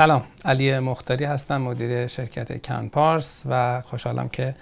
سلام 0.00 0.22
علی 0.44 0.78
مختاری 0.78 1.24
هستم 1.24 1.60
مدیر 1.60 2.06
شرکت 2.06 2.66
کن 2.66 2.88
پارس 2.88 3.42
و 3.46 3.80
خوشحالم 3.80 4.28
که 4.28 4.54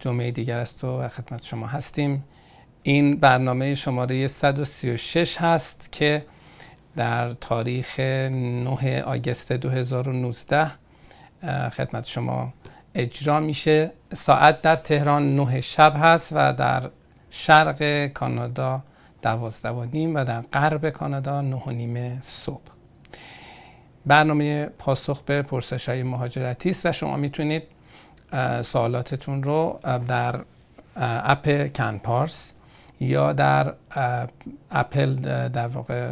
جمعه 0.00 0.30
دیگر 0.30 0.58
است 0.58 0.84
و 0.84 1.08
خدمت 1.08 1.44
شما 1.44 1.66
هستیم. 1.66 2.24
این 2.82 3.16
برنامه 3.16 3.74
شماره 3.74 4.26
136 4.26 5.36
هست 5.36 5.92
که 5.92 6.24
در 6.96 7.32
تاریخ 7.32 8.00
9 8.00 9.02
آگست 9.02 9.52
2019 9.52 10.70
خدمت 11.72 12.06
شما 12.06 12.52
اجرا 12.94 13.40
میشه. 13.40 13.92
ساعت 14.12 14.62
در 14.62 14.76
تهران 14.76 15.36
9 15.36 15.60
شب 15.60 15.94
هست 15.96 16.32
و 16.32 16.52
در 16.52 16.90
شرق 17.30 18.06
کانادا 18.06 18.82
دوازده 19.22 19.70
و 19.70 19.84
نیم 19.84 20.14
و 20.14 20.24
در 20.24 20.40
غرب 20.40 20.88
کانادا 20.88 21.40
نه 21.40 21.56
و 21.56 21.70
نیم 21.70 22.20
صبح. 22.22 22.69
برنامه 24.06 24.66
پاسخ 24.66 25.22
به 25.22 25.42
پرسش 25.42 25.88
های 25.88 26.02
مهاجرتی 26.02 26.70
است 26.70 26.86
و 26.86 26.92
شما 26.92 27.16
می‌تونید 27.16 27.62
سوالاتتون 28.62 29.42
رو 29.42 29.80
در 30.08 30.40
app 30.96 31.72
کن 31.72 31.98
پارس 31.98 32.52
یا 33.00 33.32
در 33.32 33.74
اپل 34.70 35.14
در 35.48 35.68
واقع 35.68 36.10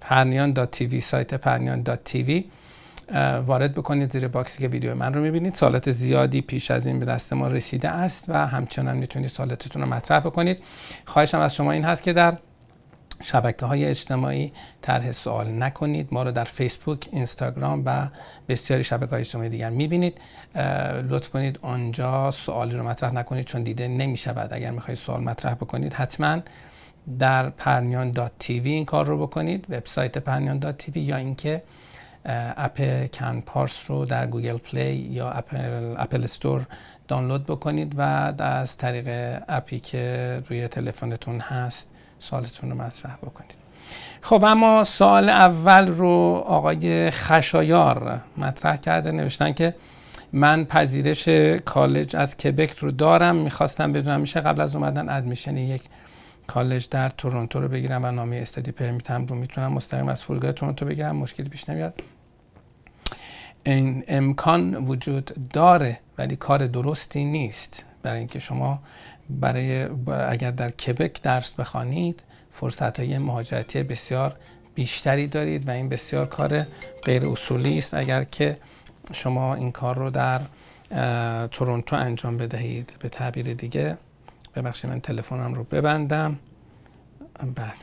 پرنیان 0.00 0.52
dot 0.52 0.70
TV 0.70 1.00
سایت 1.00 1.34
پرنیان 1.34 1.82
dot 1.82 2.04
TV 2.04 2.44
وارد 3.46 3.74
بکنید 3.74 4.12
زیر 4.12 4.28
box 4.28 4.50
ی 4.50 4.58
که 4.58 4.68
ویدیو 4.68 4.94
من 4.94 5.14
رو 5.14 5.20
می‌بینید. 5.20 5.54
سوالات 5.54 5.90
زیادی 5.90 6.40
پیش 6.40 6.70
از 6.70 6.86
این 6.86 6.98
به 6.98 7.04
دست 7.04 7.32
ما 7.32 7.48
رسیده 7.48 7.88
است 7.88 8.24
و 8.28 8.46
همچنان 8.46 8.96
می‌تونید 8.96 9.28
سوالاتتون 9.28 9.82
رو 9.82 9.88
مطرح 9.88 10.20
بکنید. 10.20 10.62
خواهشم 11.04 11.38
از 11.38 11.54
شما 11.54 11.72
این 11.72 11.84
هست 11.84 12.02
که 12.02 12.12
در 12.12 12.36
شبکه 13.22 13.66
های 13.66 13.84
اجتماعی 13.84 14.52
طرح 14.82 15.12
سوال 15.12 15.62
نکنید. 15.62 16.08
ما 16.10 16.22
رو 16.22 16.32
در 16.32 16.44
فیسبوک 16.44 17.08
اینستاگرام 17.12 17.82
و 17.86 18.08
بسیاری 18.48 18.84
شبکه 18.84 19.10
های 19.10 19.20
اجتماعی 19.20 19.48
دیگر 19.48 19.70
می‌بینید. 19.70 20.20
لطف 21.08 21.28
کنید 21.30 21.58
آنجا 21.62 22.30
سوالی 22.30 22.76
رو 22.76 22.88
مطرح 22.88 23.12
نکنید 23.12 23.44
چون 23.44 23.62
دیده 23.62 23.88
نمی 23.88 24.16
شود 24.16 24.52
اگر 24.52 24.70
می‌خواید 24.70 24.98
سوال 24.98 25.20
مطرح 25.20 25.54
بکنید 25.54 25.92
حتما 25.92 26.40
در 27.18 27.50
پرنیان 27.50 28.30
TV 28.38 28.70
این 28.70 28.84
کار 28.84 29.06
رو 29.06 29.26
بکنید. 29.26 29.66
وبسایت 29.68 30.18
پرنیان 30.18 30.72
TV 30.72 31.00
یا 31.00 31.16
اینکه 31.16 31.62
app 32.24 33.10
کن 33.12 33.40
پارس 33.40 33.90
رو 33.90 34.04
در 34.04 34.26
Google 34.26 34.56
Play 34.56 34.94
یا 34.94 35.30
اپل, 35.30 35.94
Apple 35.98 36.24
Store 36.24 36.66
دانلود 37.08 37.46
بکنید 37.46 37.98
و 37.98 38.00
از 38.38 38.76
طریق 38.76 39.38
اپی 39.48 39.80
که 39.80 40.42
روی 40.48 40.68
تلفنتون 40.68 41.40
هست 41.40 41.94
سوالتون 42.20 42.70
رو 42.70 42.76
مطرح 42.76 43.16
بکنید. 43.16 43.54
خب 44.20 44.44
اما 44.44 44.84
سال 44.84 45.28
اول 45.28 45.88
رو 45.88 46.42
آقای 46.46 47.10
خشایار 47.10 48.20
مطرح 48.36 48.76
کرده 48.76 49.10
نوشتن 49.10 49.52
که 49.52 49.74
من 50.32 50.64
پذیرش 50.64 51.28
کالج 51.64 52.16
از 52.16 52.36
کبک 52.36 52.70
رو 52.78 52.90
دارم 52.90 53.36
می‌خواستم 53.36 53.92
بدونم 53.92 54.20
میشه 54.20 54.40
قبل 54.40 54.60
از 54.60 54.76
اومدن 54.76 55.08
ادمیشن 55.08 55.56
یک 55.56 55.82
کالج 56.46 56.88
در 56.88 57.08
تورنتو 57.08 57.60
رو 57.60 57.68
بگیرم 57.68 58.04
و 58.04 58.10
نامه 58.10 58.36
استادی 58.36 58.72
پرمیتم 58.72 59.26
رو 59.26 59.36
می‌تونم 59.36 59.72
مستقیم 59.72 60.08
از 60.08 60.22
فرودگاه 60.22 60.52
تورنتو 60.52 60.84
بگیرم 60.86 61.16
مشکلی 61.16 61.48
پیش 61.48 61.68
نمیاد. 61.68 62.02
این 63.64 64.04
امکان 64.08 64.74
وجود 64.74 65.50
داره 65.52 65.98
ولی 66.18 66.36
کار 66.36 66.66
درستی 66.66 67.24
نیست. 67.24 67.84
برای 68.02 68.18
اینکه 68.18 68.38
شما 68.38 68.78
برای 69.30 69.82
اگر 70.28 70.50
در 70.50 70.70
کبک 70.70 71.22
درس 71.22 71.52
بخوانید 71.52 72.22
فرصت 72.52 73.00
های 73.00 73.18
مهاجرتی 73.18 73.82
بسیار 73.82 74.36
بیشتری 74.74 75.26
دارید 75.26 75.68
و 75.68 75.70
این 75.70 75.88
بسیار 75.88 76.26
کار 76.26 76.66
غیر 77.04 77.26
اصولی 77.26 77.78
است. 77.78 77.94
اگر 77.94 78.24
که 78.24 78.56
شما 79.12 79.54
این 79.54 79.72
کار 79.72 79.96
رو 79.96 80.10
در 80.10 80.40
تورنتو 81.46 81.96
انجام 81.96 82.36
بدهید 82.36 82.92
به 83.00 83.08
تعبیر 83.08 83.54
دیگه 83.54 83.96
ببخشید 84.56 84.90
من 84.90 85.00
تلفنم 85.00 85.54
رو 85.54 85.64
ببندم. 85.64 86.38
بعد 87.54 87.76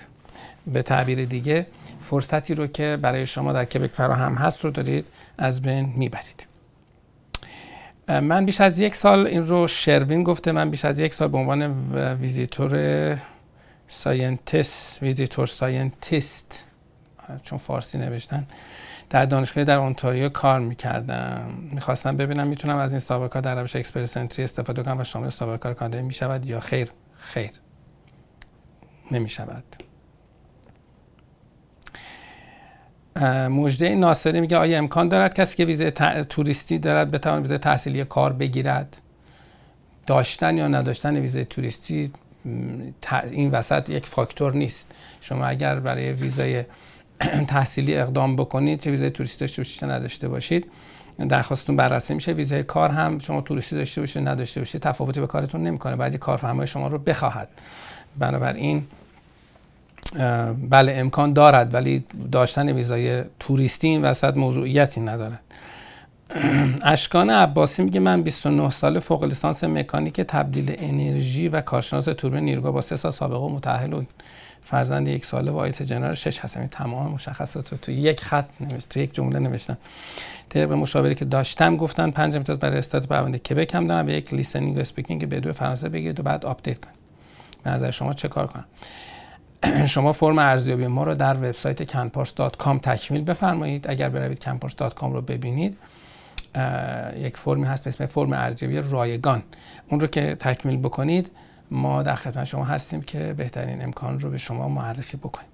به 0.68 0.82
تعبیر 0.82 1.26
دیگه 1.26 1.68
فرصتی 2.02 2.56
رو 2.56 2.68
که 2.68 2.98
برای 3.02 3.28
شما 3.28 3.54
در 3.54 3.66
کبک 3.66 3.92
فراهم 3.92 4.36
هست 4.36 4.66
رو 4.66 4.72
دارید 4.72 5.06
از 5.38 5.62
بین 5.62 5.94
می‌برید. 5.96 6.55
من 8.08 8.46
بیش 8.46 8.62
از 8.62 8.80
یک 8.80 8.96
سال 8.96 9.28
این 9.28 9.48
رو 9.48 9.68
شروین 9.68 10.24
گفته. 10.24 10.52
من 10.52 10.70
بیش 10.70 10.86
از 10.86 11.00
یک 11.00 11.14
سال 11.14 11.28
به 11.28 11.38
عنوان 11.38 11.62
visitor 12.22 13.22
scientist 13.88 15.04
visitor 15.04 15.48
scientist 15.48 16.64
چون 17.44 17.58
فارسی 17.58 17.98
نوشتن 17.98 18.48
در 19.10 19.26
دانشگاه 19.26 19.64
در 19.64 19.78
اونتاریو 19.78 20.30
کار 20.30 20.60
می‌کردم. 20.60 21.54
می‌خواستم 21.72 22.18
ببینم 22.18 22.48
می‌تونم 22.48 22.78
از 22.78 22.94
این 22.94 23.00
سابقه 23.00 23.42
در 23.42 23.62
روش 23.62 23.76
Express 23.76 24.18
Entry 24.18 24.44
استفاده 24.44 24.84
کنم 24.84 25.00
و 25.00 25.04
شامل 25.04 25.30
سابقه 25.30 25.58
کار 25.58 25.74
کانادایی 25.74 26.04
می‌شود 26.04 26.46
یا 26.46 26.60
خیر؟ 26.60 26.92
خیر. 27.18 27.52
نمی‌شود. 29.12 29.64
مجده 33.50 33.96
ناصری 33.96 34.42
میگه 34.42 34.58
آیا 34.58 34.78
امکان 34.78 35.10
دارد 35.10 35.34
کسی 35.34 35.58
که 35.58 35.66
ویزه 35.66 35.92
توریستی 36.30 36.80
دارد 36.80 37.12
بتواند 37.12 37.42
ویزه 37.42 37.58
تحصیلی 37.58 38.06
کار 38.06 38.34
بگیرد؟ 38.34 38.98
داشتن 40.08 40.58
یا 40.58 40.68
نداشتن 40.68 41.18
ویزه 41.18 41.46
توریستی 41.46 42.12
این 43.32 43.52
وسط 43.52 43.90
یک 43.90 44.06
فاکتور 44.06 44.54
نیست. 44.54 44.92
شما 45.22 45.46
اگر 45.46 45.80
برای 45.80 46.12
ویزای 46.12 46.64
تحصیلی 47.48 47.98
اقدام 47.98 48.36
بکنید 48.36 48.80
چه 48.80 48.92
ویزای 48.92 49.12
توریستی 49.12 49.40
داشته 49.40 49.62
باشید 49.62 49.86
نداشته 49.86 50.28
باشید 50.28 50.66
درخواستتون 51.30 51.76
بررسی 51.76 52.14
میشه. 52.14 52.32
ویزای 52.32 52.64
کار 52.64 52.90
هم 52.90 53.20
شما 53.20 53.42
توریستی 53.42 53.76
داشته 53.76 54.02
باشید 54.02 54.28
نداشته 54.28 54.62
باشید 54.62 54.82
تفاوتی 54.82 55.20
به 55.20 55.28
کارتون 55.28 55.64
نمی‌کنه. 55.64 55.96
بعد 55.96 56.16
کارفرمای 56.16 56.68
شما 56.68 56.88
رو 56.88 56.98
بخواهد. 56.98 57.50
بنابراین 58.20 58.84
بله 60.70 60.94
امکان 60.96 61.34
دارد 61.34 61.74
ولی 61.74 62.04
داشتن 62.32 62.70
ویزای 62.70 63.24
توریستی 63.40 63.88
این 63.88 64.02
وسط 64.02 64.38
موضوعیتی 64.38 65.02
ندارد. 65.02 65.40
اشکان 66.84 67.30
عباسی 67.30 67.84
میگه 67.84 68.00
من 68.00 68.22
29 68.22 68.70
سال 68.70 69.00
فوق 69.00 69.24
لیسانس 69.24 69.64
مکانیک 69.64 70.22
تبدیل 70.22 70.76
انرژی 70.78 71.48
و 71.48 71.62
کارشناس 71.62 72.06
توربین 72.06 72.44
نیروگاه 72.44 72.72
با 72.72 72.82
سه 72.82 72.96
سال 72.96 73.12
سابقه 73.12 73.38
و 73.38 73.50
متأهل 73.50 73.94
و 73.94 74.04
فرزند 74.64 75.08
یک 75.08 75.26
ساله 75.26 75.52
با 75.52 75.60
IELTS 75.60 75.84
General 75.84 76.14
6 76.14 76.40
هستم. 76.40 76.60
این 76.60 76.70
تمام 76.70 77.12
مشخصات 77.12 77.72
رو 77.72 77.78
تو 77.78 77.92
یک 77.92 78.22
خط 78.22 78.46
نوشت 78.60 78.90
تو 78.90 79.00
یک 79.00 79.16
جمله 79.16 79.40
نوشتم. 79.40 79.78
طبق 80.50 80.72
مشاوری 80.72 81.16
که 81.16 81.26
داشتم 81.26 81.78
گفتن 81.78 82.12
پنج 82.12 82.36
امتیاز 82.36 82.60
برای 82.60 82.78
استاد 82.78 83.06
پرونده 83.06 83.40
کبک 83.40 83.76
هم 83.76 83.88
دارم. 83.88 84.06
B 84.06 84.14
یک 84.14 84.34
listening 84.34 84.78
و 84.78 84.80
speaking 84.80 85.30
B 85.30 85.40
دو 85.40 85.54
فرانسه 85.54 85.90
بگیرید 85.90 86.20
و 86.20 86.24
بعد 86.24 86.46
update 86.46 86.78
کنید. 86.86 86.96
نظر 87.66 87.92
شما 87.92 88.14
چه 88.14 88.28
کار 88.28 88.48
کنم؟ 88.48 88.66
شما 89.86 90.14
فرم 90.14 90.40
ارزیابی 90.40 90.88
ما 90.88 91.04
رو 91.04 91.16
در 91.16 91.38
وبسایت 91.38 91.92
canpars.com 91.92 92.80
تکمیل 92.82 93.24
بفرمایید. 93.24 93.86
اگر 93.90 94.10
بروید 94.10 94.44
canpars.com 94.44 95.04
رو 95.04 95.22
ببینید 95.22 95.78
یک 97.18 97.38
فرمی 97.38 97.64
هست 97.64 97.84
به 97.84 97.88
اسم 97.88 98.06
فرم 98.06 98.34
ارزیابی 98.34 98.90
رایگان. 98.92 99.44
اون 99.90 100.00
رو 100.00 100.08
که 100.08 100.36
تکمیل 100.40 100.78
بکنید 100.78 101.32
ما 101.72 102.04
در 102.04 102.16
خدمت 102.16 102.44
شما 102.44 102.64
هستیم 102.64 103.02
که 103.02 103.34
بهترین 103.38 103.84
امکان 103.84 104.20
رو 104.20 104.30
به 104.30 104.38
شما 104.38 104.70
معرفی 104.70 105.18
بکنیم. 105.18 105.50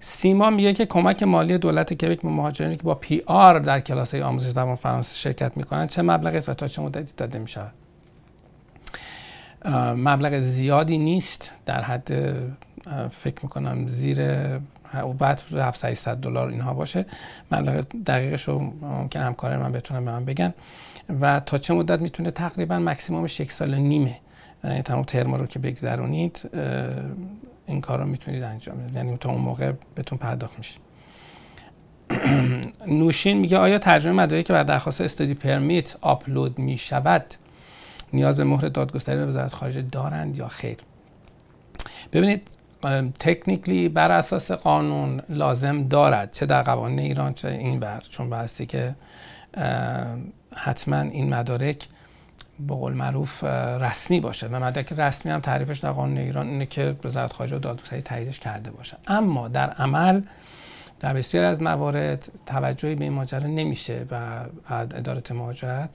سیما 0.00 0.50
میگه 0.50 0.72
که 0.72 0.86
کمک 0.86 1.22
مالی 1.22 1.58
دولت 1.58 1.94
کبک 1.94 2.22
به 2.22 2.28
مهاجرانی 2.28 2.76
که 2.76 2.82
با 2.82 2.94
پی 2.94 3.22
آر 3.26 3.58
در 3.58 3.80
کلاس 3.80 4.14
های 4.14 4.22
آموزش 4.22 4.48
زبان 4.48 4.74
فرانسه 4.74 5.16
شرکت 5.16 5.56
می‌کنن 5.56 5.86
چه 5.86 6.02
مبلغی 6.02 6.36
است 6.36 6.48
و 6.48 6.54
تا 6.54 6.68
چه 6.68 6.82
مدتی 6.82 7.12
داده 7.16 7.38
می 7.38 7.46
مبلغ 9.96 10.40
زیادی 10.40 10.98
نیست 10.98 11.50
در 11.66 11.82
حد 11.82 12.12
فکر 13.10 13.42
می‌کنم 13.42 13.88
زیر 13.88 14.18
بعد 15.18 15.42
700 15.52 16.16
دلار 16.16 16.48
اینها 16.48 16.74
باشه. 16.74 17.06
مبلغ 17.52 17.84
دقیقش 18.06 18.42
رو 18.42 18.58
ممکن 18.80 19.20
همکار 19.20 19.56
من 19.56 19.72
بتونم 19.72 20.04
به 20.04 20.10
من 20.10 20.24
بگن. 20.24 20.54
و 21.20 21.40
تا 21.40 21.58
چه 21.58 21.74
مدت 21.74 22.00
می‌تونه 22.00 22.30
تقریبا 22.30 22.78
مکسیمومش 22.78 23.40
یک 23.40 23.52
سال 23.52 23.74
نیمه 23.74 24.16
یعنی 24.64 24.82
تمام 24.82 25.02
ترم 25.02 25.34
رو 25.34 25.46
که 25.46 25.58
بگذرونید 25.58 26.50
این 27.66 27.80
کار 27.80 27.98
رو 27.98 28.06
می‌تونید 28.06 28.42
انجام 28.42 28.76
بدید. 28.76 28.94
یعنی 28.96 29.16
تا 29.16 29.30
اون 29.30 29.40
موقع 29.40 29.72
بهتون 29.94 30.18
پرداخت 30.18 30.58
میشه. 30.58 30.78
نوشین 32.86 33.38
میگه 33.38 33.58
آیا 33.58 33.78
ترجمه 33.78 34.12
مدارکی 34.12 34.44
که 34.44 34.52
بر 34.52 34.62
درخواست 34.62 35.00
استادی 35.00 35.34
پرمیت 35.34 35.96
آپلود 36.00 36.58
می‌شود؟ 36.58 37.34
نیاز 38.12 38.36
به 38.36 38.44
مهر 38.44 38.68
دادگستری 38.68 39.16
به 39.16 39.26
وزارت 39.26 39.52
خارجه 39.52 39.82
دارند 39.82 40.36
یا 40.36 40.48
خیر؟ 40.48 40.76
ببینید 42.12 42.48
تکنیکلی 43.18 43.88
بر 43.88 44.10
اساس 44.10 44.52
قانون 44.52 45.22
لازم 45.28 45.88
دارد 45.88 46.32
چه 46.32 46.46
در 46.46 46.62
قوانین 46.62 46.98
ایران 46.98 47.34
چه 47.34 47.48
این 47.48 47.80
بر. 47.80 48.00
چون 48.10 48.30
بحثی 48.30 48.66
که 48.66 48.94
حتما 50.54 51.00
این 51.00 51.34
مدارک 51.34 51.88
به 52.68 52.74
قول 52.74 52.92
معروف 52.92 53.44
رسمی 53.80 54.20
باشه 54.20 54.46
و 54.46 54.64
مدرک 54.64 54.92
رسمی 54.92 55.32
هم 55.32 55.40
تعریفش 55.40 55.78
در 55.78 55.90
قانون 55.90 56.18
ایران 56.18 56.48
اینه 56.48 56.66
که 56.66 56.96
وزارت 57.04 57.32
خارجه 57.32 57.56
و 57.56 57.58
دادگستری 57.58 58.02
تاییدش 58.02 58.40
کرده 58.40 58.70
باشه. 58.70 58.96
اما 59.06 59.48
در 59.48 59.70
عمل 59.70 60.22
در 61.00 61.14
بسیاری 61.14 61.46
از 61.46 61.62
موارد 61.62 62.28
توجهی 62.46 62.94
به 62.94 63.04
این 63.04 63.12
ماجرا 63.12 63.46
نمیشه 63.46 64.06
و 64.10 64.40
اداره 64.70 65.22
مهاجرت 65.30 65.90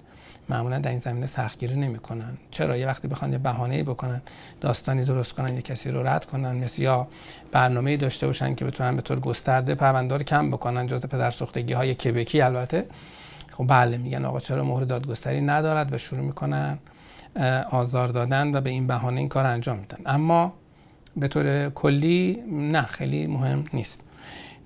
معمولا 0.50 0.80
در 0.80 0.90
این 0.90 1.00
زمینه 1.00 1.25
سختگیری 1.25 1.75
نمی‌کنن. 1.75 2.38
چرا؟ 2.51 2.78
یه 2.78 2.88
وقتی 2.88 3.07
بخوان 3.07 3.31
یه 3.31 3.38
بهانه‌ای 3.38 3.84
بکنن 3.84 4.22
داستانی 4.62 5.06
درست 5.06 5.34
کنن 5.34 5.56
یه 5.56 5.62
کسی 5.62 5.92
رو 5.92 6.07
رد 6.07 6.25
کنن 6.25 6.56
مثل 6.56 6.81
یا 6.81 7.07
برنامه‌ای 7.51 7.98
داشته 7.98 8.28
باشن 8.28 8.56
که 8.56 8.66
بتونن 8.66 8.96
به 8.96 9.01
طور 9.01 9.19
گسترده 9.19 9.75
پرونده 9.75 10.18
رو 10.18 10.24
کم 10.24 10.50
بکنن 10.50 10.88
جز 10.88 11.06
پدر 11.06 11.31
سوختگی 11.31 11.74
های 11.74 11.96
کبکی 11.96 12.42
البته. 12.42 12.86
خب 13.51 13.68
بله 13.68 13.98
میگن 13.98 14.25
آقا 14.25 14.40
چرا 14.40 14.63
مهر 14.63 14.84
دادگستری 14.84 15.42
ندارد؟ 15.42 15.94
و 15.94 15.98
شروع 15.98 16.22
می‌کنن 16.22 16.80
آزار 17.69 18.07
دادن 18.07 18.56
و 18.56 18.62
به 18.62 18.69
این 18.69 18.88
بهانه 18.88 19.19
این 19.19 19.30
کار 19.30 19.46
انجام 19.46 19.78
میدن. 19.78 19.98
اما 20.06 20.54
به 21.18 21.28
طور 21.28 21.69
کلی 21.69 22.44
نه 22.51 22.81
خیلی 22.81 23.28
مهم 23.28 23.63
نیست. 23.74 24.04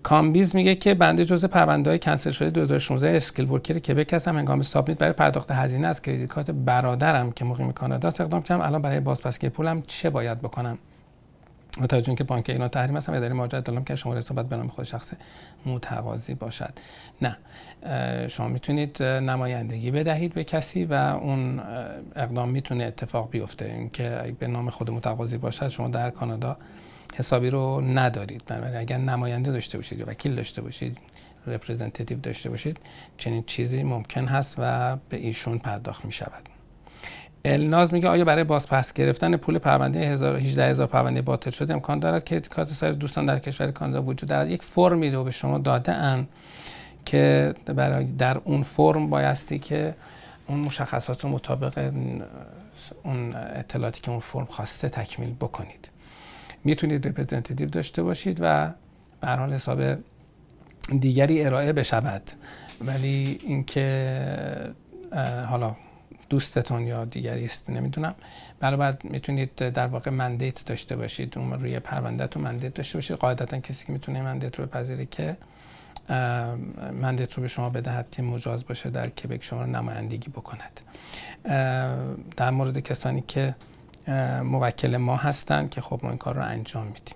کامبیز 0.04 0.56
میگه 0.56 0.76
که 0.76 0.94
بنده 0.94 1.26
جزء 1.26 1.48
پرونده 1.48 1.90
های 1.90 2.00
کنسل 2.00 2.32
شده 2.32 2.50
2016 2.50 3.10
skilled 3.10 3.50
worker 3.50 3.80
کبک 3.80 4.14
هستم 4.14 4.38
هنگام 4.38 4.62
submit 4.62 4.98
برای 4.98 5.14
پرداخت 5.14 5.52
هزینه 5.52 5.88
از 5.88 6.02
credit 6.02 6.30
card 6.30 6.52
برادرم 6.52 7.32
که 7.32 7.46
مقیم 7.46 7.72
کانادا 7.72 8.08
اقدام 8.08 8.42
کردم. 8.42 8.62
الان 8.62 8.82
برای 8.82 9.00
بازپسگیری 9.00 9.54
پولم 9.54 9.82
چه 9.88 10.10
باید 10.10 10.40
بکنم؟ 10.40 10.78
با 11.82 11.86
توجه 11.86 12.02
به 12.02 12.10
اینکه 12.10 12.24
بانک 12.24 12.50
ایران 12.50 12.68
تحریم 12.68 12.98
هستم 12.98 13.14
اداره 13.14 13.34
مهاجرت 13.34 13.64
دارم 13.64 13.84
که 13.84 13.96
شما 13.96 14.16
حساب 14.16 14.33
باید 14.33 14.50
به 14.50 14.56
نام 14.56 14.68
خود 14.68 14.86
شخص 14.86 15.14
متقاضی 15.66 16.34
باشد. 16.34 16.74
نه. 17.22 17.38
شما 18.28 18.48
می‌تونید 18.48 19.04
نمایندگی 19.04 19.92
بدهید 19.92 20.34
به 20.34 20.44
کسی 20.44 20.86
و 20.86 20.94
اون 20.94 21.62
اقدام 22.16 22.50
می‌تونه 22.50 22.84
اتفاق 22.84 23.30
بیفته. 23.30 23.66
اینکه 23.66 24.36
به 24.40 24.48
نام 24.48 24.70
خود 24.70 24.92
متقاضی 24.92 25.38
باشد 25.38 25.68
شما 25.68 25.88
در 25.88 26.10
کانادا 26.10 26.58
حسابی 27.16 27.50
رو 27.50 27.82
ندارید. 27.82 28.44
بنابراین 28.48 28.76
اگر 28.76 28.98
نماینده 28.98 29.52
داشته 29.52 29.78
باشید 29.78 30.00
یا 30.00 30.06
وکیل 30.08 30.36
داشته 30.36 30.62
باشید 30.62 30.98
representative 31.48 32.20
داشته 32.20 32.50
باشید 32.50 32.78
چنین 33.18 33.44
چیزی 33.44 33.84
ممکن 33.84 34.26
هست 34.26 34.56
و 34.58 34.96
به 35.10 35.18
ایشون 35.18 35.58
پرداخت 35.58 36.06
می 36.06 36.12
شود 36.12 36.50
الناز 37.46 37.94
میگه 37.94 38.10
آیا 38.10 38.26
برای 38.26 38.44
بازپس 38.44 38.94
گرفتن 38.94 39.38
پول 39.38 39.58
پرونده 39.58 40.00
18 40.00 40.70
هزار 40.70 40.88
پرونده 40.88 41.22
باطل 41.22 41.52
شده 41.52 41.74
امکان 41.74 42.00
دارد 42.00 42.24
که 42.24 42.40
کارت 42.40 42.68
سایر 42.68 42.94
دوستان 42.94 43.26
در 43.26 43.40
کشور 43.40 43.72
کانادا 43.72 44.04
وجود 44.04 44.30
دارد؟ 44.30 44.50
یک 44.50 44.64
فرمی 44.64 45.10
رو 45.10 45.24
به 45.24 45.32
شما 45.32 45.58
داده 45.58 45.92
ان 45.92 46.28
که 47.06 47.54
برای 47.66 48.06
در 48.06 48.38
اون 48.38 48.64
فرم 48.64 49.10
بایستی 49.10 49.60
که 49.60 49.96
اون 50.48 50.60
مشخصات 50.60 51.24
رو 51.24 51.30
مطابق 51.30 51.92
اون 53.04 53.36
اطلاعاتی 53.36 54.02
که 54.02 54.12
اون 54.12 54.20
فرم 54.20 54.46
خواسته 54.46 54.90
تکمیل 54.90 55.34
بکنید. 55.34 55.93
می‌تونید 56.64 57.08
representative 57.08 57.70
داشته 57.70 58.04
باشید 58.04 58.38
و 58.42 58.72
به 59.22 59.25
هر 59.25 59.28
حال 59.28 59.54
حساب 59.54 59.82
دیگری 61.00 61.46
ارائه 61.46 61.74
بشود. 61.74 62.32
ولی 62.82 63.40
اینکه 63.44 64.74
حالا 65.50 65.76
دوستتون 66.30 66.88
یا 66.88 67.06
دیگری 67.06 67.46
است 67.46 67.70
نمی‌دونم. 67.70 68.16
برای 68.60 68.78
بعد 68.78 69.04
می‌تونید 69.04 69.56
در 69.56 69.88
واقع 69.88 70.12
mandate 70.12 70.66
داشته 70.66 70.96
باشید. 70.96 71.38
اون 71.38 71.54
روی 71.54 71.80
تو 72.30 72.40
mandate 72.40 72.74
داشته 72.74 72.98
باشید. 72.98 73.18
قاعدتا 73.18 73.60
کسی 73.60 73.86
که 73.86 73.94
می‌تونه 73.94 74.22
mandate 74.22 74.60
رو 74.60 74.66
بپذیره 74.66 75.06
که 75.06 75.38
mandate 77.02 77.34
رو 77.34 77.42
به 77.42 77.48
شما 77.48 77.70
بدهد 77.70 78.12
که 78.12 78.22
مجاز 78.22 78.66
باشه 78.66 78.90
در 78.90 79.10
کبک 79.10 79.44
شما 79.44 79.62
رو 79.62 79.70
نمایندگی 79.70 80.30
بکند. 80.30 80.82
در 82.38 82.50
مورد 82.50 82.80
کسانی 82.80 83.24
که 83.28 83.56
موکل 84.44 84.98
ما 84.98 85.16
هستند 85.16 85.70
که 85.70 85.82
خب 85.82 86.00
ما 86.04 86.10
این 86.10 86.18
کار 86.18 86.36
رو 86.36 86.42
انجام 86.42 86.88
میدیم. 86.88 87.16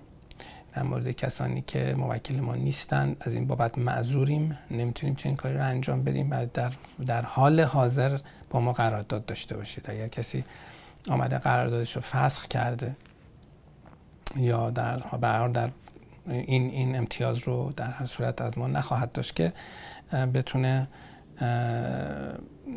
در 0.75 0.84
مورد 0.84 1.12
کسانی 1.12 1.63
که 1.68 1.95
موکل 1.98 2.39
ما 2.39 2.56
نیستند 2.56 3.18
از 3.19 3.34
این 3.34 3.48
بابت 3.48 3.78
معذوریم 3.78 4.57
نمی‌تونیم 4.72 5.16
چنین 5.16 5.36
کاری 5.36 5.56
رو 5.56 5.63
انجام 5.63 6.04
بدیم 6.04 6.31
و 6.31 6.45
در, 6.54 6.72
در 7.06 7.22
حال 7.22 7.62
حاضر 7.62 8.19
با 8.50 8.60
ما 8.60 8.74
قرارداد 8.74 9.25
داشته 9.25 9.57
باشید. 9.57 9.89
اگر 9.89 10.07
کسی 10.07 10.44
آمده 11.10 11.38
قراردادش 11.38 11.95
رو 11.95 12.01
فسخ 12.01 12.48
کرده 12.48 12.95
یا 14.36 14.69
در 14.69 14.98
برحال 14.98 15.51
در 15.51 15.69
این 16.28 16.69
این 16.69 16.95
امتیاز 16.95 17.38
رو 17.38 17.74
در 17.78 17.90
هر 17.92 18.06
صورت 18.06 18.42
از 18.42 18.57
ما 18.57 18.68
نخواهد 18.68 19.12
داشت 19.12 19.36
که 19.36 19.54
بتونه 20.33 20.88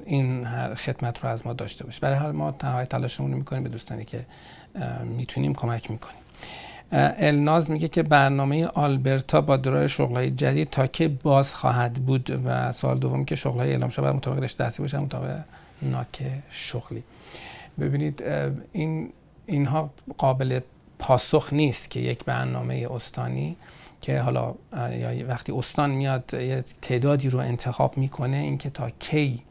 این 0.04 0.44
هر 0.44 0.74
خدمت 0.74 1.24
رو 1.24 1.30
از 1.30 1.46
ما 1.46 1.52
داشته 1.52 1.84
باشه 1.84 2.00
برای 2.00 2.16
حال 2.16 2.32
ما 2.32 2.52
تنهای 2.52 2.86
تلاشمون 2.86 3.30
رو 3.32 3.38
می‌کنیم 3.38 3.62
به 3.62 3.68
دوستانی 3.68 4.04
که 4.04 4.26
می‌تونیم 5.04 5.54
کمک 5.54 5.90
می‌کنیم. 5.90 6.20
الناز 6.92 7.70
میگه 7.70 7.88
که 7.88 8.02
برنامه 8.02 8.66
آلبرتا 8.66 9.40
با 9.40 9.56
درای 9.56 9.88
شغلای 9.88 10.30
جدید 10.30 10.70
تا 10.70 10.86
که 10.86 11.08
باز 11.08 11.54
خواهد 11.54 11.92
بود 11.92 12.42
و 12.44 12.72
سوال 12.72 12.98
دوم 12.98 13.24
که 13.24 13.34
شغلای 13.34 13.70
اعلام 13.70 13.90
شده 13.90 14.12
مطابق 14.12 14.42
رشته 14.42 14.64
درسی 14.64 14.82
باشه 14.82 14.98
مطابق 14.98 15.40
ناک 15.82 16.22
شغلی. 16.50 17.02
ببینید 17.80 18.24
این 18.72 19.12
اینها 19.46 19.90
قابل 20.18 20.60
پاسخ 20.98 21.52
نیست 21.52 21.90
که 21.90 22.00
یک 22.00 22.24
برنامه 22.24 22.88
استانی 22.90 23.56
که 24.00 24.20
حالا 24.20 24.54
یا 24.92 25.26
وقتی 25.28 25.52
استان 25.52 25.90
میاد 25.90 26.34
یه 26.34 26.64
تعدادی 26.82 27.30
رو 27.30 27.38
انتخاب 27.38 27.98
می‌کنه 27.98 28.36
اینکه 28.36 28.70
تا 28.70 28.90
کی 28.90 29.42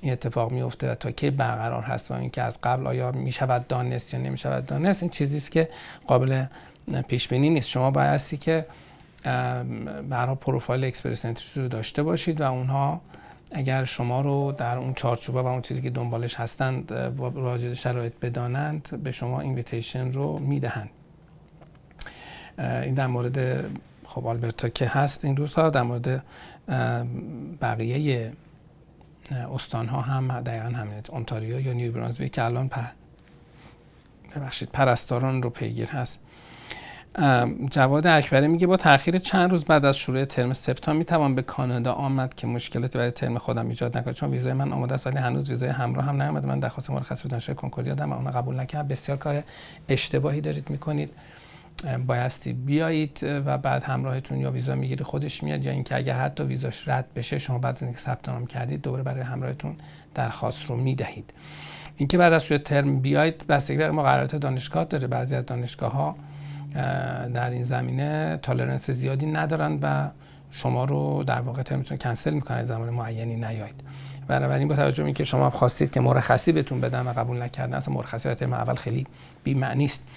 این 0.00 0.12
اتفاق 0.12 0.52
میفته 0.52 0.92
و 0.92 0.94
تا 0.94 1.10
کی 1.10 1.30
برقرار 1.30 1.82
هست 1.82 2.10
و 2.10 2.14
اینکه 2.14 2.42
از 2.42 2.60
قبل 2.62 2.86
آیا 2.86 3.12
می‌شود 3.12 3.68
دانست 3.68 4.14
یا 4.14 4.20
نمی‌شود 4.20 4.66
دانست 4.66 5.02
این 5.02 5.10
چیزی 5.10 5.36
است 5.36 5.50
که 5.50 5.68
قابل 6.06 6.44
پیش 7.08 7.28
بینی 7.28 7.50
نیست. 7.50 7.68
شما 7.68 7.90
بایستی 7.90 8.36
که 8.36 8.66
برای 10.08 10.34
profile 10.40 10.84
express 10.84 11.26
رو 11.56 11.68
داشته 11.68 12.02
باشید 12.02 12.40
و 12.40 12.52
اونها 12.52 13.00
اگر 13.52 13.84
شما 13.84 14.20
رو 14.20 14.54
در 14.58 14.78
اون 14.78 14.94
چارچوبه 14.94 15.42
و 15.42 15.46
اون 15.46 15.62
چیزی 15.62 15.82
که 15.82 15.90
دنبالش 15.90 16.34
هستند 16.34 16.92
راجع 17.34 17.74
شرایط 17.74 18.12
بدانند 18.22 19.00
به 19.04 19.12
شما 19.12 19.40
invitation 19.40 20.12
رو 20.12 20.38
می‌دهند. 20.38 20.90
این 22.58 22.94
در 22.94 23.06
مورد 23.06 23.64
خب 24.04 24.26
آلبرتا 24.26 24.68
که 24.68 24.86
هست 24.86 25.24
این 25.24 25.36
روزها 25.36 25.70
در 25.70 25.82
مورد 25.82 26.22
بقیه 27.60 28.32
استان 29.32 29.88
ها 29.88 30.00
هم 30.00 30.40
دقیقا 30.40 30.68
همین 30.68 31.02
اونتاریو 31.08 31.60
یا 31.60 31.72
نیو 31.72 31.92
برانزویک 31.92 32.32
که 32.32 32.44
الان 32.44 32.68
پر 32.68 32.82
ببخشید 34.36 34.68
پرستاران 34.72 35.42
رو 35.42 35.50
پیگیر 35.50 35.88
هست. 35.88 36.20
جواد 37.70 38.06
اکبری 38.06 38.48
میگه 38.48 38.66
با 38.66 38.76
تاخیر 38.76 39.18
چند 39.18 39.50
روز 39.50 39.64
بعد 39.64 39.84
از 39.84 39.96
شروع 39.96 40.24
ترم 40.24 40.52
سپتامبر 40.52 40.98
می‌توان 40.98 41.34
به 41.34 41.42
کانادا 41.42 41.92
آمد 41.92 42.34
که 42.34 42.46
مشکلاتی 42.46 42.98
برای 42.98 43.10
ترم 43.10 43.38
خودم 43.38 43.68
ایجاد 43.68 43.98
نکنه 43.98 44.14
چون 44.14 44.30
ویزای 44.30 44.52
من 44.52 44.72
آماده 44.72 44.94
است 44.94 45.06
ولی 45.06 45.18
هنوز 45.18 45.50
ویزای 45.50 45.68
همراه 45.68 46.04
هم 46.04 46.22
نیومده 46.22 46.48
من 46.48 46.60
درخواست 46.60 46.90
مرخصی 46.90 47.28
دانشگاه 47.28 47.56
کنکوریا 47.56 47.94
دادم 47.94 48.12
و 48.12 48.16
اون 48.16 48.30
قبول 48.30 48.60
نکرد 48.60 48.88
بسیار 48.88 49.18
کار 49.18 49.42
اشتباهی 49.88 50.40
دارید 50.40 50.70
می‌کنید. 50.70 51.12
بایستی 52.06 52.52
بیایید 52.52 53.18
و 53.22 53.58
بعد 53.58 53.84
همراهتون 53.84 54.38
یا 54.38 54.50
ویزا 54.50 54.74
می‌گیره 54.74 55.04
خودش 55.04 55.42
میاد 55.42 55.64
یا 55.64 55.72
اینکه 55.72 55.96
اگر 55.96 56.20
حتی 56.20 56.42
ویزاش 56.42 56.88
رد 56.88 57.14
بشه 57.14 57.38
شما 57.38 57.58
بعد 57.58 57.76
از 57.76 57.82
اینکه 57.82 57.98
ثبت 57.98 58.28
نام 58.28 58.46
کردید 58.46 58.82
دوباره 58.82 59.02
برای 59.02 59.22
همراهتون 59.22 59.76
درخواست 60.14 60.66
رو 60.66 60.76
می‌دهید. 60.76 61.32
اینکه 61.96 62.18
بعد 62.18 62.32
از 62.32 62.44
شروع 62.44 62.58
ترم 62.58 63.00
بیایید 63.00 63.46
بستگی 63.46 63.76
به 63.76 63.90
مقررات 63.90 64.36
دانشگاه 64.36 64.84
داره. 64.84 65.06
بعضی 65.06 65.34
از 65.34 65.46
دانشگاه 65.46 65.92
ها 65.92 66.16
در 67.34 67.50
این 67.50 67.62
زمینه 67.62 68.38
تالرنس 68.42 68.90
زیادی 68.90 69.26
ندارن 69.26 69.78
و 69.82 70.08
شما 70.50 70.84
رو 70.84 71.24
در 71.24 71.40
واقع 71.40 71.62
ترمتون 71.62 71.98
کنسل 71.98 72.34
می‌کنن 72.34 72.64
زمان 72.64 72.90
معینی 72.90 73.36
نیایید. 73.36 73.80
بنابراین 74.28 74.68
با 74.68 74.76
توجه 74.76 75.04
اینکه 75.04 75.24
شما 75.24 75.50
خواستید 75.50 75.90
که 75.90 76.00
مرخصی 76.00 76.52
بهتون 76.52 76.80
بدن 76.80 77.06
و 77.06 77.12
قبول 77.12 77.42
نکردن 77.42 77.74
اصلا 77.74 77.94
مرخصی 77.94 78.34
ترم 78.34 78.52
اول 78.52 78.74
خیلی 78.74 79.06
بی 79.44 79.54
معنی 79.54 79.84
است. 79.84 80.08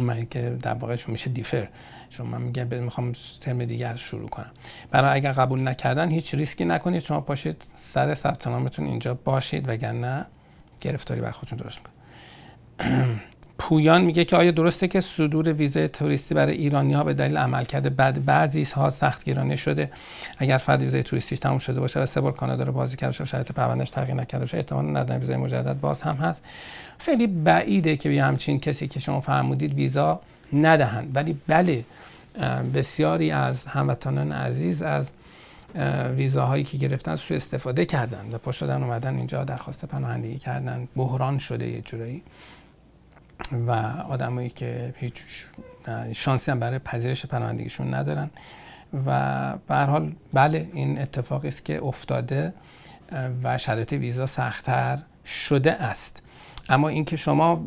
من 0.00 0.26
که 0.26 0.58
در 0.62 0.74
واقع 0.74 0.96
میشه 1.06 1.30
defer. 1.30 1.68
شما 2.10 2.26
من 2.26 2.42
میگم 2.42 2.66
می‌خوام 2.66 3.12
ترم 3.40 3.64
دیگر 3.64 3.94
شروع 3.94 4.28
کنم. 4.28 4.50
برای 4.90 5.10
اگر 5.10 5.32
قبول 5.32 5.68
نکردن 5.68 6.08
هیچ 6.10 6.34
ریسکی 6.34 6.64
نکنید. 6.64 7.02
شما 7.02 7.20
پاشید 7.20 7.62
سر 7.76 8.14
ثبت 8.14 8.46
نامتون 8.46 8.86
اینجا 8.86 9.14
باشید 9.14 9.68
وگرنه 9.68 10.26
گرفتاری 10.80 11.20
بر 11.20 11.30
خودتون 11.30 11.58
درست 11.58 11.78
می‌کنید. 11.78 13.20
پویان 13.62 14.02
میگه 14.02 14.24
که 14.24 14.36
آیا 14.36 14.50
درسته 14.50 14.88
که 14.88 15.00
صدور 15.00 15.52
ویزای 15.52 15.88
توریستی 15.88 16.34
برای 16.34 16.56
ایرانی 16.56 16.94
ها 16.94 17.04
به 17.04 17.14
دلیل 17.14 17.36
عملکرد 17.36 17.90
بد 17.90 18.24
بعضی 18.24 18.62
ها 18.62 18.90
سخت 18.90 19.24
گیرانه 19.24 19.56
شده؟ 19.56 19.90
اگر 20.38 20.58
فرد 20.58 20.82
ویزای 20.82 21.02
توریستی 21.02 21.36
تموم 21.36 21.58
شده 21.58 21.80
باشه 21.80 22.00
و 22.00 22.06
سه 22.06 22.20
بار 22.20 22.32
کانادا 22.32 22.64
رو 22.64 22.72
بازدید 22.72 22.96
کرده 22.96 23.10
باشه 23.10 23.24
شرایط 23.24 23.52
پروندهش 23.52 23.90
تغییر 23.90 24.14
نکرده 24.14 24.44
باشه 24.44 24.56
احتمال 24.56 24.90
ندادن 24.90 25.18
ویزای 25.18 25.36
مجدد 25.36 25.80
باز 25.80 26.02
هم 26.02 26.14
هست. 26.14 26.44
خیلی 26.98 27.26
بعیده 27.26 27.96
که 27.96 28.08
به 28.08 28.22
همچین 28.22 28.60
کسی 28.60 28.88
که 28.88 29.00
شما 29.00 29.20
فرمودید 29.20 29.74
ویزا 29.74 30.20
ندهند. 30.52 31.10
ولی 31.14 31.36
بله 31.46 31.84
بسیاری 32.74 33.30
از 33.30 33.66
هموطنان 33.66 34.32
عزیز 34.32 34.82
از 34.82 35.12
ویزاهایی 36.16 36.64
که 36.64 36.76
گرفتن 36.78 37.16
سوء 37.16 37.36
استفاده 37.36 37.84
کردن 37.84 38.24
و 38.32 38.38
پا 38.38 38.52
شدن 38.52 38.82
اومدن 38.82 39.16
اینجا 39.16 39.44
درخواست 39.44 39.84
پناهندگی 39.84 40.38
کردن. 40.38 40.88
بحران 40.96 41.38
شده 41.38 41.68
یه 41.68 41.80
جورایی. 41.80 42.22
و 43.66 43.70
آدمایی 44.08 44.48
که 44.48 44.94
هیچ 44.96 45.14
شانسی 46.12 46.50
هم 46.50 46.60
برای 46.60 46.78
پذیرش 46.78 47.26
پناهندگیشون 47.26 47.94
ندارن. 47.94 48.30
و 49.06 49.56
به 49.68 49.74
حال 49.74 50.12
بله 50.32 50.68
این 50.72 50.98
اتفاقی 50.98 51.48
است 51.48 51.64
که 51.64 51.84
افتاده 51.84 52.54
و 53.42 53.58
شرایط 53.58 53.92
ویزا 53.92 54.26
سختتر 54.26 54.98
شده 55.24 55.72
است. 55.72 56.22
اما 56.68 56.88
اینکه 56.88 57.16
شما 57.16 57.64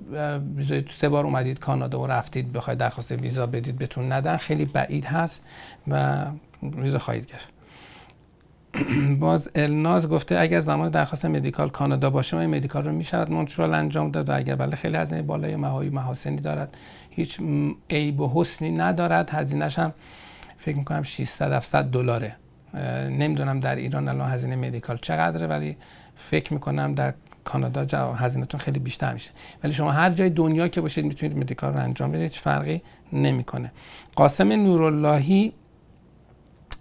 ویزای 0.55 0.85
سه 0.91 1.09
بار 1.09 1.25
اومدید 1.25 1.59
کانادا 1.59 1.99
و 1.99 2.07
رفتید 2.07 2.53
بخواید 2.53 2.79
درخواست 2.79 3.11
ویزا 3.11 3.45
بدید 3.45 3.77
بهتون 3.77 4.11
ندن 4.11 4.37
خیلی 4.37 4.65
بعید 4.65 5.05
هست 5.05 5.45
و 5.87 6.25
ویزا 6.63 6.99
خواهید 6.99 7.25
گرفت. 7.25 7.54
باز 9.19 9.49
الناز 9.55 10.09
گفته 10.09 10.39
اگر 10.39 10.59
زمان 10.59 10.89
درخواست 10.89 11.25
مدیکال 11.25 11.69
کانادا 11.69 12.09
باشه 12.09 12.37
ما 12.37 12.47
مدیکال 12.47 12.85
رو 12.85 12.91
می‌شود 12.91 13.31
مونترال 13.31 13.73
انجام 13.73 14.11
داد 14.11 14.29
و 14.29 14.35
اگر 14.35 14.55
بله 14.55 14.75
خیلی 14.75 14.97
هزینه 14.97 15.21
بالای 15.21 15.55
مهایی 15.55 15.89
محاسنی 15.89 16.35
دارد. 16.35 16.77
هیچ 17.09 17.39
عیب 17.89 18.21
و 18.21 18.31
حسنی 18.33 18.71
ندارد. 18.71 19.29
هزینهش 19.29 19.79
هم 19.79 19.93
فکر 20.57 20.77
می‌کنم 20.77 21.03
600 21.03 21.51
700 21.51 21.83
دلاره. 21.85 22.35
نمی‌دونم 23.09 23.59
در 23.59 23.75
ایران 23.75 24.07
الان 24.07 24.29
هزینه 24.29 24.55
مدیکال 24.55 24.97
چقدره 25.01 25.47
ولی 25.47 25.77
فکر 26.15 26.53
می‌کنم 26.53 26.93
در 26.93 27.13
کانادا 27.43 28.13
هزینهتون 28.13 28.59
خیلی 28.59 28.79
بیشتر 28.79 29.13
میشه. 29.13 29.31
ولی 29.63 29.73
شما 29.73 29.91
هر 29.91 30.09
جای 30.09 30.29
دنیا 30.29 30.67
که 30.67 30.81
باشید 30.81 31.05
می‌تونید 31.05 31.37
مدیکال 31.37 31.73
رو 31.73 31.79
انجام 31.79 32.11
بدید 32.11 32.21
هیچ 32.21 32.39
فرقی 32.39 32.81
نمی‌کنه. 33.13 33.71
قاسم 34.15 34.51
نوراللهی 34.51 35.53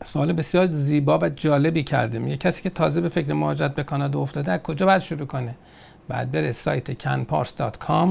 سوال 0.03 0.33
بسیار 0.33 0.67
زیبا 0.67 1.19
و 1.19 1.29
جالبی 1.29 1.83
کردیم. 1.83 2.29
یه 2.29 2.37
کسی 2.37 2.63
که 2.63 2.71
تازه 2.71 3.01
به 3.01 3.09
فکر 3.09 3.33
مهاجرت 3.33 3.75
به 3.75 3.83
کانادا 3.83 4.21
افتاده 4.21 4.53
از 4.53 4.61
کجا 4.61 4.87
باید 4.87 5.03
شروع 5.03 5.27
کنه؟ 5.27 5.55
بعد 6.09 6.33
بره 6.33 6.53
سایت 6.53 7.03
canpars.com 7.03 8.09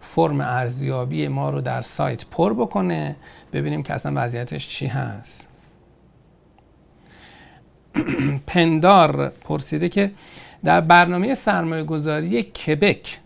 فرم 0.00 0.40
ارزیابی 0.40 1.28
ما 1.28 1.50
رو 1.50 1.60
در 1.60 1.82
سایت 1.82 2.24
پر 2.26 2.54
بکنه 2.54 3.16
ببینیم 3.52 3.82
که 3.82 3.94
اصلا 3.94 4.12
وضعیتش 4.16 4.68
چی 4.68 4.86
هست. 4.86 5.48
پندار 8.46 9.28
پرسیده 9.28 9.88
که 9.88 10.10
در 10.64 10.80
برنامه 10.80 11.34
سرمایه 11.34 11.84
گذاری 11.84 12.42
کبک 12.42 13.18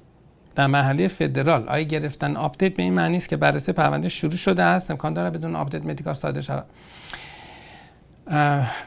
در 0.54 0.66
مرحله 0.66 1.08
فدرال 1.08 1.68
آیا 1.68 1.82
گرفتن 1.82 2.36
update 2.36 2.74
به 2.74 2.82
این 2.82 2.92
معنی 2.92 3.16
است 3.16 3.28
که 3.28 3.36
بررسی 3.36 3.72
پرونده 3.72 4.08
شروع 4.08 4.36
شده 4.36 4.62
است؟ 4.62 4.90
امکان 4.90 5.14
داره 5.14 5.30
بدون 5.30 5.56
update 5.56 5.84
medical 5.84 6.14
صادر 6.14 6.40
شود. 6.40 6.64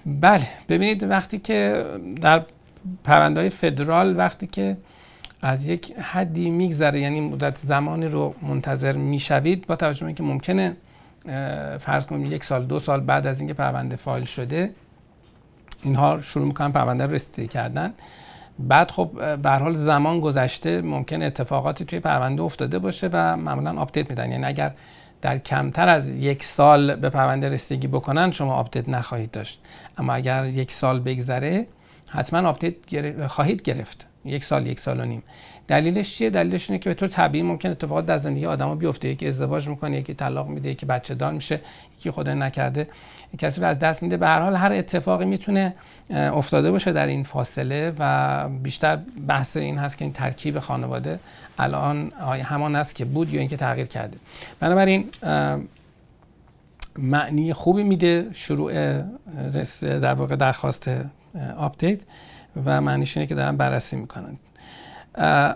بله. 0.05 0.47
ببینید 0.69 1.03
وقتی 1.03 1.39
که 1.39 1.85
در 2.21 2.45
پرونده 3.03 3.49
فدرال 3.49 4.17
وقتی 4.17 4.47
که 4.47 4.77
از 5.41 5.67
یک 5.67 5.97
حدی 5.97 6.49
میگذره 6.49 6.99
یعنی 6.99 7.21
مدت 7.21 7.57
زمانی 7.57 8.05
رو 8.05 8.35
منتظر 8.41 8.91
می‌شوید 8.91 9.67
با 9.67 9.75
توجه 9.75 9.99
به 9.99 10.05
اینکه 10.05 10.23
ممکنه 10.23 10.75
فرض 11.79 12.05
کنیم 12.05 12.25
یک 12.25 12.43
سال 12.43 12.65
دو 12.65 12.79
سال 12.79 12.99
بعد 12.99 13.27
از 13.27 13.39
اینکه 13.39 13.53
پرونده 13.53 13.95
فایل 13.95 14.25
شده 14.25 14.71
اینها 15.83 16.21
شروع 16.21 16.45
می‌کنن 16.45 16.71
پرونده 16.71 17.05
رو 17.05 17.11
رسیدگی 17.11 17.47
کردن. 17.47 17.93
بعد 18.59 18.91
خب 18.91 19.35
به 19.41 19.49
حال 19.49 19.73
زمان 19.73 20.19
گذشته 20.19 20.81
ممکن 20.81 21.21
اتفاقاتی 21.21 21.85
توی 21.85 21.99
پرونده 21.99 22.41
افتاده 22.41 22.79
باشه 22.79 23.09
و 23.13 23.37
معمولا 23.37 23.79
update 23.79 24.09
میدن. 24.09 24.31
یعنی 24.31 24.45
اگر 24.45 24.71
در 25.21 25.37
کمتر 25.37 25.89
از 25.89 26.09
یک 26.09 26.43
سال 26.43 26.95
به 26.95 27.09
پرونده 27.09 27.49
رسیدگی 27.49 27.87
بکنن 27.87 28.31
شما 28.31 28.53
update 28.53 28.89
نخواهید 28.89 29.31
داشت. 29.31 29.61
اما 29.97 30.13
اگر 30.13 30.45
یک 30.45 30.71
سال 30.71 30.99
بگذره 30.99 31.67
حتما 32.11 32.49
update 32.49 33.27
خواهید 33.27 33.61
گرفت. 33.61 34.05
یک 34.25 34.43
سال 34.43 34.67
یک 34.67 34.79
سال 34.79 34.99
و 34.99 35.05
نیم. 35.05 35.23
دلیلش 35.67 36.15
چیه؟ 36.15 36.29
دلیلش 36.29 36.69
اینه 36.69 36.79
که 36.79 36.89
به 36.89 36.93
طور 36.93 37.07
طبیعی 37.07 37.43
ممکن 37.43 37.69
اتفاقات 37.69 38.05
در 38.05 38.17
زندگی 38.17 38.45
آدمو 38.45 38.75
بیفته. 38.75 39.07
یکی 39.07 39.27
ازدواج 39.27 39.67
می‌کنه 39.67 39.97
یکی 39.97 40.13
طلاق 40.13 40.47
میده 40.47 40.69
یکی 40.69 40.85
بچه 40.85 41.15
دار 41.15 41.33
میشه 41.33 41.61
یکی 41.97 42.11
خدای 42.11 42.35
نکرده. 42.35 42.87
کسی 43.37 43.61
رو 43.61 43.67
از 43.67 43.79
دست 43.79 44.03
میده. 44.03 44.17
به 44.17 44.27
هر 44.27 44.39
حال 44.41 44.55
هر 44.55 44.71
اتفاقی 44.71 45.25
می‌تونه 45.25 45.73
افتاده 46.09 46.71
باشه 46.71 46.91
در 46.91 47.07
این 47.07 47.23
فاصله 47.23 47.93
و 47.99 48.49
بیشتر 48.49 48.99
بحث 49.27 49.57
این 49.57 49.77
هست 49.77 49.97
که 49.97 50.05
این 50.05 50.13
ترکیب 50.13 50.59
خانواده 50.59 51.19
الان 51.59 52.11
همان 52.43 52.75
است 52.75 52.95
که 52.95 53.05
بود 53.05 53.33
یا 53.33 53.39
اینکه 53.39 53.57
تغییر 53.57 53.87
کرده. 53.87 54.17
بنابراین 54.59 55.09
معنی 56.97 57.53
خوبی 57.53 57.83
میده 57.83 58.27
شروع 58.33 59.01
در 59.81 60.13
واقع 60.13 60.35
درخواست 60.35 60.89
update 61.57 61.99
و 62.65 62.81
معنیش 62.81 63.17
اینه 63.17 63.27
که 63.27 63.35
دارن 63.35 63.57
بررسی 63.57 63.95
می‌کنن. 63.95 64.37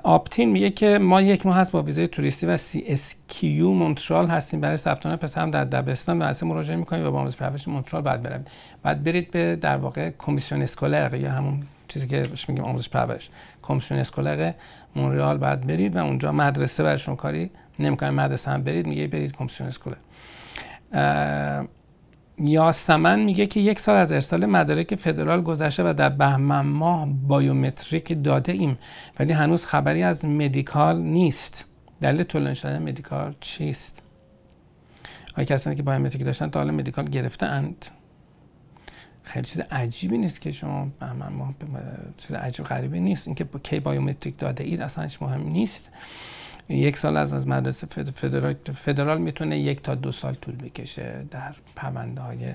آپتین 0.04 0.50
میگه 0.50 0.70
که 0.70 0.98
ما 0.98 1.22
یک 1.22 1.46
ماه 1.46 1.58
هست 1.58 1.72
با 1.72 1.82
ویزای 1.82 2.08
توریستی 2.08 2.46
و 2.46 2.58
CSQ 2.58 3.72
مونترال 3.72 4.28
هستیم. 4.28 4.62
برای 4.62 4.78
ثبت 4.78 5.06
نام 5.06 5.16
پسرم 5.16 5.52
در 5.52 5.64
دبستان 5.66 6.22
اصل 6.22 6.48
مراجعه 6.48 6.76
می‌کنیم 6.76 7.06
و 7.08 7.12
با 7.12 7.20
آموزش 7.20 7.38
پرورش 7.38 7.68
مونترال 7.68 8.02
باید 8.04 8.24
بریم. 8.24 8.46
باید 8.84 9.04
برید 9.04 9.32
به 9.32 9.56
در 9.56 9.78
واقع 9.78 10.12
commission 10.20 10.62
scolaire 10.62 11.16
یا 11.16 11.32
همون 11.32 11.60
چیزی 11.88 12.08
که 12.08 12.20
بهش 12.22 12.50
میگیم 12.50 12.64
آموزش 12.64 12.90
پرورش. 12.90 13.30
commission 13.62 14.00
scolaire 14.00 14.52
مونترال 14.96 15.38
باید 15.38 15.68
برید 15.68 15.96
و 15.96 16.00
اونجا 16.00 16.32
مدرسه 16.32 16.84
برشون 16.84 17.16
کاری 17.16 17.50
نمی‌کنه. 17.80 18.12
مدرسه 18.12 18.52
هم 18.52 18.64
برید 18.64 18.88
میگه 18.88 19.08
برید 19.08 19.32
commission 19.32 19.70
scolaire. 19.70 19.98
یاسمن 22.40 23.20
میگه 23.20 23.48
که 23.48 23.60
یک 23.60 23.80
سال 23.80 23.96
از 23.96 24.12
ارسال 24.12 24.46
مدارک 24.46 24.96
فدرال 24.96 25.42
گذشته 25.42 25.84
و 25.90 25.94
در 25.94 26.10
بهمن 26.10 26.66
ماه 26.66 27.08
biometric 27.28 28.24
داده 28.24 28.52
ایم 28.52 28.78
ولی 29.20 29.34
هنوز 29.34 29.66
خبری 29.66 30.04
از 30.04 30.25
medical 30.25 31.02
نیست. 31.02 31.66
دلیل 32.02 32.24
طولانی 32.24 32.56
شدن 32.56 32.82
medical 32.82 33.36
چیست؟ 33.40 34.04
آیا 35.38 35.46
کسانی 35.46 35.75
که 35.75 35.84
biometric 35.84 36.25
داشتن 36.25 36.50
تا 36.50 36.60
حالا 36.60 36.72
medical 36.72 37.06
گرفته 37.06 37.46
اند 37.46 37.86
خیلی 39.24 39.46
چیز 39.46 39.62
عجیبی 39.72 40.18
نیست 40.18 40.42
که 40.42 40.52
شما 40.52 40.88
بهمن 41.00 41.34
ماه 41.34 41.54
چیز 42.18 42.32
عجیب 42.32 42.66
غریبی 42.66 43.00
نیست. 43.00 43.28
اینکه 43.28 43.46
کی 43.63 43.80
biometric 43.80 44.38
داده 44.38 44.63
اید 44.63 44.82
اصلا 44.82 45.08
مهم 45.22 45.50
نیست. 45.50 45.92
یک 46.70 46.98
سال 46.98 47.17
از 47.17 47.34
از 47.34 47.48
مدرسه 47.48 47.88
فدرال, 47.88 48.55
فدرال 48.75 49.22
می‌تونه 49.22 49.60
یک 49.60 49.82
تا 49.82 49.96
دو 49.96 50.12
سال 50.12 50.34
طول 50.34 50.55
بکشه 50.55 51.25
در 51.32 51.55
پرونده 51.75 52.22
های 52.22 52.53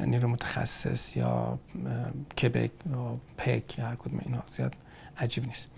نیرو 0.00 0.28
متخصص 0.28 1.16
یا 1.16 1.58
کبک 2.42 2.70
یا 2.90 3.16
پک 3.38 3.78
یا 3.78 3.86
هر 3.86 3.94
کدوم 3.94 4.20
اینا 4.24 4.42
زیاد 4.48 4.74
عجیب 5.18 5.46
نیست. 5.46 5.68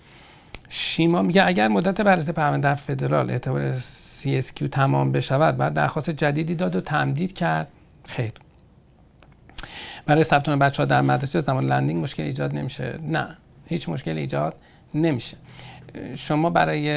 شیما 0.68 1.22
میگه 1.22 1.46
اگر 1.46 1.68
مدت 1.68 2.00
بررسی 2.00 2.32
پرونده 2.32 2.74
فدرال 2.74 3.30
اعتبار 3.30 3.78
CSQ 3.78 4.68
تمام 4.72 5.12
بشود 5.12 5.56
باید 5.56 5.72
درخواست 5.74 6.10
جدیدی 6.10 6.54
داد 6.54 6.76
و 6.76 6.80
تمدید 6.80 7.34
کرد. 7.34 7.68
خیر. 8.04 8.32
برای 10.06 10.24
ثبت 10.24 10.50
بچه 10.50 10.82
ها 10.82 10.84
در 10.84 11.00
مدرسه 11.00 11.40
زمان 11.40 11.64
لندینگ 11.64 12.02
مشکل 12.02 12.22
ایجاد 12.22 12.54
نمیشه. 12.54 12.98
نه. 13.02 13.36
هیچ 13.66 13.88
مشکل 13.88 14.18
ایجاد 14.18 14.54
نمیشه. 14.94 15.36
شما 16.16 16.50
برای 16.50 16.88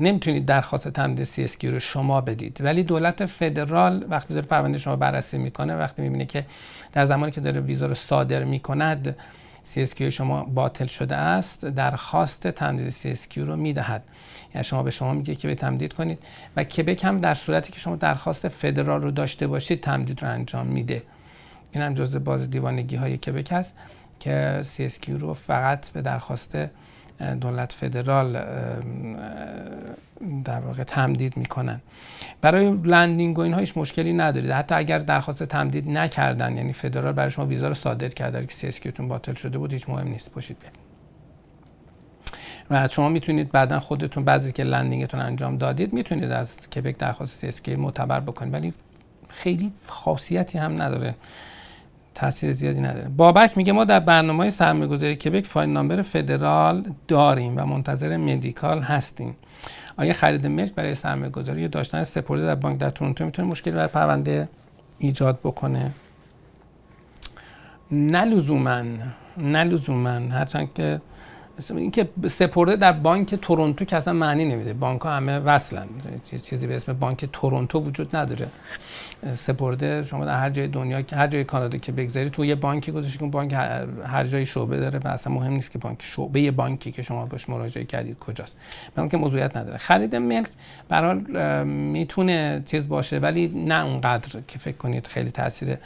نمی‌تونید 0.00 0.46
درخواست 0.46 0.88
تمدید 0.88 1.24
سی 1.24 1.70
رو 1.70 1.80
شما 1.80 2.20
بدید. 2.20 2.58
ولی 2.60 2.82
دولت 2.82 3.26
فدرال 3.26 4.04
وقتی 4.08 4.34
داره 4.34 4.46
پرونده 4.46 4.78
شما 4.78 4.96
بررسی 4.96 5.38
می‌کنه 5.38 5.76
وقتی 5.76 6.02
می‌بینه 6.02 6.26
که 6.26 6.46
در 6.92 7.06
زمانی 7.06 7.32
که 7.32 7.40
داره 7.40 7.60
ویزا 7.60 7.86
رو 7.86 7.94
صادر 7.94 8.44
می‌کند 8.44 9.16
سی 9.64 10.10
شما 10.10 10.44
باطل 10.44 10.86
شده 10.86 11.16
است 11.16 11.64
درخواست 11.64 12.48
تمدید 12.48 12.88
سی 12.88 13.44
رو 13.44 13.56
می‌دهد. 13.56 14.02
یعنی 14.54 14.64
شما 14.64 14.82
به 14.82 14.90
شما 14.90 15.14
میگه 15.14 15.34
که 15.34 15.48
به 15.48 15.54
تمدید 15.54 15.92
کنید 15.92 16.18
و 16.56 16.64
کبک 16.64 17.04
هم 17.04 17.20
در 17.20 17.34
صورتی 17.34 17.72
که 17.72 17.80
شما 17.80 17.96
درخواست 17.96 18.48
فدرال 18.48 19.02
رو 19.02 19.10
داشته 19.10 19.46
باشید 19.46 19.80
تمدید 19.80 20.22
رو 20.22 20.28
انجام 20.28 20.66
میده. 20.66 21.02
این 21.72 21.82
هم 21.82 21.94
جزء 21.94 22.18
باز 22.18 22.50
دیوانگی 22.50 22.96
های 22.96 23.18
کبک 23.18 23.52
هست 23.52 23.74
که 24.20 24.60
سی 24.64 24.88
رو 25.08 25.34
فقط 25.34 25.88
به 25.90 26.02
درخواست 26.02 26.56
دولت 27.40 27.72
فدرال 27.72 28.32
در 30.44 30.60
واقع 30.60 30.84
تمدید 30.84 31.36
می‌کنن. 31.36 31.80
برای 32.40 32.72
لندینگ 32.84 33.38
و 33.38 33.40
اینها 33.40 33.60
هیچ 33.60 33.76
مشکلی 33.76 34.12
ندارید. 34.12 34.50
حتی 34.50 34.74
اگر 34.74 34.98
درخواست 34.98 35.42
تمدید 35.42 35.90
نکردن 35.90 36.56
یعنی 36.56 36.72
فدرال 36.72 37.12
برای 37.12 37.30
شما 37.30 37.46
ویزا 37.46 37.68
رو 37.68 37.74
صادر 37.74 38.08
کرده 38.08 38.46
که 38.46 38.54
سی 38.54 38.90
تون 38.90 39.08
باطل 39.08 39.34
شده 39.34 39.58
بود 39.58 39.72
هیچ 39.72 39.88
مهم 39.88 40.08
نیست. 40.08 40.30
پاشید 40.30 40.56
بیاید 40.58 40.74
و 42.70 42.88
شما 42.88 43.08
می‌تونید 43.08 43.52
بعدا 43.52 43.80
خودتون 43.80 44.24
بعضی 44.24 44.52
که 44.52 44.64
لندینگتون 44.64 45.20
انجام 45.20 45.58
دادید 45.58 45.92
می‌تونید 45.92 46.30
از 46.30 46.70
کبک 46.70 46.96
درخواست 46.96 47.50
سی 47.50 47.76
معتبر 47.76 48.20
بکنید. 48.20 48.54
ولی 48.54 48.74
خیلی 49.28 49.72
خاصیتی 49.86 50.58
هم 50.58 50.82
نداره. 50.82 51.14
تاثیر 52.14 52.52
زیادی 52.52 52.80
نداره. 52.80 53.08
بابک 53.08 53.56
میگه 53.56 53.72
ما 53.72 53.84
در 53.84 54.00
برنامه 54.00 54.50
سرمایه‌گذاری 54.50 55.16
کبک 55.16 55.46
فایل 55.46 55.70
نامبر 55.70 56.02
فدرال 56.02 56.84
داریم 57.08 57.56
و 57.56 57.66
منتظر 57.66 58.16
مدیکال 58.16 58.80
هستیم. 58.82 59.36
آیا 59.96 60.12
خرید 60.12 60.46
ملک 60.46 60.74
برای 60.74 60.94
سرمایه 60.94 61.30
گذاری 61.30 61.60
یا 61.60 61.68
داشتن 61.68 62.04
سپرده 62.04 62.46
در 62.46 62.54
بانک 62.54 62.78
در 62.78 62.90
تورنتو 62.90 63.24
می‌تونه 63.24 63.48
مشکلی 63.48 63.74
بر 63.74 63.86
پرونده 63.86 64.48
ایجاد 64.98 65.38
بکنه؟ 65.38 65.90
نه 67.90 68.24
لزوما 68.24 68.82
نه 69.38 69.64
لزوما. 69.64 70.10
هرچند 70.10 70.74
که 70.74 71.00
اینکه 71.70 72.08
سپرده 72.28 72.76
در 72.76 72.92
بانک 72.92 73.34
تورنتو 73.34 73.84
که 73.84 73.96
اصلا 73.96 74.12
معنی 74.12 74.44
نمیده. 74.44 74.72
بانک 74.72 75.00
ها 75.00 75.16
همه 75.16 75.38
وصلن. 75.38 75.86
چیزی 76.44 76.66
به 76.66 76.76
اسم 76.76 76.92
بانک 76.92 77.24
تورنتو 77.32 77.78
وجود 77.80 78.16
نداره. 78.16 78.48
سپرده 79.34 80.04
شما 80.04 80.24
در 80.24 80.40
هر 80.40 80.50
جای 80.50 80.68
دنیا 80.68 81.02
هر 81.12 81.26
جای 81.26 81.44
کانادا 81.44 81.78
که 81.78 81.92
بگذاری 81.92 82.30
تو 82.30 82.44
یه 82.44 82.54
بانکی 82.54 82.92
گذاشتی 82.92 83.18
که 83.18 83.26
بانک 83.26 83.52
هر 84.06 84.24
جای 84.24 84.46
شعبه 84.46 84.76
داره 84.80 84.98
و 84.98 85.08
اصلا 85.08 85.32
مهم 85.32 85.52
نیست 85.52 85.70
که 85.70 85.78
بانک 85.78 86.02
شعبه 86.02 86.50
بانکی 86.50 86.92
که 86.92 87.02
شما 87.02 87.26
باش 87.26 87.48
مراجعه 87.48 87.84
کردید 87.84 88.18
کجاست. 88.18 88.56
من 88.96 89.08
که 89.08 89.16
موضوعیت 89.16 89.56
نداره. 89.56 89.78
خرید 89.78 90.16
ملک 90.16 90.48
برحال 90.88 91.18
می‌تونه 91.64 92.62
چیز 92.66 92.88
باشه 92.88 93.18
ولی 93.18 93.48
نه 93.48 93.84
اونقدر 93.84 94.40
که 94.48 94.58
فکر 94.58 94.76
کنید 94.76 95.06
خیلی 95.06 95.30
تاثیر 95.30 95.76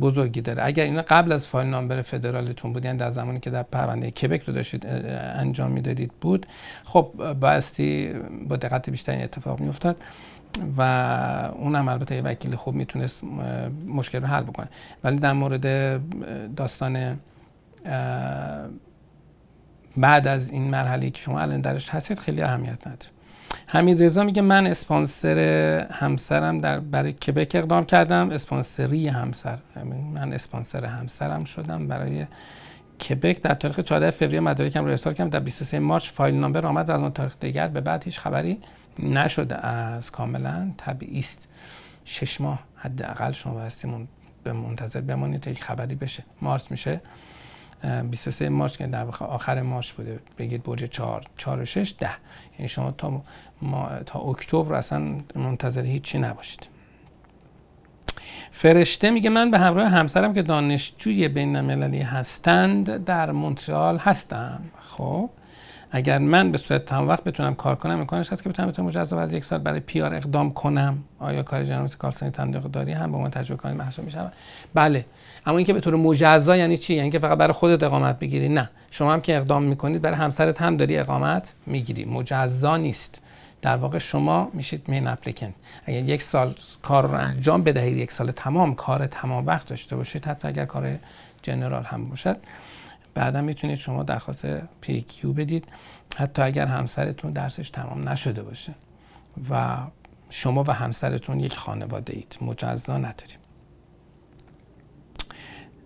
بزرگی 0.00 0.40
داره. 0.40 0.64
اگر 0.64 0.84
اینا 0.84 1.02
قبل 1.08 1.32
از 1.32 1.46
فایل 1.46 1.68
نامبر 1.68 2.02
فدرالتون 2.02 2.72
بود 2.72 2.84
یعنی 2.84 2.98
در 2.98 3.10
زمانی 3.10 3.40
که 3.40 3.50
در 3.50 3.62
پرونده 3.62 4.10
کبک 4.10 4.42
رو 4.42 4.52
داشتید 4.52 4.86
انجام 4.86 5.70
می‌دادید 5.70 6.12
بود 6.20 6.46
خب 6.84 7.34
بایستی 7.40 8.12
با 8.48 8.56
دقت 8.56 8.90
بیشتری 8.90 9.22
اتفاق 9.22 9.60
میافتاد. 9.60 9.96
و 10.76 10.82
اونم 11.54 11.88
البته 11.88 12.14
یه 12.14 12.22
وکیل 12.22 12.56
خوب 12.56 12.74
می‌تونست 12.74 13.24
مشکل 13.88 14.20
رو 14.20 14.26
حل 14.26 14.42
بکنه. 14.42 14.68
ولی 15.04 15.16
در 15.18 15.32
مورد 15.32 15.66
داستان 16.56 17.18
بعد 19.96 20.26
از 20.26 20.50
این 20.50 20.70
مرحله 20.70 21.10
که 21.10 21.22
شما 21.22 21.40
الان 21.40 21.60
درش 21.60 21.88
هستید 21.88 22.18
خیلی 22.18 22.42
اهمیت 22.42 22.86
نداره. 22.86 23.10
حمید 23.66 24.02
رضا 24.02 24.24
میگه 24.24 24.42
من 24.42 24.66
اسپانسر 24.66 25.38
همسرم 25.90 26.60
در 26.60 26.80
برای 26.80 27.12
کبک 27.12 27.52
اقدام 27.54 27.84
کردم. 27.84 28.30
اسپانسری 28.30 29.08
همسر 29.08 29.58
من 30.14 30.32
اسپانسر 30.32 30.84
همسرم 30.84 31.44
شدم 31.44 31.88
برای 31.88 32.26
کبک 33.08 33.42
در 33.42 33.54
تاریخ 33.54 33.80
14 33.80 34.10
فوریه 34.10 34.40
مدارکم 34.40 34.84
رو 34.84 34.90
ارسال 34.90 35.12
کردم. 35.12 35.30
در 35.30 35.40
23 35.40 35.78
مارچ 35.78 36.10
فایل 36.10 36.34
نامبر 36.34 36.66
آمد 36.66 36.88
و 36.88 36.92
از 36.92 37.00
اون 37.00 37.10
تاریخ 37.10 37.36
دیگر 37.40 37.68
به 37.68 37.80
بعد 37.80 38.04
هیچ 38.04 38.20
خبری 38.20 38.58
نشده 38.98 39.66
از 39.66 40.10
کاملا 40.10 40.70
طبیعی 40.76 41.18
است. 41.18 41.48
شش 42.04 42.40
ماه 42.40 42.58
حداقل 42.76 43.32
شما 43.32 43.54
بایستی 43.54 44.08
به 44.44 44.52
منتظر 44.52 45.00
بمانید 45.00 45.40
تا 45.40 45.50
یک 45.50 45.62
خبری 45.62 45.94
بشه. 45.94 46.24
مارچ 46.42 46.70
میشه. 46.70 47.00
23 48.10 48.48
مارچ 48.48 48.76
که 48.76 48.86
در 48.86 49.04
واقع 49.04 49.26
آخر 49.26 49.62
مارچ 49.62 49.92
بوده. 49.92 50.20
بگید 50.38 50.62
برج 50.62 50.84
4 50.84 51.22
4 51.36 51.62
و 51.62 51.64
6 51.64 51.94
10 51.98 52.10
یعنی 52.58 52.68
شما 52.68 52.90
تا 52.90 53.22
ما 53.62 53.90
تا 54.06 54.18
اکتبر 54.20 54.74
اصلا 54.74 55.14
منتظر 55.34 55.82
هیچی 55.82 56.18
نباشید. 56.18 56.66
فرشته 58.50 59.10
میگه 59.10 59.30
من 59.30 59.50
به 59.50 59.58
همراه 59.58 59.88
همسرم 59.88 60.34
که 60.34 60.42
دانشجوی 60.42 61.28
بین 61.28 61.56
المللی 61.56 62.00
هستند 62.00 63.04
در 63.04 63.32
مونترال 63.32 63.98
هستم. 63.98 64.60
خب؟ 64.80 65.30
اگر 65.90 66.18
من 66.18 66.52
به 66.52 66.58
صورت 66.58 66.84
تمام 66.84 67.08
وقت 67.08 67.24
بتونم 67.24 67.54
کار 67.54 67.74
کنم 67.74 67.98
امکانش 67.98 68.32
هست 68.32 68.42
که 68.42 68.48
بتونم 68.48 68.68
بتونم 68.68 68.88
مجزا 68.88 69.20
از 69.20 69.32
یک 69.32 69.44
سال 69.44 69.58
برای 69.58 69.80
پیار 69.80 70.14
اقدام 70.14 70.52
کنم. 70.52 70.98
آیا 71.18 71.42
کار 71.42 71.64
جنرال 71.64 71.88
کارسانی 71.88 72.32
تندیق 72.32 72.62
داری؟ 72.62 72.92
هم 72.92 73.12
با 73.12 73.18
من 73.18 73.30
تجربه 73.30 73.62
کنید 73.62 73.76
محسوب 73.76 74.04
میشه 74.04 74.20
بله. 74.74 75.04
اما 75.46 75.56
اینکه 75.56 75.72
به 75.72 75.80
طور 75.80 75.96
مجزا 75.96 76.56
یعنی 76.56 76.76
چی؟ 76.76 76.94
یعنی 76.94 77.10
که 77.10 77.18
فقط 77.18 77.38
برای 77.38 77.52
خودت 77.52 77.82
اقامت 77.82 78.18
بگیری؟ 78.18 78.48
نه. 78.48 78.70
شما 78.90 79.12
هم 79.12 79.20
که 79.20 79.36
اقدام 79.36 79.62
می‌کنید 79.62 80.02
برای 80.02 80.16
همسرت 80.16 80.62
هم 80.62 80.76
داری 80.76 80.98
اقامت 80.98 81.52
می‌گیری. 81.66 82.04
مجزا 82.04 82.76
نیست. 82.76 83.20
در 83.62 83.76
واقع 83.76 83.98
شما 83.98 84.50
میشید 84.52 84.84
مین 84.88 85.06
اپلیکنت 85.06 85.54
اگر 85.84 85.98
یک 85.98 86.22
سال 86.22 86.54
کار 86.82 87.06
رو 87.06 87.14
انجام 87.14 87.62
بدهید 87.62 87.96
یک 87.96 88.12
سال 88.12 88.30
تمام 88.30 88.74
کار 88.74 89.06
تمام 89.06 89.46
وقت 89.46 89.68
داشته 89.68 89.96
باشید 89.96 90.24
حتی 90.24 90.48
اگر 90.48 90.64
کار 90.64 90.96
جنرال 91.42 91.84
هم 91.84 92.08
باشد. 92.08 92.36
بعدا 93.16 93.40
می‌تونید 93.42 93.78
شما 93.78 94.02
درخواست 94.02 94.46
پی 94.80 95.00
کیو 95.00 95.32
بدید. 95.32 95.64
حتی 96.16 96.42
اگر 96.42 96.66
همسرتون 96.66 97.32
درسش 97.32 97.70
تمام 97.70 98.08
نشده 98.08 98.42
باشه 98.42 98.74
و 99.50 99.76
شما 100.30 100.64
و 100.66 100.70
همسرتون 100.70 101.40
یک 101.40 101.56
خانواده 101.56 102.12
اید. 102.16 102.38
مجزا 102.40 102.98
نداریم. 102.98 103.38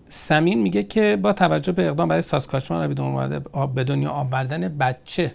سمین 0.08 0.62
میگه 0.62 0.82
که 0.82 1.18
با 1.22 1.32
توجه 1.32 1.72
به 1.72 1.88
اقدام 1.88 2.08
برای 2.08 2.22
ساسکاچوان 2.22 2.94
به 3.74 3.84
دنیا 3.84 4.10
آوردن 4.10 4.68
بچه 4.68 5.34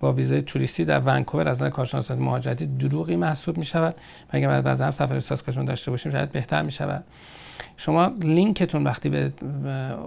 با 0.00 0.12
ویزای 0.12 0.42
توریستی 0.42 0.84
در 0.84 1.00
ونکوور 1.00 1.48
از 1.48 1.56
نظر 1.56 1.70
کارشناسان 1.70 2.18
مهاجرتی 2.18 2.66
دروغی 2.66 3.16
محسوب 3.16 3.58
می 3.58 3.64
شود 3.64 3.94
و 3.94 4.30
اگر 4.30 4.48
بعد 4.48 4.66
از 4.66 4.80
هم 4.80 4.90
سفر 4.90 5.20
ساسکاچوان 5.20 5.64
داشته 5.64 5.90
باشیم 5.90 6.12
شاید 6.12 6.32
بهتر 6.32 6.62
می 6.62 6.72
شود 6.72 7.04
شما 7.76 8.12
لینکتون 8.20 8.84
وقتی 8.84 9.08
به 9.08 9.32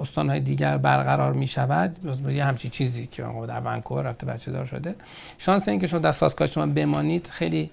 استانهای 0.01 0.39
دیگر 0.39 0.77
برقرار 0.77 1.33
می 1.33 1.47
شود 1.47 1.95
یه 2.29 2.45
همچی 2.45 2.69
چیزی 2.69 3.07
که 3.07 3.23
در 3.47 3.59
ونکوور 3.59 4.03
رفته 4.03 4.25
بچه 4.25 4.51
دار 4.51 4.65
شده 4.65 4.95
شانس 5.37 5.67
اینکه 5.67 5.87
شما 5.87 5.99
در 5.99 6.11
ساسکاچوان 6.11 6.73
بمانید 6.73 7.27
خیلی 7.27 7.69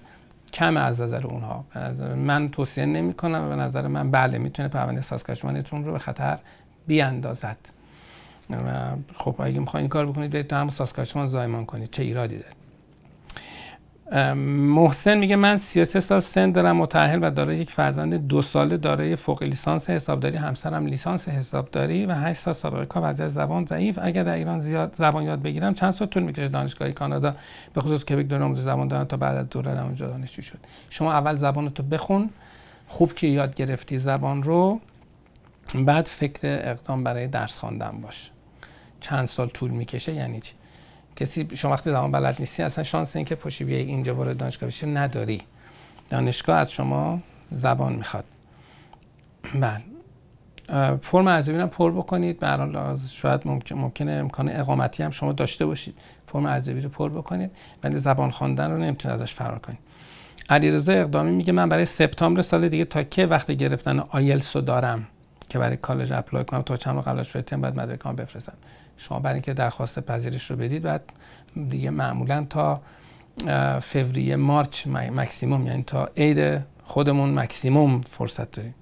کم 0.53 0.77
از 0.77 1.01
نظر 1.01 1.27
اونها. 1.27 1.65
به 1.73 2.15
من 2.15 2.49
توصیه 2.49 2.85
نمی 2.85 3.13
کنم 3.13 3.45
و 3.45 3.49
به 3.49 3.55
نظر 3.55 3.87
من 3.87 4.11
بله 4.11 4.37
می‌تونه 4.37 4.67
پرونده 4.67 5.01
ساسکاچوانتون 5.01 5.85
رو 5.85 5.91
به 5.91 5.99
خطر 5.99 6.37
بیاندازد. 6.87 7.57
خب 9.15 9.35
اگه 9.39 9.59
می‌خواین 9.59 9.83
این 9.83 9.89
کار 9.89 10.05
بکنید 10.05 10.31
برید 10.31 10.47
تو 10.47 10.55
هم 10.55 10.69
ساسکاچوان 10.69 11.27
زایمان 11.27 11.65
کنید. 11.65 11.91
چه 11.91 12.03
ایرادی 12.03 12.35
داره؟ 12.37 12.62
محسن 14.13 15.17
میگه 15.17 15.35
من 15.35 15.57
33 15.57 15.99
سال 15.99 16.19
سن 16.19 16.51
دارم 16.51 16.77
متأهل 16.77 17.19
و 17.23 17.31
دارای 17.31 17.57
یک 17.57 17.71
فرزند 17.71 18.27
دو 18.27 18.41
ساله 18.41 18.77
دارای 18.77 19.15
فوق 19.15 19.43
لیسانس 19.43 19.89
حسابداری 19.89 20.37
همسرم 20.37 20.85
لیسانس 20.85 21.29
حسابداری 21.29 22.05
و 22.05 22.11
8 22.11 22.39
سال 22.39 22.53
سابقه 22.53 22.85
کار 22.85 23.03
وضعیت 23.09 23.29
زبان 23.29 23.65
ضعیف. 23.65 23.99
اگر 24.01 24.23
در 24.23 24.33
ایران 24.33 24.59
زیاد 24.59 24.95
زبان 24.95 25.23
یاد 25.23 25.41
بگیرم 25.41 25.73
چند 25.73 25.91
سال 25.91 26.07
طول 26.07 26.23
می‌کشه 26.23 26.47
دانشگاه 26.47 26.91
کانادا 26.91 27.35
به 27.73 27.81
خصوص 27.81 28.03
کبک 28.03 28.29
داره 28.29 28.43
آموزش 28.43 28.61
زبان 28.61 28.87
دارن 28.87 29.05
تا 29.05 29.17
بعد 29.17 29.37
از 29.37 29.49
دوره 29.49 29.83
اونجا 29.83 30.07
دانشجو 30.07 30.41
شد. 30.41 30.59
شما 30.89 31.13
اول 31.13 31.35
زبان 31.35 31.69
تو 31.69 31.83
بخون 31.83 32.29
خوب 32.87 33.13
که 33.13 33.27
یاد 33.27 33.55
گرفتی 33.55 33.97
زبان 33.97 34.43
رو 34.43 34.79
بعد 35.75 36.05
فکر 36.05 36.39
اقدام 36.43 37.03
برای 37.03 37.27
درس 37.27 37.59
خواندن 37.59 38.01
باش. 38.01 38.31
چند 39.01 39.27
سال 39.27 39.47
طول 39.47 39.71
می‌کشه 39.71 40.13
یعنی 40.13 40.41
چی؟ 40.41 40.53
کسی 41.15 41.47
شما 41.55 41.71
وقتی 41.71 41.89
زبان 41.89 42.11
بلد 42.11 42.35
نیستی 42.39 42.63
اصلا 42.63 42.83
شانس 42.83 43.15
اینکه 43.15 43.35
پشی 43.35 43.63
بیای 43.63 43.81
اینجا 43.81 44.15
وارد 44.15 44.37
دانشگاه 44.37 44.67
بشی 44.67 44.85
نداری. 44.87 45.41
دانشگاه 46.09 46.57
از 46.57 46.71
شما 46.71 47.19
زبان 47.49 47.93
می‌خواد. 47.93 48.25
بله. 49.55 49.81
فرم 51.01 51.27
ارزیابی 51.27 51.61
رو 51.61 51.67
پر 51.67 51.91
بکنید. 51.91 52.39
به 52.39 52.47
حال 52.47 52.97
شاید 53.11 53.41
ممکن 53.45 53.75
ممکنه 53.75 54.11
امکان 54.11 54.49
اقامتی 54.49 55.03
هم 55.03 55.11
شما 55.11 55.33
داشته 55.33 55.65
باشید. 55.65 55.95
فرم 56.25 56.45
ارزیابی 56.45 56.81
رو 56.81 56.89
پر 56.89 57.09
بکنید 57.09 57.51
ولی 57.83 57.97
زبان 57.97 58.31
خواندن 58.31 58.71
رو 58.71 58.77
نمی‌تونید 58.77 59.21
ازش 59.21 59.33
فرار 59.33 59.59
کنید. 59.59 59.79
علیرضا 60.49 60.91
اقدامی 60.93 61.31
میگه 61.31 61.53
من 61.53 61.69
برای 61.69 61.85
سپتامبر 61.85 62.41
سال 62.41 62.69
دیگه 62.69 62.85
تا 62.85 63.03
که 63.03 63.25
وقت 63.25 63.51
گرفتن 63.51 63.99
آیلسو 63.99 64.61
دارم 64.61 65.07
که 65.49 65.59
برای 65.59 65.77
کالج 65.77 66.13
اپلای 66.13 66.45
کنم 66.45 66.61
تا 66.61 66.77
چند 66.77 67.01
قبل 67.01 67.23
شده 67.23 67.41
تیم 67.41 67.61
بعد 67.61 67.79
مدرکام 67.79 68.15
بفرستم. 68.15 68.53
شما 68.97 69.19
برای 69.19 69.33
اینکه 69.33 69.53
درخواست 69.53 69.99
پذیرش 69.99 70.51
رو 70.51 70.57
بدید 70.57 70.83
بعد 70.83 71.03
دیگه 71.69 71.89
معمولا 71.89 72.45
تا 72.49 72.81
فوریه 73.81 74.35
مارچ 74.35 74.87
مکسیموم 74.87 75.67
یعنی 75.67 75.83
تا 75.83 76.09
عید 76.17 76.59
خودمون 76.83 77.39
مکسیموم 77.39 78.01
فرصت 78.01 78.51
داریم. 78.51 78.75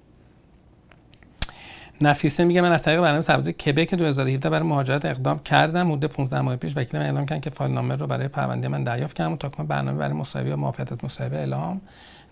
نفیسه 2.00 2.44
میگه 2.44 2.60
من 2.60 2.72
از 2.72 2.82
طریق 2.82 3.00
برنامه 3.00 3.20
سربازی 3.20 3.52
کبک 3.52 3.94
2017 3.94 4.50
برای 4.50 4.68
مهاجرت 4.68 5.04
اقدام 5.04 5.38
کردم. 5.38 5.86
مدت 5.86 6.06
15 6.10 6.40
ماه 6.40 6.56
پیش 6.56 6.76
وکیلم 6.76 7.02
اعلام 7.02 7.26
کردن 7.26 7.40
که 7.40 7.50
فایل 7.50 7.72
نامه 7.72 7.96
رو 7.96 8.06
برای 8.06 8.28
پرونده 8.28 8.68
من 8.68 8.84
دریافت 8.84 9.16
کردم. 9.16 9.36
تا 9.36 9.48
کنون 9.48 9.68
برنامه 9.68 9.98
برای 9.98 10.12
مصاحبه 10.12 10.48
یا 10.48 10.56
موافقت 10.56 11.04
مصاحبه 11.04 11.36
اعلام 11.36 11.80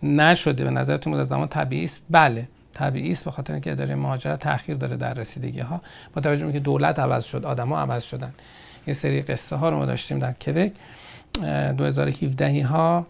نشده. 0.02 0.64
به 0.64 0.70
نظرتون 0.70 1.14
از 1.14 1.28
زمان 1.28 1.48
طبیعی 1.48 1.84
است؟ 1.84 2.02
بله. 2.10 2.48
طبیعی 2.72 3.12
است 3.12 3.24
به 3.24 3.30
خاطر 3.30 3.52
اینکه 3.52 3.72
اداره 3.72 3.94
مهاجرت 3.94 4.40
تاخیر 4.40 4.76
داره 4.76 4.96
در 4.96 5.14
رسیدگی 5.14 5.61
ها 5.61 5.80
با 6.14 6.20
توجه 6.20 6.46
به 6.46 6.52
که 6.52 6.61
دولت 6.61 6.98
عوض 6.98 7.24
شد 7.24 7.44
آدما 7.44 7.78
عوض 7.78 8.02
شدن. 8.02 8.33
یه 8.87 8.94
سری 8.94 9.22
قصه 9.22 9.56
ها 9.56 9.70
رو 9.70 9.76
ما 9.76 9.87
داشتیم 9.87 10.18
در 10.18 10.33
کبک 10.33 10.72
2017 11.76 12.64
ها 12.64 13.06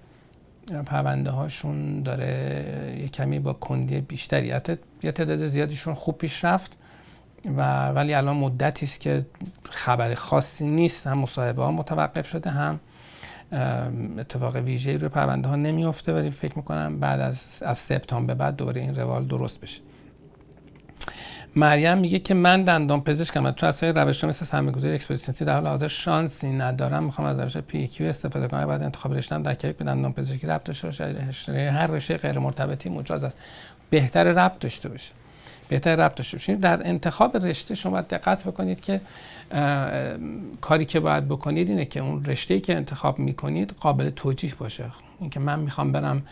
پرونده 0.87 1.31
هاشون 1.31 2.03
داره 2.03 2.97
یه 3.01 3.09
کمی 3.09 3.39
با 3.39 3.53
کندی 3.53 4.01
بیشتری. 4.01 4.47
یه 5.03 5.13
تعداد 5.13 5.47
زیادیشون 5.47 5.95
خوب 5.95 6.19
پیش 6.19 6.45
رفت 6.45 6.77
و 7.57 7.89
ولی 7.89 8.15
الان 8.15 8.37
مدتی 8.37 8.87
است 8.87 9.01
که 9.01 9.27
خبر 9.71 10.15
خاصی 10.15 10.67
نیست. 10.67 11.07
هم 11.07 11.19
مصاحبه 11.19 11.63
ها 11.63 11.71
متوقف 11.71 12.29
شده 12.29 12.51
هم 12.51 12.81
اتفاق 14.19 14.57
ویژه‌ای 14.57 14.99
روی 14.99 15.09
پرونده 15.09 15.49
ها 15.49 15.57
نمیفته 15.57 16.13
ولی 16.13 16.31
فکر 16.31 16.53
می‌کنم 16.57 17.01
بعد 17.01 17.21
از 17.21 17.63
از 17.67 17.79
سپتامبر 17.79 18.35
به 18.35 18.39
بعد 18.39 18.57
دوباره 18.57 18.81
این 18.81 18.95
روال 18.95 19.25
درست 19.25 19.61
بشه. 19.61 19.81
مریم 21.57 21.99
میگه 21.99 22.19
که 22.19 22.35
من 22.35 22.65
دندان 22.65 23.01
پزشکم 23.01 23.51
تو 23.51 23.67
اسای 23.67 23.93
روش 23.93 24.25
مثل 24.25 24.45
سرمایه‌گذاری 24.45 24.95
اکسپرسنسی 24.95 25.45
در 25.45 25.55
حال 25.55 25.67
حاضر 25.67 25.89
شانسی 25.89 26.53
ندارم. 26.53 27.05
می‌خوام 27.05 27.29
از 27.29 27.39
روش 27.39 27.57
پی 27.57 27.87
کیو 27.87 28.07
استفاده 28.07 28.49
کنم 28.49 28.67
بعد 28.67 28.83
انتخاب 28.83 29.15
رشته‌ام 29.15 29.43
در 29.43 29.55
کیک 29.55 29.77
به 29.77 29.85
دندان 29.85 30.13
پزشکی 30.13 30.47
ربط 30.47 30.65
داشته 30.65 31.71
هر 31.73 31.87
رشته 31.87 32.17
غیر 32.17 32.39
مرتبطی 32.39 32.89
مجاز 32.89 33.25
است. 33.25 33.39
بهتر 33.91 34.25
ربط 34.25 34.59
داشته 34.59 34.89
باشه. 34.89 35.13
بهتر 35.71 35.97
ربط 35.97 36.15
داشته 36.15 36.37
باشید 36.37 36.61
در 36.61 36.87
انتخاب 36.87 37.37
رشته 37.37 37.75
شما 37.75 38.01
دقت 38.01 38.45
بکنید 38.45 38.81
که 38.81 39.01
کاری 40.61 40.85
که 40.85 41.01
باید 41.01 41.29
بکنید 41.29 41.69
اینه 41.69 41.85
که 41.85 42.01
اون 42.01 42.25
رشته 42.25 42.61
که 42.61 42.77
انتخاب 42.77 43.19
می‌کنید 43.19 43.75
قابل 43.81 44.11
توجیه 44.11 44.55
باشه. 44.55 44.85
اینکه 45.21 45.41
من 45.41 45.61
می‌خوام 45.61 45.93
برم 45.93 46.23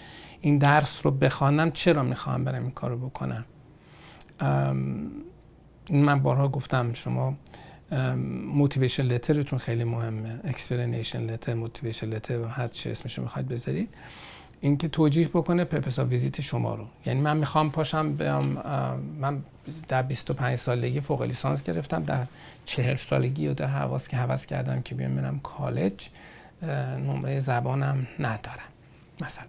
این 0.40 0.58
درس 0.58 1.00
رو 1.04 1.10
بخوانم 1.10 1.70
چرا 1.70 2.02
می‌خوام 2.02 2.44
برم 2.44 2.62
این 2.62 2.70
کار 2.70 2.90
رو 2.90 3.08
بکنم 3.08 3.44
من 5.90 6.20
بارها 6.22 6.48
گفتم 6.48 6.92
شما 6.92 7.34
motivation 8.54 9.02
letter 9.02 9.40
تون 9.40 9.58
خیلی 9.58 9.84
مهمه. 9.84 10.40
explanation 10.44 11.20
letter 11.20 11.54
motivation 11.54 12.06
letter 12.06 12.44
هر 12.44 12.68
چه 12.68 12.90
اسمشو 12.90 13.22
می‌خواید 13.22 13.48
بذارید. 13.48 13.88
اینکه 14.60 14.88
توجیه 14.88 15.28
بکنه 15.28 15.64
purpose 15.64 15.98
visit 15.98 16.40
شما 16.40 16.74
رو. 16.74 16.86
یعنی 17.06 17.20
من 17.20 17.36
می‌خوام 17.36 17.70
پاشم 17.70 18.12
بیام 18.12 18.44
من 19.20 19.42
در 19.88 20.02
25 20.02 20.58
سالگی 20.58 21.00
فوق 21.00 21.22
لیسانس 21.22 21.62
گرفتم 21.62 22.02
در 22.02 22.26
40 22.66 22.96
سالگی 22.96 23.42
یا 23.42 23.52
در 23.52 23.66
حواس 23.66 24.08
که 24.08 24.16
حواس 24.16 24.46
کردم 24.46 24.82
که 24.82 24.94
بیام 24.94 25.14
برم 25.14 25.40
کالج 25.40 26.08
نمره 27.06 27.40
زبانم 27.40 28.06
ندارم 28.18 28.68
مثلا. 29.20 29.44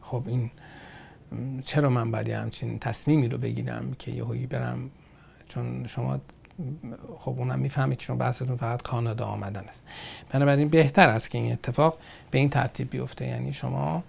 خب 0.00 0.22
این 0.26 0.50
چرا 1.64 1.90
من 1.90 2.10
باید 2.10 2.28
همچین 2.28 2.78
تصمیمی 2.78 3.28
رو 3.28 3.38
بگیرم 3.38 3.94
که 3.98 4.10
یهویی 4.10 4.46
برم؟ 4.46 4.90
چون 5.48 5.86
شما 5.86 6.20
خب 7.18 7.34
اونم 7.38 7.58
می‌فهمه 7.58 7.96
که 7.96 8.04
شما 8.04 8.16
بحثتون 8.16 8.56
فقط 8.56 8.82
کانادا 8.82 9.26
آمدن 9.26 9.64
است. 9.68 9.82
بنابراین 10.32 10.68
بهتر 10.68 11.08
است 11.08 11.30
که 11.30 11.38
این 11.38 11.52
اتفاق 11.52 11.98
به 12.30 12.38
این 12.38 12.50
ترتیب 12.50 12.90
بیفته. 12.90 13.26
یعنی 13.26 13.52
شما 13.52 14.02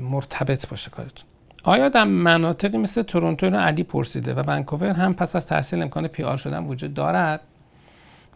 مرتبط 0.00 0.68
باشه 0.68 0.90
کارتون. 0.90 1.24
آیا 1.62 1.88
در 1.88 2.04
مناطقی 2.04 2.78
مثل 2.78 3.02
تورنتو 3.02 3.50
رو 3.50 3.56
علی 3.56 3.82
پرسیده 3.82 4.34
و 4.34 4.42
ونکوور 4.46 4.92
هم 4.92 5.14
پس 5.14 5.36
از 5.36 5.46
تحصیل 5.46 5.82
امکان 5.82 6.08
پی 6.08 6.22
آر 6.22 6.36
شدن 6.36 6.64
وجود 6.64 6.94
دارد؟ 6.94 7.40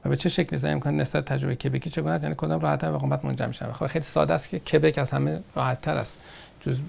و 0.04 0.08
به 0.08 0.16
چه 0.16 0.28
شکلی 0.28 0.58
زای 0.58 0.72
امکان 0.72 0.96
نسبت 0.96 1.24
تجربه 1.24 1.56
کبکی 1.56 1.90
چگونه 1.90 2.10
است؟ 2.10 2.22
یعنی 2.22 2.34
کدام 2.38 2.60
راحت‌تر 2.60 2.92
به 2.92 2.98
قومت 2.98 3.24
منجر 3.24 3.46
میشه 3.46 3.72
خب 3.72 3.86
خیلی 3.86 4.04
ساده 4.04 4.34
است 4.34 4.48
که 4.48 4.58
کبک 4.58 4.98
از 4.98 5.10
همه 5.10 5.40
راحت‌تر 5.54 5.96
است. 5.96 6.18
جز 6.60 6.80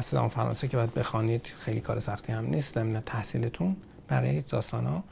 زبان 0.00 0.28
فرانسه 0.28 0.68
که 0.68 0.76
باید 0.76 0.94
بخوانید 0.94 1.52
خیلی 1.58 1.80
کار 1.80 2.00
سختی 2.00 2.32
هم 2.32 2.46
نیست. 2.46 2.76
در 2.76 3.00
تحصیلتون 3.00 3.76
بقیه 4.10 4.40
داستان 4.40 4.86
ها 4.86 5.02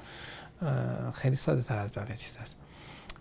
خیلی 1.15 1.37
ساده 1.37 1.63
تر 1.63 1.79
از 1.79 1.93
بقیه 1.93 2.17
چیز 2.17 2.37
است. 2.43 2.57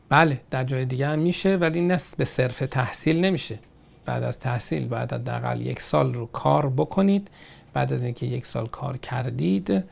بله 0.10 0.42
در 0.50 0.64
جای 0.64 0.86
دیگه 0.86 1.08
هم 1.08 1.20
میشه 1.20 1.56
ولی 1.56 1.82
نه 1.82 2.00
به 2.18 2.26
صرف 2.26 2.60
تحصیل 2.60 3.26
نمیشه. 3.26 3.60
بعد 4.06 4.24
از 4.24 4.40
تحصیل 4.40 4.88
بعد 4.88 5.14
حداقل 5.14 5.62
یک 5.62 5.80
سال 5.80 6.14
رو 6.14 6.26
کار 6.26 6.70
بکنید. 6.70 7.28
بعد 7.74 7.94
از 7.94 8.04
اینکه 8.04 8.26
یک 8.26 8.46
سال 8.46 8.68
کار 8.68 8.98
کردید 8.98 9.84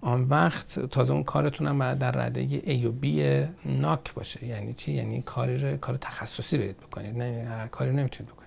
آن 0.00 0.22
وقت 0.24 0.80
تازه 0.80 1.12
اون 1.12 1.24
کارتون 1.24 1.66
هم 1.66 1.78
باید 1.78 1.98
در 1.98 2.10
رده 2.10 2.60
A 2.60 2.86
و 2.86 2.92
B 3.02 3.06
ناک 3.66 4.14
باشه. 4.14 4.46
یعنی 4.46 4.72
چی؟ 4.72 4.92
یعنی 4.92 5.22
کاری 5.22 5.58
رو 5.58 5.76
کار 5.76 5.96
تخصصی 5.96 6.58
برید 6.58 6.76
بکنید. 6.76 7.18
نه 7.18 7.48
هر 7.48 7.66
کاری 7.66 7.90
نمی‌تونید 7.90 8.32
بکنید. 8.32 8.41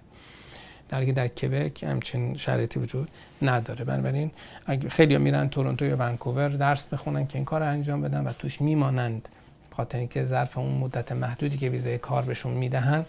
در 0.89 1.01
در 1.01 1.27
کبک 1.27 1.83
همچین 1.83 2.35
شرایطی 2.35 2.79
وجود 2.79 3.09
نداره. 3.41 3.85
بنابراین 3.85 4.31
اگه 4.65 4.89
خیلی 4.89 5.17
میرن 5.17 5.49
تورنتو 5.49 5.85
یا 5.85 5.95
ونکوور 5.97 6.49
درس 6.49 6.85
بخونن 6.85 7.27
که 7.27 7.35
این 7.35 7.45
کار 7.45 7.61
رو 7.61 7.67
انجام 7.67 8.01
بدن 8.01 8.23
و 8.23 8.33
توش 8.33 8.61
میمانند 8.61 9.29
خاطر 9.71 9.97
اینکه 9.97 10.23
ظرف 10.23 10.57
اون 10.57 10.77
مدت 10.77 11.11
محدودی 11.11 11.57
که 11.57 11.69
ویزای 11.69 11.97
کار 11.97 12.21
بهشون 12.21 12.53
می‌دهن 12.53 13.05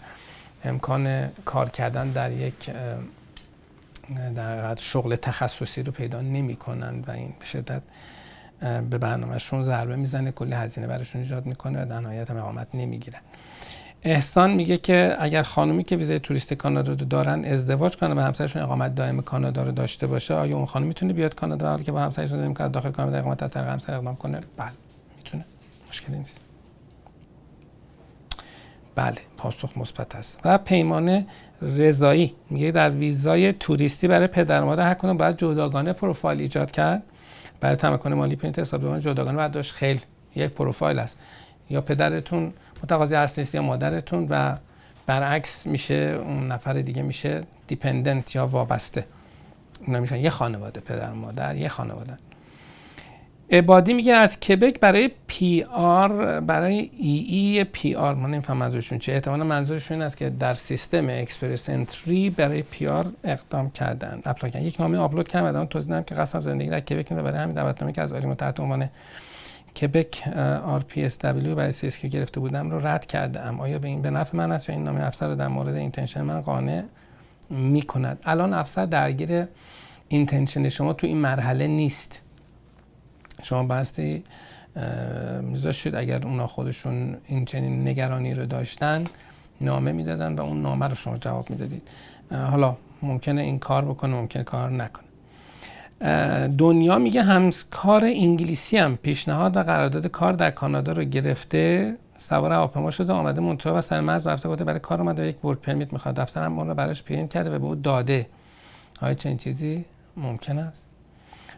امکان 0.63 1.27
کار 1.27 1.69
کردن 1.69 2.09
در 2.09 2.31
یک 2.31 2.69
در 4.35 4.75
شغل 4.75 5.15
تخصصی 5.15 5.83
رو 5.83 5.91
پیدا 5.91 6.21
نمی‌کنن 6.21 7.03
و 7.07 7.11
این 7.11 7.33
به 7.39 7.45
شدت 7.45 7.81
به 8.59 8.97
برنامهشون 8.97 9.63
ضربه 9.63 9.95
می‌زنه 9.95 10.31
کلی 10.31 10.53
هزینه 10.53 10.87
براشون 10.87 11.21
ایجاد 11.21 11.45
می‌کنه 11.45 11.83
و 11.83 11.85
در 11.85 11.99
نهایت 11.99 12.31
هم 12.31 12.37
اقامت 12.37 12.67
نمی‌گیرن. 12.73 13.19
احسان 14.03 14.51
میگه 14.51 14.77
که 14.77 15.15
اگر 15.19 15.43
خانومی 15.43 15.83
که 15.83 15.95
ویزای 15.95 16.19
توریست 16.19 16.53
کانادا 16.53 16.91
رو 16.91 17.05
دارن 17.05 17.45
ازدواج 17.45 17.97
کنه 17.97 18.15
و 18.15 18.19
همسرشون 18.19 18.61
اقامت 18.61 18.95
دائم 18.95 19.21
کانادا 19.21 19.63
رو 19.63 19.71
داشته 19.71 20.07
باشه 20.07 20.33
آیا 20.33 20.57
اون 20.57 20.65
خانم 20.65 20.87
می‌تونه 20.87 21.13
بیاد 21.13 21.35
کانادا؟ 21.35 21.69
حالی 21.69 21.83
که 21.83 21.91
با 21.91 21.99
همسرش 21.99 22.31
نمی‌کنه 22.31 22.69
داخل 22.69 22.91
کانادا 22.91 23.17
اقامت 23.17 23.43
از 23.43 23.49
طریق 23.49 23.67
همسر 23.67 23.93
اقدام 23.93 24.15
کنه 24.15 24.39
بله 24.57 24.71
می‌تونه 25.17 25.45
مشکلی 25.89 26.17
نیست. 26.17 26.41
بله 28.95 29.17
پاسخ 29.37 29.77
مثبت 29.77 30.15
است. 30.15 30.39
و 30.45 30.57
پیمان 30.57 31.25
رضایی 31.61 32.35
میگه 32.49 32.71
در 32.71 32.89
ویزای 32.89 33.53
توریستی 33.53 34.07
برای 34.07 34.27
پدر 34.27 34.63
مادر 34.63 34.87
هر 34.87 34.93
کدوم 34.93 35.13
باید 35.13 35.37
جداگانه 35.37 35.93
پروفایل 35.93 36.39
ایجاد 36.41 36.71
کرد. 36.71 37.03
برای 37.59 37.75
تمکن 37.75 38.13
مالی 38.13 38.35
پرینت 38.35 38.59
حساب 38.59 38.99
جداگانه 38.99 39.37
باید 39.37 39.51
داشت 39.51 39.73
خیر 39.73 40.01
یک 40.35 40.51
پروفایل 40.51 40.99
است. 40.99 41.17
یا 41.69 41.81
پدرتون 41.81 42.53
متقاضی 42.83 43.15
هست 43.15 43.39
نیست 43.39 43.55
یا 43.55 43.61
مادرتون 43.61 44.27
و 44.29 44.55
برعکس 45.05 45.67
میشه 45.67 46.19
اون 46.23 46.47
نفر 46.47 46.73
دیگه 46.73 47.01
میشه 47.01 47.43
dependent 47.67 48.35
یا 48.35 48.47
وابسته. 48.47 49.05
اونا 49.87 49.99
میشن. 49.99 50.17
یه 50.17 50.29
خانواده 50.29 50.79
پدر 50.79 51.11
مادر 51.11 51.55
یه 51.55 51.67
خانواده. 51.67 52.13
عبادی 53.51 53.93
میگه 53.93 54.13
از 54.13 54.39
کبک 54.39 54.79
برای 54.79 55.11
PR 55.27 56.39
برای 56.39 56.89
ای 56.97 57.17
ای 57.27 57.63
PR 57.63 58.13
من 58.13 58.31
نمیفهم 58.31 58.57
منظورشون 58.57 58.99
چه 58.99 59.13
احتمالا 59.13 59.43
منظورشون 59.43 59.97
این 59.97 60.05
است 60.05 60.17
که 60.17 60.29
در 60.29 60.53
سیستم 60.53 61.09
Express 61.09 61.69
Entry 61.69 62.29
برای 62.29 62.61
PR 62.61 63.05
اقدام 63.23 63.69
کردن. 63.69 64.21
apply 64.25 64.51
کردن. 64.51 64.65
یک 64.65 64.81
نامه 64.81 64.97
آپلود 64.97 65.27
کردم 65.27 65.65
توضیح 65.65 65.89
دادم 65.89 66.03
که 66.03 66.15
قسم 66.15 66.41
زندگی 66.41 66.69
در 66.69 66.79
کبک 66.79 67.11
و 67.11 67.15
برای 67.15 67.39
همین 67.39 67.55
دعوتنامه 67.55 67.93
که 67.93 68.01
از 68.01 68.13
عالی 68.13 68.35
تحت 68.35 68.59
عنوان 68.59 68.89
کبک 69.81 70.27
W 71.21 71.55
برای 71.55 71.71
که 72.01 72.07
گرفته 72.07 72.39
بودم 72.39 72.71
رو 72.71 72.87
رد 72.87 73.05
کردم. 73.05 73.59
آیا 73.59 73.79
به 73.79 73.87
این 73.87 74.01
به 74.01 74.09
نفع 74.09 74.37
من 74.37 74.51
است 74.51 74.69
یا 74.69 74.75
این 74.75 74.83
نامه 74.83 75.03
officer 75.03 75.27
رو 75.27 75.35
در 75.35 75.47
مورد 75.47 75.75
intention 75.75 76.21
من 76.21 76.41
قانع 76.41 76.83
می 77.49 77.81
کند 77.81 78.19
الان 78.25 78.53
officer 78.53 78.85
درگیر 78.85 79.45
intention 80.07 80.69
شما 80.69 80.93
تو 80.93 81.07
این 81.07 81.17
مرحله 81.17 81.67
نیست. 81.67 82.21
شما 83.43 83.63
بایستی 83.63 84.23
میذاشتید 85.41 85.95
اگر 85.95 86.25
اونا 86.25 86.47
خودشون 86.47 87.17
این 87.27 87.45
چنین 87.45 87.87
نگرانی 87.87 88.33
رو 88.33 88.45
داشتن 88.45 89.03
نامه 89.61 89.91
می‌دادن 89.91 90.35
و 90.35 90.41
اون 90.41 90.61
نامه 90.61 90.87
رو 90.87 90.95
شما 90.95 91.17
جواب 91.17 91.49
می‌دادید. 91.49 91.81
حالا 92.31 92.77
ممکنه 93.01 93.41
این 93.41 93.59
کار 93.59 93.85
بکنه 93.85 94.13
ممکنه 94.13 94.43
کار 94.43 94.71
نکنه. 94.71 95.06
دنیا 96.57 96.97
میگه 96.97 97.23
همکار 97.23 98.05
انگلیسیم 98.05 98.95
پیشنهاد 98.97 99.57
و 99.57 99.63
قرارداد 99.63 100.07
کار 100.07 100.33
در 100.33 100.51
کانادا 100.51 100.91
رو 100.91 101.03
گرفته. 101.03 101.95
سوار 102.17 102.53
هواپیما 102.53 102.91
شده 102.91 103.13
آمده 103.13 103.41
مونترال 103.41 103.73
و 103.73 103.81
سر 103.81 103.99
مرز 103.99 104.27
رفته 104.27 104.47
بوده 104.47 104.63
برای 104.63 104.79
کار 104.79 105.01
اومده 105.01 105.27
یک 105.27 105.45
work 105.45 105.59
permit 105.59 105.93
می‌خواد. 105.93 106.19
افسر 106.19 106.43
هم 106.43 106.59
اون 106.59 106.67
رو 106.67 106.73
براش 106.73 107.03
پرینت 107.03 107.33
کرده 107.33 107.55
و 107.55 107.59
به 107.59 107.65
او 107.65 107.75
داده. 107.75 108.27
آیا 109.01 109.13
چنین 109.13 109.37
چیزی 109.37 109.85
ممکن 110.17 110.57
است؟ 110.59 110.87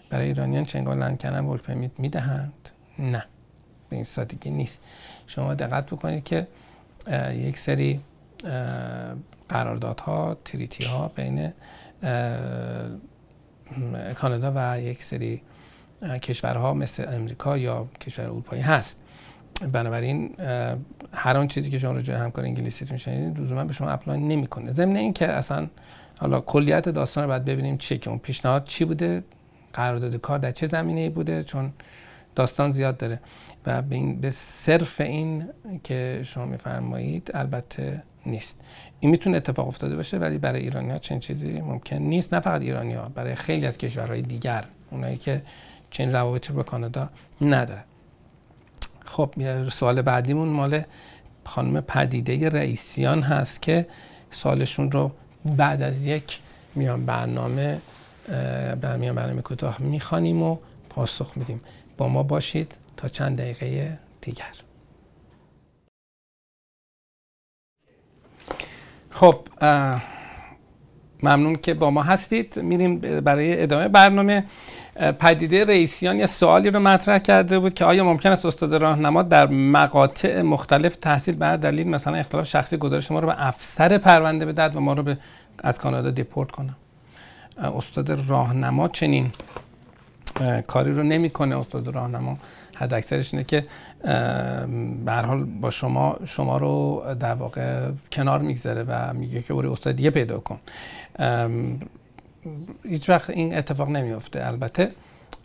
برای 0.10 0.28
ایرانیان 0.28 0.66
چنگال 0.66 0.98
لند 0.98 1.18
کردن 1.18 1.46
ورک 1.46 1.62
پرمیت 1.62 1.92
می‌دهند؟ 1.98 2.70
نه 3.00 3.26
به 3.90 3.96
این 3.96 4.06
سادگی 4.06 4.50
نیست. 4.50 4.82
شما 5.28 5.54
دقت 5.54 5.86
بکنید 5.86 6.24
که 6.24 6.48
یک 7.34 7.58
سری 7.58 8.00
قراردادها 9.50 10.38
تریتی 10.46 10.86
ها 10.86 11.12
بین 11.16 11.54
کانادا 14.16 14.54
و 14.56 14.82
یک 14.82 15.04
سری 15.04 15.42
کشورها 16.22 16.74
مثل 16.74 17.14
امریکا 17.14 17.58
یا 17.58 17.88
کشور 18.02 18.26
اروپایی 18.26 18.62
هست. 18.62 19.02
بنابراین 19.72 20.36
هر 21.14 21.38
آن 21.38 21.48
چیزی 21.48 21.70
که 21.70 21.78
شما 21.78 21.92
رو 21.92 22.14
همکار 22.14 22.46
انگلیسیتون 22.46 22.98
شنیدید 22.98 23.40
لزوما 23.40 23.66
به 23.66 23.74
شما 23.74 23.90
اپلای 23.90 24.20
نمی‌کنه. 24.20 24.72
ضمن 24.72 24.96
اینکه 24.96 25.28
اصلا 25.28 25.68
حالا 26.20 26.42
کلیت 26.42 26.90
داستان 26.90 27.24
رو 27.24 27.30
باید 27.30 27.46
ببینیم 27.46 27.78
چی 27.78 27.98
که 27.98 28.10
اون 28.10 28.20
پیشنهاد 28.20 28.64
چی 28.64 28.86
بوده 28.86 29.24
قرارداد 29.74 30.16
کار 30.16 30.40
در 30.40 30.52
چه 30.52 30.68
زمینه 30.68 31.10
بوده 31.10 31.44
چون 31.44 31.74
داستان 32.36 32.72
زیاد 32.72 32.98
داره. 32.98 33.20
و 33.66 33.82
به, 33.82 33.96
این 33.96 34.22
به 34.22 34.30
صرف 34.30 35.02
این 35.02 35.50
که 35.84 36.20
شما 36.24 36.46
میفرمایید 36.46 37.32
البته 37.34 38.04
نیست. 38.26 38.62
این 39.00 39.12
می‌تونه 39.12 39.38
اتفاق 39.38 39.68
افتاده 39.68 39.96
باشه 39.96 40.18
ولی 40.18 40.38
برای 40.38 40.62
ایرانی 40.62 40.92
ها 40.92 40.98
چنین 40.98 41.20
چیزی 41.20 41.62
ممکن 41.62 41.96
نیست. 41.96 42.34
نه 42.34 42.40
فقط 42.40 42.62
ایرانی 42.62 42.94
ها 42.94 43.10
برای 43.16 43.36
خیلی 43.36 43.66
از 43.66 43.78
کشورهای 43.78 44.22
دیگر 44.22 44.64
اونایی 44.92 45.18
که 45.18 45.42
چنین 45.92 46.12
روابطی 46.12 46.54
با 46.54 46.64
کانادا 46.64 47.10
ندارن. 47.42 47.84
خب 49.06 49.34
سوال 49.70 50.02
بعدیمون 50.02 50.48
مال 50.48 50.82
خانم 51.46 51.82
پدیده 51.82 52.50
رئیسیان 52.50 53.22
هست 53.22 53.62
که 53.62 53.86
سالشون 54.32 54.92
رو 54.92 55.12
بعد 55.46 55.82
از 55.82 56.06
یک 56.06 56.40
میان 56.76 57.06
برنامه 57.06 57.80
بر 58.82 58.98
میان 58.98 59.16
برنامه 59.16 59.42
کوتاه 59.42 59.82
می‌خوانیم 59.82 60.44
و 60.44 60.58
پاسخ 60.90 61.38
میدیم. 61.38 61.62
با 61.98 62.08
ما 62.08 62.24
باشید 62.24 62.76
تا 62.98 63.08
چند 63.08 63.38
دقیقه 63.38 63.98
دیگر. 64.22 64.69
خب 69.20 69.36
ممنون 71.24 71.56
که 71.56 71.74
با 71.74 71.92
ما 71.92 72.04
هستید. 72.04 72.60
میریم 72.60 73.00
برای 73.00 73.64
ادامه 73.64 73.88
برنامه. 73.88 74.44
پدیده 75.20 75.66
رئیسیان 75.66 76.20
یه 76.20 76.26
سوالی 76.26 76.70
رو 76.70 76.80
مطرح 76.80 77.20
کرده 77.20 77.60
بود 77.60 77.74
که 77.74 77.86
آیا 77.86 78.04
ممکن 78.04 78.32
است 78.32 78.46
استاد 78.46 78.76
راهنما 78.76 79.24
در 79.24 79.48
مقاطع 79.48 80.42
مختلف 80.42 80.96
تحصیل 80.96 81.36
بر 81.36 81.58
دلیل 81.58 81.88
مثلا 81.88 82.16
اختلاف 82.16 82.48
شخصی 82.48 82.78
گزارش 82.78 83.12
ما 83.12 83.20
رو 83.20 83.28
به 83.28 83.48
افسر 83.48 83.98
پرونده 83.98 84.46
بدهد 84.46 84.76
و 84.76 84.80
ما 84.80 84.94
رو 84.94 85.04
به 85.04 85.18
از 85.64 85.80
کانادا 85.80 86.12
دیپورت 86.12 86.52
کنم 86.52 86.76
استاد 87.58 88.30
راهنما 88.30 88.88
چنین 88.88 89.32
کاری 90.68 90.94
رو 90.94 91.04
نمی‌کنه. 91.04 91.60
استاد 91.60 91.88
راهنما 91.88 92.38
حد 92.76 92.94
اکثرش 92.94 93.34
اینه 93.34 93.44
که 93.44 93.66
به 95.06 95.12
حال 95.12 95.44
با 95.44 95.70
شما 95.70 96.18
شما 96.26 96.58
رو 96.58 97.04
در 97.20 97.34
واقع 97.34 97.92
کنار 98.12 98.40
می‌گذاره 98.40 98.84
و 98.88 99.14
میگه 99.14 99.42
که 99.42 99.54
برای 99.54 99.68
استاد 99.68 99.96
دیگه 99.96 100.10
پیدا 100.10 100.40
کن. 100.40 100.60
هیچ 102.84 103.10
وقت 103.10 103.30
این 103.30 103.58
اتفاق 103.58 103.90
نمیافته. 103.90 104.48
البته 104.48 104.92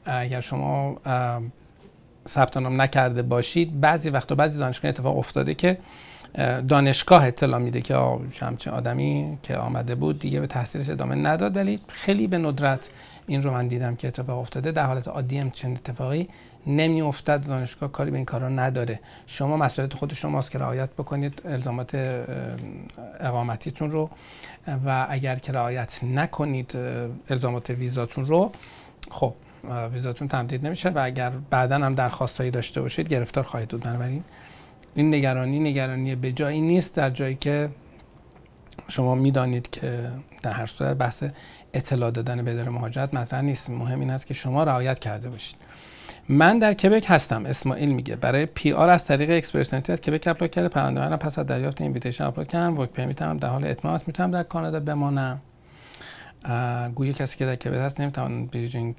اگر 0.05 0.41
شما 0.41 0.97
ثبت 2.29 2.57
نام 2.57 2.83
نکرده 2.83 3.23
باشید 3.23 3.81
بعضی 3.81 4.11
وقت 4.11 4.33
و 4.33 4.35
بعضی 4.35 4.59
دانشگاه 4.59 4.89
اتفاق 4.89 5.19
افتاده 5.19 5.55
که 5.55 5.79
دانشگاه 6.69 7.27
اطلاع 7.27 7.61
میده 7.61 7.81
که 7.81 7.97
همچین 8.41 8.73
آدمی 8.73 9.39
که 9.43 9.57
آمده 9.57 9.95
بود 9.95 10.19
دیگه 10.19 10.41
به 10.41 10.47
تحصیلش 10.47 10.91
ادامه 10.91 11.15
نداد. 11.15 11.57
ولی 11.57 11.81
خیلی 11.89 12.27
به 12.27 12.39
ندرت 12.39 12.91
این 13.27 13.43
رو 13.43 13.51
من 13.51 13.69
دیدم 13.69 13.97
که 13.97 14.09
اتفاق 14.09 14.39
افتاده. 14.39 14.73
در 14.73 14.87
حالت 14.87 15.09
عادی 15.09 15.39
هم 15.39 15.51
چنین 15.51 15.77
اتفاقی 15.77 16.29
نمی 16.67 17.03
افتد 17.03 17.47
دانشگاه 17.47 17.93
کاری 17.93 18.11
به 18.11 18.17
این 18.17 18.27
کارا 18.27 18.49
نداره. 18.49 19.01
شما 19.27 19.57
مسئولیت 19.57 19.95
خود 19.95 20.15
شماست 20.15 20.51
که 20.51 20.59
رعایت 20.59 20.91
بکنید 20.91 21.43
الزامات 21.45 21.95
اقامتیتون 23.21 23.91
رو. 23.91 24.11
و 24.87 25.07
اگر 25.11 25.37
که 25.37 25.53
رعایت 25.53 26.05
نکنید 26.05 26.77
الزامات 27.31 27.71
ویزاتون 27.71 28.27
رو 28.27 28.53
خب 29.11 29.35
ویزاتون 29.93 30.29
تمدید 30.29 30.67
نمیشه 30.67 30.89
و 30.89 30.99
اگر 31.05 31.31
بعدا 31.51 31.77
هم 31.77 31.95
درخواستایی 31.95 32.51
داشته 32.51 32.81
باشید 32.81 33.09
گرفتار 33.09 33.45
خواهید 33.45 33.69
بود. 33.69 33.83
بنابراین 33.83 34.25
این 34.95 35.15
نگرانی 35.15 35.61
نگرانی 35.61 36.15
بجایی 36.15 36.61
نیست 36.61 36.97
در 36.97 37.11
جایی 37.11 37.35
که 37.35 37.69
شما 38.89 39.15
می‌دانید 39.15 39.71
که 39.71 40.11
در 40.43 40.53
هر 40.53 40.67
صورت 40.67 40.97
بحث 40.97 41.25
اطلاع 41.75 42.11
دادن 42.11 42.45
به 42.45 42.71
مهاجرت 42.71 43.15
مطرح 43.15 43.41
نیست. 43.41 43.71
مهم 43.71 44.01
این 44.01 44.11
است 44.11 44.27
که 44.27 44.35
شما 44.35 44.65
رعایت 44.65 44.99
کرده 44.99 45.31
باشید. 45.31 45.57
من 46.29 46.59
در 46.59 46.75
کبک 46.75 47.05
هستم 47.09 47.47
اسماعیل 47.47 47.89
میگه 47.89 48.17
برای 48.17 48.47
PR 48.47 48.89
از 48.89 49.07
طریق 49.07 49.31
Express 49.31 49.67
Entry 49.67 49.93
از 49.93 50.01
کبک 50.01 50.27
اپلود 50.27 50.51
کرده 50.51 50.69
پرونده 50.69 51.01
من 51.01 51.17
پس 51.17 51.39
از 51.39 51.47
دریافت 51.47 51.81
invitation 51.81 52.25
upload 52.25 52.49
کردم 52.49 52.79
work 52.79 52.91
permit 52.91 53.30
م 53.30 53.37
در 53.37 53.49
حال 53.49 53.67
اتمام 53.67 53.95
است 53.95 54.09
می‌تونم 54.09 54.31
در 54.31 54.43
کانادا 54.43 54.81
بمانم 54.81 55.41
گویا 56.95 57.13
کسی 57.13 57.39
که 57.39 57.47
در 57.47 57.57
کبک 57.57 57.77
هست 57.77 58.01
نمی‌تونن 58.01 58.47
bridging 58.47 58.95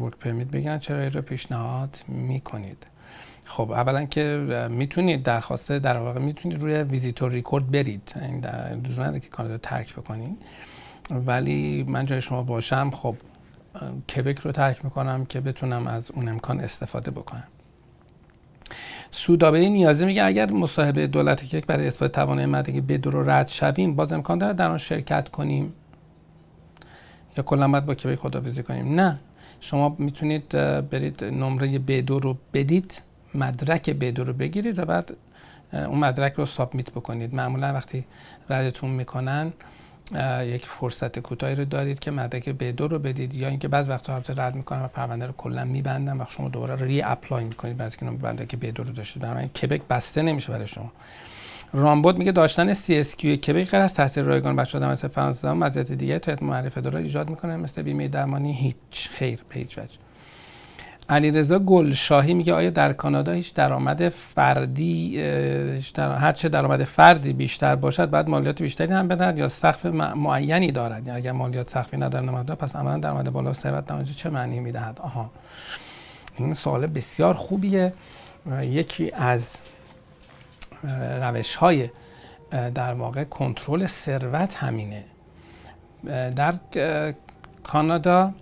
work 0.00 0.16
permit 0.20 0.46
بگیرن 0.46 0.78
چه 0.78 0.93
راهی 0.93 1.08
رو 1.08 1.22
پیشنهاد 1.22 1.98
می‌کنید 2.08 2.86
خب 3.44 3.70
اولا 3.70 4.04
که 4.04 4.22
می‌تونید 4.70 5.22
درخواست 5.22 5.72
در 5.72 5.96
واقع 5.96 6.20
می‌تونید 6.20 6.60
روی 6.60 6.74
visitor 6.74 7.32
record 7.32 7.70
برید 7.70 8.14
این 8.22 8.40
در 8.40 9.18
که 9.18 9.28
کانادا 9.28 9.58
ترک 9.58 9.94
بکنید 9.94 10.36
ولی 11.10 11.84
من 11.88 12.06
جای 12.06 12.20
شما 12.20 12.42
باشم 12.42 12.90
خب 12.90 13.16
کبک 14.14 14.38
رو 14.38 14.52
ترک 14.52 14.84
می‌کنم 14.84 15.24
که 15.24 15.40
بتونم 15.40 15.86
از 15.86 16.10
اون 16.10 16.28
امکان 16.28 16.60
استفاده 16.60 17.10
بکنم. 17.10 17.44
سودابه 19.10 19.68
نیازی 19.68 20.06
میگه 20.06 20.24
اگر 20.24 20.50
مصاحبه 20.50 21.06
دولت 21.06 21.44
کبک 21.44 21.66
برای 21.66 21.86
اثبات 21.86 22.12
توانایی 22.12 22.46
مدرک 22.46 22.74
بدیم 22.74 23.10
و 23.10 23.30
رد 23.30 23.48
شویم 23.48 23.96
باز 23.96 24.12
امکان 24.12 24.38
داره 24.38 24.52
در 24.52 24.70
آن 24.70 24.78
شرکت 24.78 25.28
کنیم؟ 25.28 25.72
یا 27.36 27.44
کلا 27.44 27.68
باید 27.68 27.86
با 27.86 27.94
کبک 27.94 28.18
خداحافظی 28.18 28.62
کنیم؟ 28.62 29.00
نه. 29.00 29.18
شما 29.60 29.96
می‌تونید 29.98 30.48
برید 30.90 31.24
نمره 31.24 31.78
بدو 31.78 32.18
رو 32.18 32.36
بدید 32.54 33.02
مدرک 33.34 33.90
بدو 33.90 34.24
رو 34.24 34.32
بگیرید 34.32 34.78
و 34.78 34.84
بعد 34.84 35.16
اون 35.72 35.98
مدرک 35.98 36.32
رو 36.32 36.46
سابمیت 36.46 36.90
بکنید. 36.90 37.34
معمولا 37.34 37.72
وقتی 37.72 38.04
ردتون 38.50 38.90
می‌کنن 38.90 39.52
یک 40.42 40.66
فرصت 40.66 41.18
کوتاهی 41.18 41.54
رو 41.54 41.64
دارید 41.64 41.98
که 41.98 42.10
مدرک 42.10 42.48
ب 42.48 42.64
دو 42.64 42.88
رو 42.88 42.98
بدید 42.98 43.34
یا 43.34 43.48
اینکه 43.48 43.68
بعض 43.68 43.88
وقتا 43.88 44.14
البته 44.14 44.42
رد 44.42 44.54
می‌کنن 44.54 44.82
و 44.82 44.88
پرونده 44.88 45.26
رو 45.26 45.32
کلا 45.32 45.64
میبندن 45.64 46.20
و 46.20 46.24
شما 46.28 46.48
دوباره 46.48 46.84
ری 46.84 47.02
اپلای 47.02 47.44
می‌کنید 47.44 47.76
بعد 47.76 47.96
که 47.96 48.06
مدرک 48.06 48.56
ب 48.56 48.64
دو 48.64 48.82
رو 48.82 48.92
داشتید. 48.92 49.22
بنابراین 49.22 49.48
کبک 49.48 49.82
بسته 49.90 50.22
نمیشه 50.22 50.52
برای 50.52 50.66
شما. 50.66 50.92
رامبود 51.72 52.18
میگه 52.18 52.32
داشتن 52.32 52.74
CSQ 52.74 53.24
کبک 53.24 53.70
غیر 53.70 53.80
از 53.80 53.94
تحصیل 53.94 54.24
رایگان 54.24 54.56
بچه 54.56 54.78
آدم 54.78 54.90
مثل 54.90 55.08
فرانسه 55.08 55.52
مزیت 55.52 55.92
دیگه 55.92 56.18
تا 56.18 56.36
معرفه 56.40 56.80
داره 56.80 56.98
ایجاد 56.98 57.30
می‌کنه. 57.30 57.56
مثل 57.56 57.82
بیمه 57.82 58.08
درمانی 58.08 58.52
هیچ. 58.52 59.08
خیر 59.10 59.40
به 59.48 59.54
هیچ 59.54 59.78
وجه. 59.78 60.05
علیرضا 61.08 61.58
گلشاهی 61.58 62.34
میگه 62.34 62.54
آیا 62.54 62.70
در 62.70 62.92
کانادا 62.92 63.32
هیچ 63.32 63.54
درآمد 63.54 64.08
فردی 64.08 65.22
در 65.94 66.16
هر 66.16 66.32
چه 66.32 66.48
درآمد 66.48 66.84
فردی 66.84 67.32
بیشتر 67.32 67.76
باشد 67.76 68.10
بعد 68.10 68.28
مالیات 68.28 68.62
بیشتری 68.62 68.92
هم 68.92 69.08
بدهد 69.08 69.38
یا 69.38 69.48
سقف 69.48 69.86
معینی 69.86 70.72
دارد؟ 70.72 71.06
یعنی 71.06 71.18
اگر 71.18 71.32
مالیات 71.32 71.68
سقفی 71.68 71.96
نداره 71.96 72.24
نماده 72.24 72.54
پس 72.54 72.76
عملا 72.76 72.98
درآمد 72.98 73.30
بالا 73.30 73.52
ثروت 73.52 73.92
نماده 73.92 74.12
چه 74.12 74.30
معنی 74.30 74.60
می‌دهد؟ 74.60 75.00
آها. 75.00 75.30
این 76.38 76.54
سوال 76.54 76.86
بسیار 76.86 77.34
خوبیه. 77.34 77.92
یکی 78.62 79.12
از 79.12 79.58
روش 81.20 81.54
های 81.54 81.88
در 82.74 82.94
واقع 82.94 83.24
کنترل 83.24 83.86
ثروت 83.86 84.54
همینه. 84.54 85.04
در 86.36 86.54
کانادا 87.64 88.32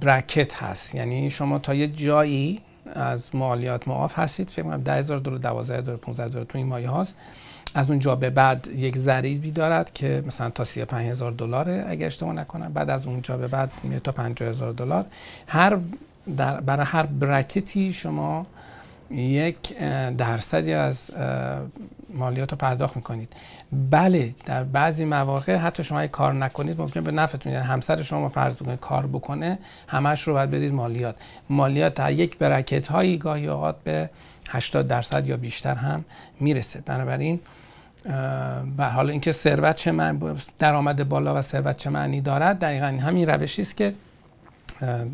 برکت 0.00 0.62
هست. 0.62 0.94
یعنی 0.94 1.30
شما 1.30 1.58
تا 1.58 1.74
یه 1.74 1.88
جایی 1.88 2.60
از 2.94 3.34
مالیات 3.34 3.88
معاف 3.88 4.18
هستید 4.18 4.50
فکر 4.50 4.62
کنم 4.62 4.82
10000 4.82 5.18
دلار 5.20 5.38
12000 5.38 5.96
15000 5.96 6.44
تو 6.44 6.58
این 6.58 6.66
مایه 6.66 6.88
هاست. 6.88 7.14
از 7.74 7.90
اونجا 7.90 8.16
به 8.16 8.30
بعد 8.30 8.68
یک 8.76 8.98
ضریبی 8.98 9.50
دارد 9.50 9.92
که 9.92 10.24
مثلا 10.26 10.50
تا 10.50 10.64
35000 10.64 11.32
دلار 11.32 11.84
اگه 11.88 12.06
اشتباه 12.06 12.32
نکنم. 12.32 12.72
بعد 12.72 12.90
از 12.90 13.06
اونجا 13.06 13.36
به 13.36 13.48
بعد 13.48 13.70
میره 13.82 14.00
تا 14.00 14.12
50000 14.12 14.72
دلار. 14.72 15.04
هر 15.46 15.78
در 16.36 16.60
برای 16.60 16.86
هر 16.86 17.06
برکتی 17.06 17.92
شما 17.92 18.46
یک 19.10 19.78
درصدی 20.18 20.72
از 20.72 21.10
مالیات 22.14 22.50
رو 22.50 22.58
پرداخت 22.58 22.96
می‌کنید. 22.96 23.32
بله 23.90 24.34
در 24.46 24.64
بعضی 24.64 25.04
مواقع 25.04 25.56
حتی 25.56 25.84
شما 25.84 26.06
کار 26.06 26.34
نکنید 26.34 26.80
ممکن 26.80 27.00
به 27.00 27.10
نفعتون 27.10 27.52
یعنی 27.52 27.64
همسر 27.64 28.02
شما 28.02 28.28
فرض 28.28 28.56
بکنید 28.56 28.80
کار 28.80 29.06
بکنه 29.06 29.58
همش 29.88 30.22
رو 30.22 30.32
باید 30.32 30.50
بدید 30.50 30.72
مالیات. 30.72 31.16
مالیات 31.50 31.94
در 31.94 32.12
یک 32.12 32.38
برکت 32.38 32.86
هایی 32.88 33.18
گاهی 33.18 33.46
اوقات 33.46 33.76
به 33.84 34.10
80 34.50 34.88
درصد 34.88 35.28
یا 35.28 35.36
بیشتر 35.36 35.74
هم 35.74 36.04
می‌رسه. 36.40 36.80
بنابراین 36.80 37.40
به 38.76 38.84
حال 38.84 39.10
اینکه 39.10 39.32
ثروت 39.32 39.76
چه 39.76 39.92
معنی 39.92 40.32
درآمد 40.58 41.08
بالا 41.08 41.38
و 41.38 41.42
ثروت 41.42 41.76
چه 41.76 41.90
معنی 41.90 42.20
دارد 42.20 42.58
دقیقا 42.58 42.86
همین 42.86 43.28
روشی 43.28 43.62
است 43.62 43.76
که 43.76 43.94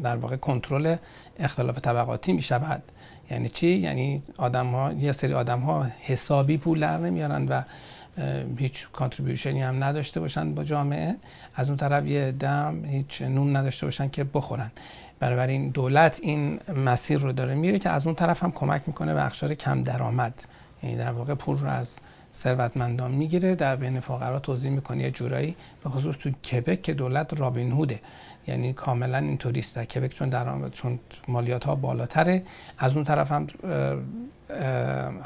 در 0.02 0.16
واقع 0.16 0.36
کنترل 0.36 0.96
اختلاف 1.38 1.78
طبقاتی 1.78 2.32
می 2.32 2.42
شود 2.42 2.82
یعنی 3.30 3.48
چی؟ 3.48 3.68
یعنی 3.68 4.22
آدم 4.36 4.66
ها 4.66 4.92
یه 4.92 5.12
سری 5.12 5.34
آدم 5.34 5.60
ها 5.60 5.86
حسابی 6.00 6.56
پول 6.56 6.80
در 6.80 6.98
نمیارن 6.98 7.48
و 7.48 7.62
هیچ 8.58 8.88
کانتریبیوشنی 8.92 9.62
هم 9.62 9.84
نداشته 9.84 10.20
باشن 10.20 10.54
با 10.54 10.64
جامعه. 10.64 11.16
از 11.54 11.68
اون 11.68 11.76
طرف 11.76 12.06
یه 12.06 12.32
دم 12.32 12.84
هیچ 12.84 13.22
نون 13.22 13.56
نداشته 13.56 13.86
باشن 13.86 14.08
که 14.08 14.24
بخورن. 14.24 14.70
این 15.22 15.68
دولت 15.68 16.18
این 16.22 16.60
مسیر 16.86 17.18
رو 17.18 17.32
داره 17.32 17.54
میره 17.54 17.78
که 17.78 17.90
از 17.90 18.06
اون 18.06 18.14
طرف 18.14 18.42
هم 18.42 18.52
کمک 18.52 18.82
می‌کنه 18.86 19.14
به 19.14 19.24
اخشار 19.24 19.54
کم 19.54 19.82
درآمد. 19.82 20.44
یعنی 20.82 20.96
در 20.96 21.12
واقع 21.12 21.34
پول 21.34 21.58
رو 21.58 21.68
از 21.68 21.96
ثروتمندان 22.34 23.10
می‌گیره 23.10 23.54
در 23.54 23.76
بین 23.76 24.00
فقرا 24.00 24.38
توضیح 24.38 24.70
می‌کنه 24.70 25.02
یه 25.02 25.10
جورایی 25.10 25.56
به 25.84 25.90
خصوص 25.90 26.16
تو 26.16 26.30
کبک 26.30 26.82
که 26.82 26.94
دولت 26.94 27.40
رابین 27.40 27.72
هوده. 27.72 28.00
یعنی 28.48 28.72
کاملا 28.72 29.18
اینطوری 29.18 29.60
است. 29.60 29.74
در 29.74 29.84
کبک 29.84 30.14
چون 30.14 30.28
درآمد 30.28 30.72
چون 30.72 30.98
مالیات 31.28 31.64
ها 31.64 31.74
بالاتره 31.74 32.42
از 32.78 32.94
اون 32.96 33.04
طرف 33.04 33.32
هم 33.32 33.46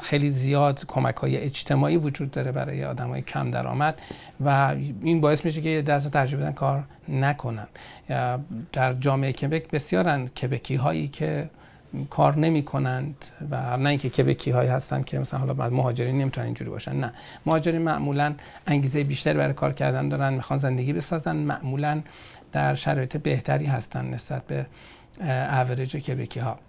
خیلی 0.01 0.29
زیاد 0.29 0.85
کمک 0.87 1.15
های 1.15 1.37
اجتماعی 1.37 1.97
وجود 1.97 2.31
داره 2.31 2.51
برای 2.51 2.85
آدم 2.85 3.09
های 3.09 3.21
کم 3.21 3.51
درآمد 3.51 4.01
و 4.45 4.75
این 5.01 5.21
باعث 5.21 5.45
میشه 5.45 5.61
که 5.61 5.81
دست 5.81 6.11
ترجیح 6.11 6.39
بدن 6.39 6.51
کار 6.51 6.83
نکنن. 7.09 7.67
در 8.73 8.93
جامعه 8.93 9.33
کبک 9.33 9.71
بسیارن 9.71 10.27
کبکی 10.27 10.75
هایی 10.75 11.07
که 11.07 11.49
کار 12.09 12.37
نمی 12.37 12.63
کنند 12.63 13.15
و 13.51 13.77
نه 13.77 13.89
اینکه 13.89 14.09
کبکی 14.09 14.51
هایی 14.51 14.69
هستند 14.69 15.05
که 15.05 15.19
مثلا 15.19 15.39
حالا 15.39 15.53
بعد 15.53 15.71
مهاجرین 15.71 16.17
نمی‌تونن 16.17 16.45
اینجوری 16.45 16.69
باشن 16.69 16.95
نه. 16.95 17.13
مهاجرین 17.45 17.81
معمولا 17.81 18.33
انگیزه 18.67 19.03
بیشتری 19.03 19.37
برای 19.37 19.53
کار 19.53 19.73
کردن 19.73 20.09
دارن 20.09 20.33
می‌خوان 20.33 20.59
زندگی 20.59 20.93
بسازن 20.93 21.35
معمولا 21.35 22.01
در 22.51 22.75
شرایط 22.75 23.17
بهتری 23.17 23.65
هستن 23.65 24.05
نسبت 24.05 24.47
به 24.47 24.65
اوریج 25.59 25.97
کبکی 25.97 26.39
ها 26.39 26.59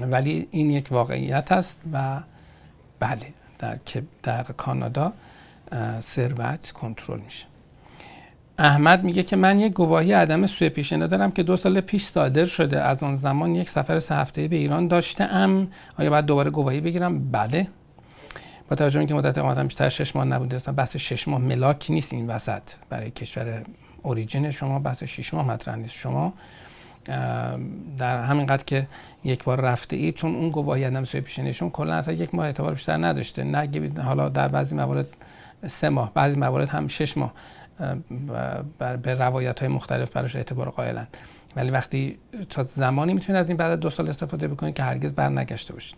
ولی 0.00 0.48
این 0.50 0.70
یک 0.70 0.92
واقعیت 0.92 1.52
است 1.52 1.82
و 1.92 2.20
بله 3.00 3.32
در, 3.58 3.78
در 4.22 4.42
کانادا 4.42 5.12
ثروت 6.00 6.70
کنترل 6.70 7.20
میشه. 7.20 7.46
احمد 8.58 9.04
میگه 9.04 9.22
که 9.22 9.36
من 9.36 9.60
یک 9.60 9.72
گواهی 9.72 10.12
عدم 10.12 10.46
سوء 10.46 10.68
پیشینه 10.68 11.06
دارم 11.06 11.30
که 11.30 11.42
دو 11.42 11.56
سال 11.56 11.80
پیش 11.80 12.04
صادر 12.04 12.44
شده. 12.44 12.82
از 12.82 13.02
آن 13.02 13.16
زمان 13.16 13.54
یک 13.54 13.70
سفر 13.70 13.98
سه 13.98 14.14
هفته 14.14 14.48
به 14.48 14.56
ایران 14.56 14.88
داشته 14.88 15.24
ام 15.24 15.68
آیا 15.98 16.10
باید 16.10 16.26
دوباره 16.26 16.50
گواهی 16.50 16.80
بگیرم؟ 16.80 17.30
بله. 17.30 17.68
با 18.68 18.76
توجه 18.76 18.98
اینکه 18.98 19.14
مدت 19.14 19.38
اقامت 19.38 19.58
بیشتر 19.58 19.88
6 19.88 20.16
ماه 20.16 20.24
نبوده 20.24 20.56
اصلا 20.56 20.74
بحث 20.74 20.96
6 20.96 21.28
ماه 21.28 21.40
ملاک 21.40 21.86
نیست 21.90 22.12
این 22.12 22.26
وسط. 22.26 22.62
برای 22.90 23.10
کشور 23.10 23.62
اوریجین 24.08 24.50
شما 24.50 24.78
بحث 24.78 25.04
6 25.04 25.34
ماه 25.34 25.46
مطرح 25.46 25.76
نیست. 25.76 25.94
شما 25.94 26.32
در 27.98 28.24
همین 28.24 28.46
قد 28.46 28.64
که 28.64 28.86
یک 29.24 29.44
بار 29.44 29.60
رفته 29.60 29.96
اید 29.96 30.14
چون 30.14 30.34
اون 30.34 30.50
گواهی 30.50 30.84
عدم 30.84 31.04
سوی 31.04 31.20
پیشینشون 31.20 31.70
کلا 31.70 31.94
اصلا 31.94 32.14
یک 32.14 32.34
ماه 32.34 32.46
اعتبار 32.46 32.72
بیشتر 32.72 32.96
نداشته. 32.96 33.44
نگید 33.44 33.98
حالا 33.98 34.28
در 34.28 34.48
بعضی 34.48 34.76
موارد 34.76 35.06
سه 35.66 35.88
ماه 35.88 36.14
بعضی 36.14 36.36
موارد 36.36 36.68
هم 36.68 36.88
شش 36.88 37.16
ماه 37.16 37.32
به 38.78 39.14
روایت 39.14 39.60
های 39.60 39.68
مختلف 39.68 40.10
براش 40.10 40.36
اعتبار 40.36 40.68
قائلن. 40.68 41.06
ولی 41.56 41.70
وقتی 41.70 42.18
تا 42.50 42.62
زمانی 42.62 43.14
می‌تونید 43.14 43.40
از 43.40 43.48
این 43.48 43.56
بعد 43.56 43.78
دو 43.78 43.90
سال 43.90 44.08
استفاده 44.08 44.48
بکنید 44.48 44.74
که 44.74 44.82
هرگز 44.82 45.12
بر 45.12 45.28
نگشته 45.28 45.72
باشید. 45.72 45.96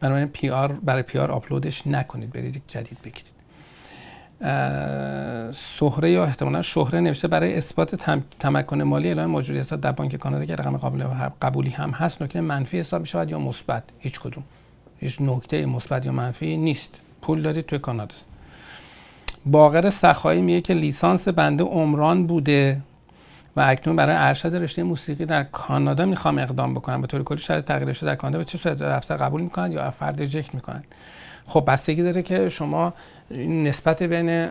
بنابراین 0.00 0.28
PR 0.28 0.72
برای 0.72 1.02
PR 1.02 1.18
upload 1.18 1.30
ش 1.30 1.86
نکنید. 1.86 2.32
برید 2.32 2.62
جدید 2.68 2.98
بگیرید. 3.04 3.31
سهره 5.52 6.10
یا 6.10 6.24
احتمالا 6.24 6.62
شهره 6.62 7.00
نوشته 7.00 7.28
برای 7.28 7.56
اثبات 7.56 7.94
تمکن 8.38 8.82
مالی 8.82 9.08
اعلام 9.08 9.30
موجودی 9.30 9.58
حساب 9.58 9.80
در 9.80 9.92
بانک 9.92 10.16
کانادا 10.16 10.44
که 10.44 10.56
رقم 10.56 10.76
قابل 10.76 11.04
قبولی 11.42 11.70
هم 11.70 11.90
هست 11.90 12.22
نکته 12.22 12.40
منفی 12.40 12.78
حساب 12.78 13.00
می 13.00 13.06
شود 13.06 13.30
یا 13.30 13.38
مثبت؟ 13.38 13.82
هیچ 13.98 14.20
کدوم. 14.20 14.44
هیچ 15.00 15.16
نکته 15.20 15.66
مثبت 15.66 16.06
یا 16.06 16.12
منفی 16.12 16.56
نیست. 16.56 17.00
پول 17.22 17.42
دارید 17.42 17.66
توی 17.66 17.78
کانادا 17.78 18.14
باقر 19.46 19.90
سخایی 19.90 20.42
میگه 20.42 20.60
که 20.60 20.74
لیسانس 20.74 21.28
بنده 21.28 21.64
عمران 21.64 22.26
بوده 22.26 22.80
و 23.56 23.60
اکنون 23.60 23.96
برای 23.96 24.16
ارشد 24.18 24.54
رشته 24.54 24.82
موسیقی 24.82 25.24
در 25.24 25.42
کانادا 25.42 26.04
می‌خوام 26.04 26.38
اقدام 26.38 26.74
بکنم. 26.74 27.00
به 27.00 27.06
طور 27.06 27.22
کلی 27.22 27.38
شرط 27.38 27.64
تغییر 27.64 27.92
در 27.92 28.14
کانادا 28.14 28.38
به 28.38 28.44
چه 28.44 28.58
صورت 28.58 28.82
officer 28.82 29.16
قبول 29.16 29.40
می‌کنن 29.40 29.72
یا 29.72 29.90
فرد 29.90 30.18
reject 30.18 30.54
می‌کنن 30.54 30.84
خب 31.52 31.64
بستگی 31.66 32.02
داره 32.02 32.22
که 32.22 32.48
شما 32.48 32.94
نسبت 33.48 34.02
بین 34.02 34.48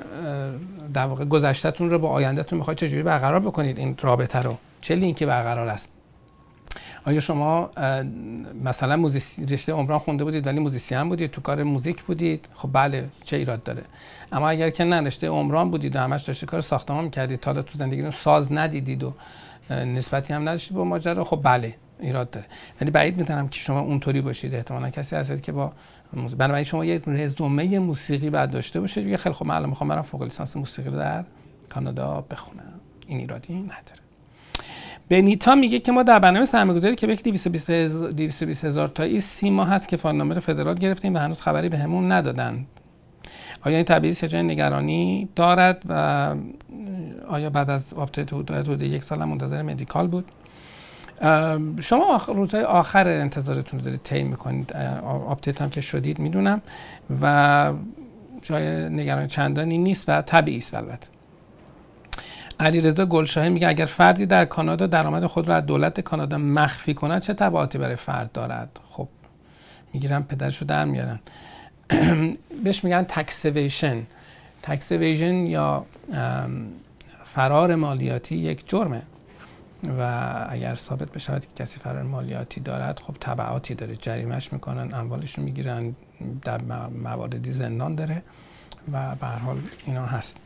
در 0.93 1.05
واقع 1.05 1.25
گذشتهتون 1.25 1.89
رو 1.89 1.99
با 1.99 2.09
آیندهتون 2.09 2.59
می‌خواید 2.59 2.77
چجوری 2.77 3.03
برقرار 3.03 3.39
بکنید 3.39 3.77
این 3.77 3.95
رابطه 4.01 4.39
رو؟ 4.39 4.57
چه 4.81 4.95
لینکی 4.95 5.25
برقرار 5.25 5.67
است؟ 5.67 5.89
آیا 7.05 7.19
شما 7.19 7.69
مثلا 8.63 8.97
موزیسین 8.97 9.45
رشته 9.45 9.71
عمران 9.71 9.99
خونده 9.99 10.23
بودید 10.23 10.47
ولی 10.47 10.59
musician 10.59 11.09
بودید 11.09 11.31
تو 11.31 11.41
کار 11.41 11.63
موزیک 11.63 12.01
بودید؟ 12.01 12.45
خب 12.53 12.69
بله 12.73 13.09
چه 13.23 13.37
ایراد 13.37 13.63
داره؟ 13.63 13.83
اما 14.31 14.49
اگر 14.49 14.69
که 14.69 14.83
نه 14.83 15.01
رشته 15.01 15.27
عمران 15.27 15.71
بودید 15.71 15.95
و 15.95 15.99
همش 15.99 16.23
داشته 16.23 16.45
کار 16.45 16.61
ساختمان 16.61 17.03
می‌کردید 17.03 17.39
تا 17.39 17.61
تو 17.61 17.77
زندگیتون 17.77 18.11
ساز 18.11 18.51
ندیدید 18.51 19.03
و 19.03 19.13
نسبتی 19.69 20.33
هم 20.33 20.41
نداشتید 20.41 20.77
با 20.77 20.83
ماجرا 20.83 21.23
خب 21.23 21.39
بله 21.43 21.75
ایراد 21.99 22.29
داره. 22.29 22.45
ولی 22.81 22.91
بعید 22.91 23.17
می‌دونم 23.17 23.47
که 23.47 23.59
شما 23.59 23.79
اونطوری 23.79 24.21
باشید. 24.21 24.55
احتمالا 24.55 24.89
کسی 24.89 25.15
هستید 25.15 25.41
که 25.41 25.51
با 25.51 25.71
بنابراین 26.13 26.63
شما 26.63 26.85
یک 26.85 27.03
رزومه 27.07 27.79
موسیقی 27.79 28.29
بعد 28.29 28.51
داشته 28.51 28.79
باشید. 28.79 29.07
یه 29.07 29.17
خیلی 29.17 29.35
خب 29.35 29.45
من 29.45 29.65
می‌خوام 29.69 29.89
برم 29.89 30.01
فوق 30.01 30.23
لیسانس 30.23 30.57
موسیقی 30.57 30.91
در 30.91 31.23
کانادا 31.69 32.25
بخونم. 32.31 32.63
این 33.07 33.19
ایرادی 33.19 33.53
نداره. 33.53 34.01
بنیتا 35.09 35.55
میگه 35.55 35.79
که 35.79 35.91
ما 35.91 36.03
در 36.03 36.19
برنامه 36.19 36.45
سرمایه‌گذاری 36.45 36.95
که 36.95 37.07
220 37.07 38.65
هزار 38.65 38.87
تایی 38.87 39.21
سی 39.21 39.49
ماه 39.49 39.69
هست 39.69 39.87
که 39.87 39.97
fund 39.97 40.39
federal 40.39 40.75
گرفتیم 40.75 41.15
و 41.15 41.17
هنوز 41.17 41.41
خبری 41.41 41.69
بهمون 41.69 41.77
ندادن. 41.77 42.65
آیا 43.65 43.75
این 43.75 43.85
تبعیض 43.85 44.25
چه 44.25 44.41
نگرانی 44.41 45.29
دارد 45.35 45.81
و 45.89 46.35
آیا 47.27 47.49
بعد 47.49 47.69
از 47.69 47.93
update 47.93 48.33
حدود 48.33 48.81
یک 48.81 49.03
سال 49.03 49.23
منتظر 49.25 49.61
medical 49.61 50.07
بود؟ 50.07 50.25
شما 51.81 52.15
آخر 52.15 52.33
روزهای 52.33 52.63
آخر 52.63 53.07
انتظارتون 53.07 53.79
رو 53.79 53.85
دارید 53.85 54.01
طی 54.03 54.23
می‌کنید 54.23 54.73
update 55.03 55.61
هم 55.61 55.69
که 55.69 55.81
شدید 55.81 56.19
می‌دونم. 56.19 56.61
و 57.21 57.73
جای 58.41 58.89
نگرانی 58.89 59.27
چندانی 59.27 59.77
نیست 59.77 60.09
و 60.09 60.21
طبیعی 60.21 60.57
است 60.57 60.73
البته. 60.73 61.07
علیرضا 62.59 63.05
گلشاهی 63.05 63.49
میگه 63.49 63.67
اگر 63.67 63.85
فردی 63.85 64.25
در 64.25 64.45
کانادا 64.45 64.87
درآمد 64.87 65.25
خود 65.25 65.47
را 65.47 65.55
از 65.55 65.65
دولت 65.65 65.99
کانادا 65.99 66.37
مخفی 66.37 66.93
کند 66.93 67.21
چه 67.21 67.33
تبعاتی 67.33 67.77
برای 67.77 67.95
فرد 67.95 68.31
دارد؟ 68.31 68.79
خب 68.89 69.07
می‌گیرن 69.93 70.21
پدرشو 70.21 70.65
در 70.65 70.85
میارن 70.85 71.19
بهش 72.63 72.83
میگن 72.83 73.03
tax 73.03 73.33
evasion 73.33 74.03
tax 74.61 74.83
evasion 74.83 75.33
یا 75.35 75.85
فرار 77.25 77.75
مالیاتی 77.75 78.35
یک 78.35 78.69
جرمه. 78.69 79.01
و 79.99 80.01
اگر 80.49 80.75
ثابت 80.75 81.11
بشود 81.11 81.41
که 81.41 81.63
کسی 81.63 81.79
فرار 81.79 82.03
مالیاتی 82.03 82.59
دارد 82.59 82.99
خب 82.99 83.15
تبعاتی 83.21 83.75
داره 83.75 83.95
جریمش 83.95 84.53
می‌کنن 84.53 84.93
اموالش 84.93 85.37
رو 85.37 85.43
می‌گیرن 85.43 85.95
در 86.43 86.61
مواردی 87.03 87.51
زندان 87.51 87.95
داره 87.95 88.21
و 88.93 89.15
به 89.15 89.27
هر 89.27 89.39
حال 89.39 89.57
اینا 89.85 90.05
هست. 90.05 90.39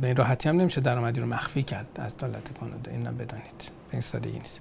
به 0.00 0.06
این 0.06 0.16
راحتی 0.16 0.48
هم 0.48 0.60
نمیشه 0.60 0.80
درآمدی 0.80 1.20
رو 1.20 1.26
مخفی 1.26 1.62
کرد 1.62 1.86
از 1.96 2.16
دولت 2.16 2.58
کانادا 2.60 2.90
اینا 2.90 3.12
بدانید. 3.12 3.58
به 3.58 3.92
این 3.92 4.00
سادگی 4.00 4.38
نیست. 4.38 4.60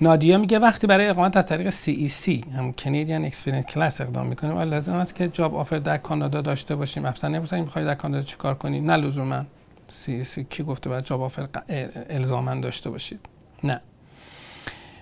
نادیا 0.00 0.38
میگه 0.38 0.58
وقتی 0.58 0.86
برای 0.86 1.08
اقامت 1.08 1.36
از 1.36 1.46
طریق 1.46 1.70
CEC 1.70 2.52
هم 2.56 2.72
Canadian 2.72 3.32
Experience 3.32 3.72
Class 3.72 4.00
اقدام 4.00 4.26
می‌کنیم 4.26 4.56
ولی 4.56 4.70
لازم 4.70 4.94
است 4.94 5.14
که 5.14 5.28
جاب 5.28 5.54
آفر 5.54 5.78
در 5.78 5.96
کانادا 5.96 6.40
داشته 6.40 6.76
باشیم. 6.76 7.04
افسر 7.04 7.28
نمی‌پرسن 7.28 7.60
می‌خوای 7.60 7.84
در 7.84 7.94
کانادا 7.94 8.22
چیکار 8.22 8.54
کنی؟ 8.54 8.80
نه 8.80 8.96
لزوما. 8.96 9.44
CEC 9.90 10.40
کی 10.50 10.62
گفته 10.62 10.90
باید 10.90 11.04
job 11.04 11.22
offer 11.22 11.48
الزاما 12.10 12.54
داشته 12.54 12.90
باشید؟ 12.90 13.20
نه. 13.64 13.80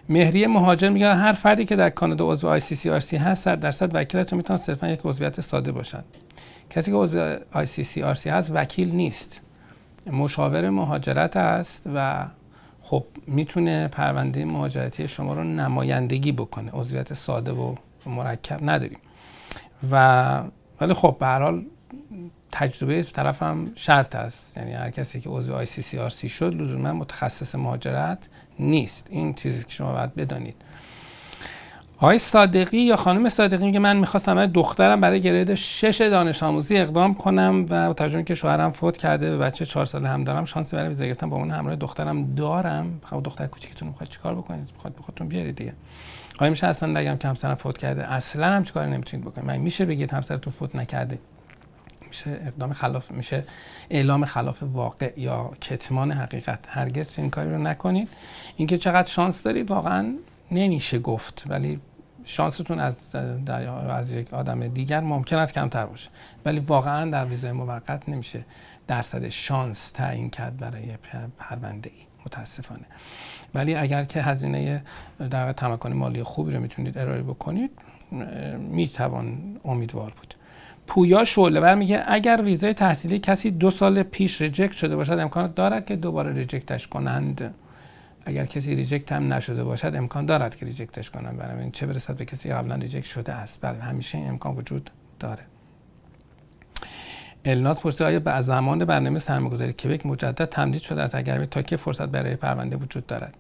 مهریه 0.08 0.46
مهاجر 0.46 0.88
میگه 0.88 1.14
هر 1.14 1.32
فردی 1.32 1.64
که 1.64 1.76
در 1.76 1.90
کانادا 1.90 2.32
عضو 2.32 2.48
آی 2.48 2.60
سی 2.60 2.74
سی 2.74 2.90
آر 2.90 3.00
سی 3.00 3.16
هست 3.16 3.48
درصد 3.48 3.94
وکیلش 3.94 4.32
می‌تونه 4.32 4.56
صرفا 4.56 4.88
یک 4.88 5.00
عضویت 5.04 5.40
ساده 5.40 5.72
باشد. 5.72 6.04
کسی 6.70 6.90
که 6.90 6.96
عضو 6.96 7.36
آی 7.52 7.66
سی 7.66 7.84
سی 7.84 8.02
آر 8.02 8.14
سی 8.14 8.30
هست 8.30 8.50
وکیل 8.54 8.94
نیست. 8.94 9.40
مشاور 10.12 10.70
مهاجرت 10.70 11.36
است 11.36 11.88
و 11.94 12.26
خب 12.80 13.04
می‌تونه 13.26 13.88
پرونده 13.88 14.44
مهاجرتی 14.44 15.08
شما 15.08 15.34
رو 15.34 15.44
نمایندگی 15.44 16.32
بکنه. 16.32 16.70
عضویت 16.72 17.14
ساده 17.14 17.52
و 17.52 17.74
مرکب 18.06 18.70
نداریم. 18.70 18.98
و 19.90 20.42
ولی 20.80 20.94
خب 20.94 21.16
به 21.20 21.26
هر 21.26 21.42
حال 21.42 21.64
تجربه 22.58 23.02
طرف 23.02 23.42
هم 23.42 23.72
شرط 23.74 24.14
است. 24.14 24.56
یعنی 24.56 24.72
هر 24.72 24.90
کسی 24.90 25.20
که 25.20 25.30
عضو 25.30 25.54
آی 25.54 25.66
سی 25.66 25.82
سی 25.82 25.98
آر 25.98 26.10
سی 26.10 26.28
شد 26.28 26.54
لزوما 26.54 26.92
متخصص 26.92 27.54
مهاجرت 27.54 28.28
نیست. 28.58 29.06
این 29.10 29.34
چیزی 29.34 29.64
که 29.64 29.70
شما 29.70 29.92
باید 29.92 30.14
بدانید. 30.14 30.54
آقای 31.98 32.18
صادقی 32.18 32.78
یا 32.78 32.96
خانم 32.96 33.28
صادقی 33.28 33.64
میگه 33.66 33.78
من 33.78 33.96
می‌خواستم 33.96 34.46
دخترم 34.46 35.00
برای 35.00 35.20
گرید 35.20 35.54
شش 35.54 36.00
دانش 36.00 36.42
آموزی 36.42 36.78
اقدام 36.78 37.14
کنم 37.14 37.66
و 37.70 37.92
توجه 37.92 38.22
که 38.22 38.34
شوهرم 38.34 38.70
فوت 38.70 38.98
کرده 38.98 39.36
و 39.36 39.38
بچه 39.38 39.66
چهار 39.66 39.86
ساله 39.86 40.08
هم 40.08 40.24
دارم 40.24 40.44
شانسی 40.44 40.76
برای 40.76 40.88
ویزا 40.88 41.04
گرفتن 41.04 41.30
با 41.30 41.36
اون 41.36 41.50
همراه 41.50 41.76
دخترم 41.76 42.34
دارم. 42.34 43.00
خب 43.04 43.22
دختر 43.22 43.46
کوچیکتون 43.46 43.88
می‌خواد 43.88 44.08
چیکار 44.08 44.34
بکنید؟ 44.34 44.70
می‌خواد 44.74 44.94
به 44.94 45.02
خودتون 45.02 45.28
بیارید 45.28 45.56
دیگه. 45.56 45.72
آیا 46.38 46.50
میشه 46.50 46.66
اصلا 46.66 47.00
نگم 47.00 47.16
که 47.16 47.28
همسرم 47.28 47.54
فوت 47.54 47.78
کرده. 47.78 48.12
اصلا 48.12 48.46
هم 48.46 48.64
چیکار 48.64 48.86
نمی‌تونید 48.86 49.26
بکنید؟ 49.26 49.46
من 49.46 49.56
میشه 49.56 49.84
بگید 49.84 50.12
همسرتون 50.12 50.52
فوت 50.52 50.76
نکرده؟ 50.76 51.18
میشه 52.16 52.40
اقدام 52.46 52.72
خلاف 52.72 53.10
میشه 53.10 53.44
اعلام 53.90 54.24
خلاف 54.24 54.62
واقع 54.62 55.12
یا 55.16 55.50
کتمان 55.60 56.12
حقیقت. 56.12 56.58
هرگز 56.68 57.18
این 57.18 57.30
کاری 57.30 57.50
رو 57.50 57.58
نکنید. 57.58 58.08
اینکه 58.56 58.78
چقدر 58.78 59.08
شانس 59.08 59.42
دارید 59.42 59.70
واقعا 59.70 60.14
نمیشه 60.50 60.98
گفت 60.98 61.44
ولی 61.46 61.78
شانستون 62.24 62.80
از 62.80 63.14
از 63.88 64.12
یک 64.12 64.34
آدم 64.34 64.68
دیگر 64.68 65.00
ممکن 65.00 65.38
است 65.38 65.52
کمتر 65.52 65.86
باشه. 65.86 66.10
ولی 66.44 66.60
واقعا 66.60 67.10
در 67.10 67.24
ویزای 67.24 67.52
موقت 67.52 68.08
نمیشه 68.08 68.44
درصد 68.86 69.28
شانس 69.28 69.90
تعیین 69.90 70.30
کرد 70.30 70.56
برای 70.56 70.96
پرونده 71.38 71.90
ای 71.94 72.02
متاسفانه. 72.26 72.86
ولی 73.54 73.74
اگر 73.74 74.04
که 74.04 74.22
هزینه 74.22 74.82
در 75.30 75.52
تمکن 75.52 75.92
مالی 75.92 76.22
خوبی 76.22 76.50
رو 76.50 76.60
می‌تونید 76.60 76.98
ارائه 76.98 77.22
بکنید 77.22 77.70
می‌توان 78.58 79.60
امیدوار 79.64 80.10
بود. 80.10 80.35
پویا 80.86 81.24
شعله 81.24 81.74
میگه 81.74 82.04
اگر 82.06 82.40
ویزای 82.44 82.74
تحصیلی 82.74 83.18
کسی 83.18 83.50
دو 83.50 83.70
سال 83.70 84.02
پیش 84.02 84.40
reject 84.40 84.72
شده 84.72 84.96
باشد 84.96 85.12
امکانات 85.12 85.54
دارد 85.54 85.86
که 85.86 85.96
دوباره 85.96 86.32
reject 86.32 86.74
ش 86.74 86.88
کنند. 86.88 87.54
اگر 88.24 88.46
کسی 88.46 88.74
reject 88.74 89.12
هم 89.12 89.32
نشده 89.32 89.64
باشد 89.64 89.92
امکان 89.96 90.26
دارد 90.26 90.56
که 90.56 90.66
reject 90.66 90.99
ش 90.99 91.10
کنن 91.10 91.36
برای 91.36 91.62
این 91.62 91.70
چه 91.70 91.86
برسد 91.86 92.16
به 92.16 92.24
کسی 92.24 92.52
قبلا 92.52 92.74
reject 92.74 93.04
شده 93.04 93.32
است؟ 93.32 93.58
بله 93.60 93.82
همیشه 93.82 94.18
امکان 94.18 94.56
وجود 94.56 94.90
داره. 95.20 95.42
الناس 97.44 97.80
پرسید 97.80 98.02
آیا 98.02 98.20
به 98.20 98.40
زمان 98.40 98.84
برنامه 98.84 99.18
سرمایه‌گذاری 99.18 99.72
کبک 99.72 100.06
مجدد 100.06 100.44
تمدید 100.44 100.82
شده 100.82 101.02
است؟ 101.02 101.14
اگر 101.14 101.44
تا 101.44 101.62
که 101.62 101.76
فرصت 101.76 102.08
برای 102.08 102.36
پرونده 102.36 102.76
وجود 102.76 103.06
دارد؟ 103.06 103.34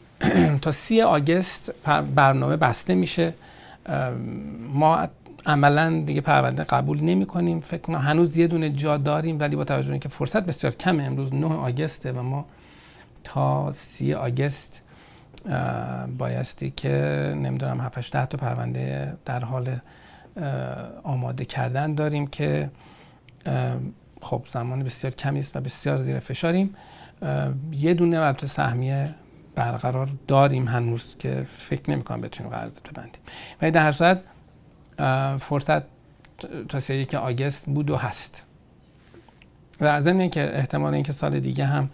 تا 0.62 0.72
سی 0.72 1.02
آگست 1.02 1.72
برنامه 2.14 2.56
بسته 2.56 2.94
میشه. 2.94 3.34
ما 4.72 5.08
عملا 5.46 6.02
دیگه 6.06 6.20
پرونده 6.20 6.64
قبول 6.64 7.00
نمی 7.00 7.26
کنیم 7.26 7.60
فکر 7.60 7.80
کنم 7.80 7.98
هنوز 7.98 8.36
یه 8.36 8.46
دونه 8.46 8.70
جا 8.70 8.96
داریم 8.96 9.40
ولی 9.40 9.56
با 9.56 9.64
توجه 9.64 9.98
که 9.98 10.08
فرصت 10.08 10.44
بسیار 10.44 10.72
کمه. 10.72 11.02
امروز 11.02 11.34
9 11.34 11.46
آگسته 11.46 12.12
و 12.12 12.22
ما 12.22 12.46
تا 13.24 13.72
سی 13.72 14.14
آگست 14.14 14.80
بایستی 16.18 16.70
که 16.70 16.88
نمی‌دونم 17.36 17.80
7 17.80 18.12
ده 18.12 18.26
تا 18.26 18.38
پرونده 18.38 19.16
در 19.24 19.44
حال 19.44 19.76
آماده 21.02 21.44
کردن 21.44 21.94
داریم 21.94 22.26
که 22.26 22.70
خب 24.20 24.42
زمان 24.48 24.82
بسیار 24.82 25.12
کمی 25.12 25.38
است 25.38 25.56
و 25.56 25.60
بسیار 25.60 25.96
زیر 25.96 26.18
فشاریم. 26.18 26.74
یه 27.72 27.94
دونه 27.94 28.18
البته 28.18 28.46
سهمیه 28.46 29.14
برقرار 29.54 30.08
داریم 30.28 30.68
هنوز 30.68 31.16
که 31.18 31.46
فکر 31.58 31.90
نمی‌کنم 31.90 32.20
بتونیم 32.20 32.52
قرارداد 32.52 32.88
ببندیم. 32.92 33.22
ولی 33.62 33.70
در 33.70 33.82
هر 33.82 33.92
صورت 33.92 34.20
فرصت 35.40 35.82
تا 36.68 36.94
یک 36.94 37.14
آگست 37.14 37.66
بود 37.66 37.90
و 37.90 37.96
هست. 37.96 38.42
و 39.80 39.84
از 39.84 40.06
این 40.06 40.30
که 40.30 40.58
احتمال 40.58 40.94
اینکه 40.94 41.12
سال 41.12 41.40
دیگه 41.40 41.66
هم 41.66 41.90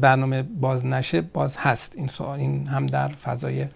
برنامه 0.00 0.42
باز 0.42 0.86
نشه 0.86 1.20
باز 1.20 1.56
هست. 1.56 1.96
این 1.96 2.08
سوال 2.08 2.38
این 2.38 2.66
هم 2.66 2.86
در 2.86 3.08
فضای 3.08 3.66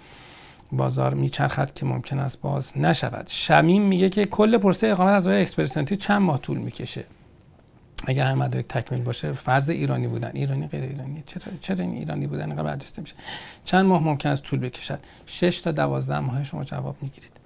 بازار 0.72 1.14
میچرخد 1.14 1.74
که 1.74 1.86
ممکن 1.86 2.18
است 2.18 2.40
باز 2.40 2.78
نشود. 2.78 3.26
شمیم 3.30 3.82
میگه 3.82 4.08
که 4.08 4.24
کل 4.24 4.58
پروسه 4.58 4.86
اقامت 4.86 5.12
از 5.12 5.26
راه 5.26 5.40
Express 5.40 5.73
Entry 5.73 5.96
چند 5.96 6.22
ماه 6.22 6.40
طول 6.40 6.58
می‌کشه؟ 6.58 7.04
اگر 8.06 8.26
هم 8.26 8.38
مدارک 8.38 8.68
تکمیل 8.68 9.02
باشه 9.02 9.32
فرض 9.32 9.70
ایرانی 9.70 10.08
بودن. 10.08 10.30
ایرانی 10.34 10.66
غیر 10.66 10.82
ایرانی. 10.82 11.22
چرا 11.26 11.52
چرا 11.60 11.84
این 11.84 11.94
ایرانی 11.94 12.26
بودن؟ 12.26 12.44
اینقدر 12.44 12.62
برجسته 12.62 13.02
میشه. 13.02 13.14
چند 13.64 13.86
ماه 13.86 14.02
ممکن 14.02 14.28
است 14.28 14.42
طول 14.42 14.58
بکشد؟ 14.58 14.98
6 15.26 15.60
تا 15.60 15.72
12 15.72 16.18
ماه 16.18 16.44
شما 16.44 16.64
جواب 16.64 16.96
می‌گیرید. 17.02 17.39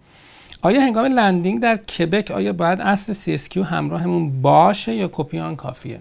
آیا 0.65 0.81
هنگام 0.81 1.05
landing 1.05 1.61
در 1.61 1.77
کبک 1.77 2.31
آیا 2.31 2.53
باید 2.53 2.81
اصل 2.81 3.37
CSQ 3.37 3.57
همراهمون 3.57 4.43
باشه 4.43 4.95
یا 4.95 5.11
کپی 5.13 5.39
آن 5.39 5.57
کافیه؟ 5.57 6.01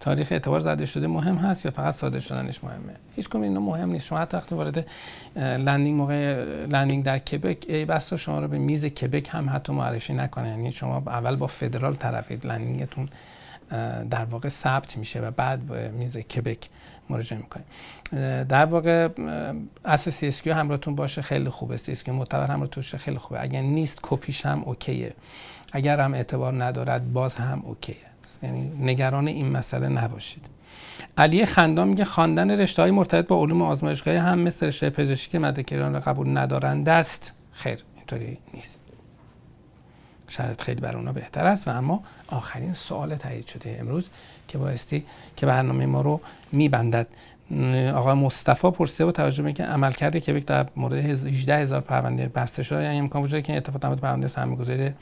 تاریخ 0.00 0.32
اعتبار 0.32 0.60
زده 0.60 0.86
شده 0.86 1.06
مهم 1.06 1.36
هست 1.36 1.64
یا 1.64 1.70
فقط 1.70 1.94
صادر 1.94 2.20
شدنش 2.20 2.64
مهمه؟ 2.64 2.92
هیچ 3.16 3.28
کدوم 3.28 3.40
اینا 3.40 3.60
مهم 3.60 3.90
نیست. 3.90 4.06
شما 4.06 4.18
حتی 4.18 4.36
وقتی 4.36 4.54
وارد 4.54 4.86
landing 5.36 5.96
موقع 5.96 6.44
landing 6.70 7.04
در 7.04 7.18
کبک 7.18 7.64
ای 7.68 7.84
بسا 7.84 8.14
شما 8.14 8.40
رو 8.40 8.48
به 8.48 8.58
میز 8.58 8.86
کبک 8.86 9.28
هم 9.32 9.50
حتی 9.50 9.72
معرفی 9.72 10.14
نکنه. 10.14 10.48
یعنی 10.48 10.72
شما 10.72 11.02
اول 11.06 11.36
با 11.36 11.46
فدرال 11.46 11.94
طرفید. 11.94 12.46
landing 12.46 12.89
تون 12.89 13.08
در 14.10 14.24
واقع 14.24 14.48
ثبت 14.48 14.96
میشه 14.96 15.20
و 15.20 15.30
بعد 15.30 15.66
به 15.66 15.88
میز 15.88 16.16
کبک 16.16 16.68
مراجعه 17.10 17.38
می‌کنید 17.38 17.64
در 18.48 18.64
واقع 18.64 19.08
اصل 19.84 20.10
CSQ 20.10 20.54
همراهتون 20.54 20.94
باشه 20.94 21.22
خیلی 21.22 21.48
خوبه. 21.48 21.76
CSQ 21.76 22.14
معتبر 22.14 22.46
همراهتون 22.46 22.82
خیلی 22.82 23.18
خوبه. 23.18 23.42
اگر 23.42 23.62
نیست 23.62 23.98
کپیش 24.02 24.46
هم 24.46 24.62
okay 24.62 24.97
ه. 24.97 25.14
اگر 25.72 26.00
هم 26.00 26.14
اعتبار 26.14 26.64
ندارد 26.64 27.12
باز 27.12 27.34
هم 27.34 27.62
okay 27.64 27.85
ه. 27.85 27.96
یعنی 28.42 28.72
نگران 28.80 29.28
این 29.28 29.50
مسئله 29.50 29.88
نباشید. 29.88 30.46
علی 31.18 31.44
خندان 31.44 31.88
میگه 31.88 32.04
خواندن 32.04 32.50
رشته 32.50 32.82
های 32.82 32.90
مرتبط 32.90 33.26
با 33.26 33.40
علوم 33.40 33.62
آزمایشگاهی 33.62 34.16
هم 34.16 34.38
مثل 34.38 34.66
رشته 34.66 34.90
پزشکی 34.90 35.62
که 35.62 35.76
را 35.76 36.00
قبول 36.00 36.38
ندارند 36.38 36.88
است. 36.88 37.32
خیر 37.52 37.78
اینطوری 37.96 38.38
نیست. 38.54 38.85
شاید 40.28 40.60
خیلی 40.60 40.80
بر 40.80 40.96
اونا 40.96 41.12
بهتر 41.12 41.46
است. 41.46 41.68
و 41.68 41.70
اما 41.70 42.02
آخرین 42.28 42.74
سوال 42.74 43.16
تایید 43.16 43.46
شده 43.46 43.76
امروز 43.80 44.10
که 44.48 44.58
بایستی 44.58 45.04
که 45.36 45.46
برنامه 45.46 45.86
ما 45.86 46.00
رو 46.00 46.20
میبندد. 46.52 47.06
آقای 47.94 48.14
مصطفی 48.14 48.70
پرسیده 48.70 49.04
با 49.04 49.12
توجه 49.12 49.42
به 49.42 49.46
اینکه 49.46 49.64
عملکرد 49.64 50.18
که 50.18 50.32
در 50.32 50.66
مورد 50.76 50.92
18 50.92 51.56
هزار 51.56 51.80
پرونده 51.80 52.28
بسته 52.28 52.62
شده 52.62 52.82
یعنی 52.82 52.98
امکان 52.98 53.22
وجود 53.22 53.42
که 53.42 53.56
اتفاق 53.56 53.82
در 53.82 53.94
پرونده 53.94 54.28
سرمایه‌گذاری 54.28 54.94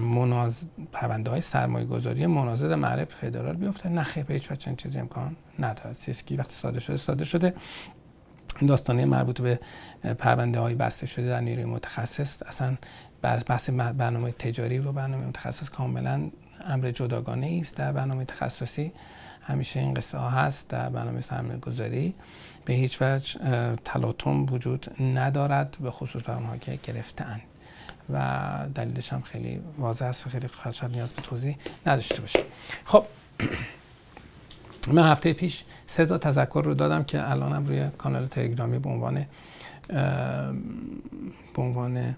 مناز 0.00 0.62
پرونده 0.92 1.30
های 1.30 1.40
سرمایه 1.40 1.86
گذاری 1.86 2.26
مناظر 2.26 2.74
معرب 2.74 3.08
فدرال 3.08 3.56
بیفته. 3.56 3.88
نه 3.88 4.02
خیلی 4.02 4.32
هیچ 4.32 4.52
چنین 4.52 4.76
چیزی 4.76 4.98
امکان 4.98 5.36
ندارد 5.58 5.92
سیسکی 5.92 6.36
وقتی 6.36 6.54
ساده 6.54 6.80
شده 6.80 6.96
ساده 6.96 7.24
شده. 7.24 7.54
داستانه 8.68 9.04
مربوط 9.04 9.40
به 9.40 9.60
پرونده 10.18 10.60
های 10.60 10.74
بسته 10.74 11.06
شده 11.06 11.26
در 11.26 11.40
نیروی 11.40 11.64
متخصص. 11.64 12.42
اصلا 12.42 12.76
بحث 13.22 13.70
برنامه 13.70 14.32
تجاری 14.32 14.78
و 14.78 14.92
برنامه 14.92 15.26
متخصص 15.26 15.70
کاملا 15.70 16.30
امر 16.66 16.90
جداگانه 16.90 17.58
است 17.60 17.76
در 17.76 17.92
برنامه 17.92 18.24
تخصصی. 18.24 18.92
همیشه 19.42 19.80
این 19.80 19.94
قصه 19.94 20.18
ها 20.18 20.30
هست 20.30 20.70
در 20.70 20.88
برنامه 20.88 21.20
سرمایه 21.20 21.58
گذاری 21.58 22.14
به 22.64 22.72
هیچ 22.72 23.02
وجه 23.02 23.40
تلاطم 23.84 24.46
وجود 24.52 25.02
ندارد 25.02 25.76
به 25.80 25.90
خصوص 25.90 26.22
به 26.22 26.36
اونها 26.36 26.56
که 26.56 26.78
گرفتن 26.82 27.40
و 28.12 28.48
دلیلش 28.74 29.12
هم 29.12 29.22
خیلی 29.22 29.60
واضح 29.78 30.04
است 30.04 30.26
و 30.26 30.30
خیلی 30.30 30.48
شاید 30.72 30.92
نیاز 30.92 31.12
به 31.12 31.22
توضیح 31.22 31.56
نداشته 31.86 32.20
باشه 32.20 32.40
خب 32.84 33.04
من 34.96 35.10
هفته 35.10 35.32
پیش 35.32 35.64
سه 35.86 36.06
تا 36.06 36.18
تذکر 36.18 36.62
رو 36.64 36.74
دادم 36.74 37.04
که 37.04 37.30
الانم 37.30 37.66
روی 37.66 37.88
کانال 37.98 38.26
تلگرامی 38.26 38.78
به 38.78 38.88
عنوان 38.88 39.26
به 41.54 41.62
عنوان 41.62 42.16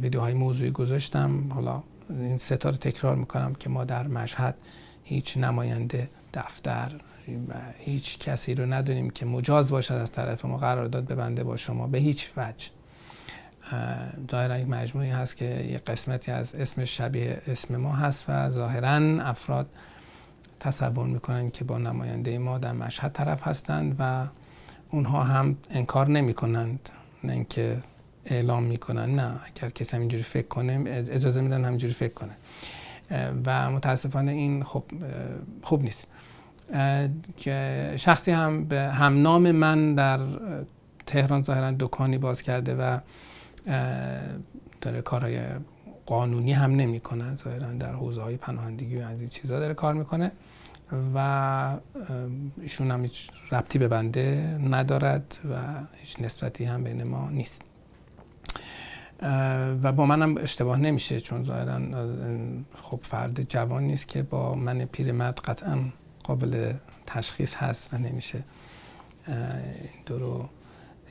ویدیوهای 0.00 0.34
موضوعی 0.34 0.70
گذاشتم. 0.70 1.52
حالا 1.52 1.82
این 2.10 2.36
سه 2.36 2.56
تا 2.56 2.70
رو 2.70 2.76
تکرار 2.76 3.16
می‌کنم 3.16 3.54
که 3.54 3.68
ما 3.68 3.84
در 3.84 4.06
مشهد 4.06 4.54
هیچ 5.04 5.36
نماینده 5.36 6.10
دفتر 6.34 6.92
و 7.48 7.54
هیچ 7.78 8.18
کسی 8.18 8.54
رو 8.54 8.72
نداریم 8.72 9.10
که 9.10 9.26
مجاز 9.26 9.70
باشد 9.70 9.94
از 9.94 10.12
طرف 10.12 10.44
ما 10.44 10.56
قرارداد 10.56 11.06
ببنده 11.06 11.44
با 11.44 11.56
شما. 11.56 11.86
به 11.86 11.98
هیچ 11.98 12.30
وجه. 12.36 12.68
دایره 14.28 14.60
یک 14.60 14.68
مجموعی 14.68 15.10
هست 15.10 15.36
که 15.36 15.44
یک 15.44 15.84
قسمتی 15.84 16.32
از 16.32 16.54
اسم 16.54 16.84
شبیه 16.84 17.42
اسم 17.46 17.76
ما 17.76 17.92
هست 17.92 18.24
و 18.28 18.50
ظاهرا 18.50 19.22
افراد 19.22 19.66
تصور 20.60 21.06
می‌کنن 21.06 21.50
که 21.50 21.64
با 21.64 21.78
نماینده 21.78 22.38
ما 22.38 22.58
در 22.58 22.72
مشهد 22.72 23.12
طرف 23.12 23.48
هستند 23.48 23.96
و 23.98 24.26
اونها 24.90 25.22
هم 25.22 25.56
انکار 25.70 26.08
نمی 26.08 26.34
کنند 26.34 26.88
نه 27.24 27.32
اینکه 27.32 27.82
اعلام 28.26 28.62
می‌کنن. 28.62 29.14
نه 29.14 29.40
اگر 29.44 29.70
کسی 29.70 29.96
همینجوری 29.96 30.22
فکر 30.22 30.48
کنه 30.48 30.82
اجازه 31.10 31.40
میدن 31.40 31.64
همینجوری 31.64 31.94
فکر 31.94 32.14
کنه. 32.14 32.32
و 33.46 33.70
متاسفانه 33.70 34.32
این 34.32 34.62
خب 34.62 34.84
خوب 35.62 35.82
نیست. 35.82 36.06
شخصی 37.96 38.30
هم 38.30 38.64
به 38.64 38.80
همنام 38.80 39.50
من 39.50 39.94
در 39.94 40.20
تهران 41.06 41.42
ظاهرا 41.42 41.74
دکانی 41.78 42.18
باز 42.18 42.42
کرده 42.42 42.74
و 42.74 42.98
داره 44.80 45.02
کارهای 45.02 45.40
قانونی 46.06 46.52
هم 46.52 46.70
نمی‌کنه 46.70 47.34
ظاهرا 47.34 47.72
در 47.72 47.92
حوزه 47.92 48.22
های 48.22 48.36
پناهندگی 48.36 48.96
و 48.96 49.04
از 49.04 49.20
این 49.20 49.30
چیزا 49.30 49.58
داره 49.58 49.74
کار 49.74 49.94
می‌کنه 49.94 50.32
و 51.14 51.78
ایشون 52.60 52.90
هم 52.90 53.02
هیچ 53.02 53.30
ربطی 53.52 53.78
به 53.78 53.88
بنده 53.88 54.58
ندارد 54.70 55.36
و 55.50 55.56
هیچ 55.92 56.20
نسبتی 56.20 56.64
هم 56.64 56.84
بین 56.84 57.02
ما 57.02 57.30
نیست. 57.30 57.62
و 59.82 59.92
با 59.92 60.06
منم 60.06 60.36
اشتباه 60.38 60.78
نمیشه 60.78 61.20
چون 61.20 61.44
ظاهرا 61.44 61.80
خب 62.74 63.00
فرد 63.02 63.42
جوان 63.42 63.82
نیست 63.82 64.08
که 64.08 64.22
با 64.22 64.54
من 64.54 64.84
پیرمرد 64.84 65.40
قطعا 65.40 65.78
قابل 66.24 66.72
تشخیص 67.06 67.54
هست 67.54 67.94
و 67.94 67.98
نمیشه. 67.98 68.42
درو 70.06 70.48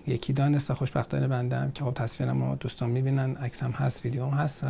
یکی 0.07 0.33
دانست 0.33 0.71
و 0.71 0.73
خوشبختانه 0.73 1.27
بنده 1.27 1.57
هم 1.57 1.71
که 1.71 1.83
خب 1.83 1.93
تصویرم 1.93 2.43
رو 2.43 2.55
دوستان 2.55 2.89
می‌بینن 2.89 3.35
عکسم 3.35 3.71
هست 3.71 4.05
ویدیو 4.05 4.25
هم 4.25 4.37
هست 4.37 4.63
و 4.63 4.67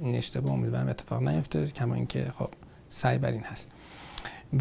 این 0.00 0.14
اشتباه 0.14 0.52
امیدوارم 0.52 0.88
اتفاق 0.88 1.22
نیفته 1.22 1.66
کما 1.66 1.94
اینکه 1.94 2.32
خب 2.38 2.48
سعی 2.90 3.18
بر 3.18 3.30
این 3.30 3.42
هست. 3.42 3.68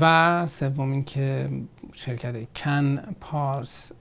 و 0.02 0.48
سوم 0.48 0.92
اینکه 0.92 1.50
شرکت 1.94 2.54
کن 2.56 2.96
پارس 2.98 3.92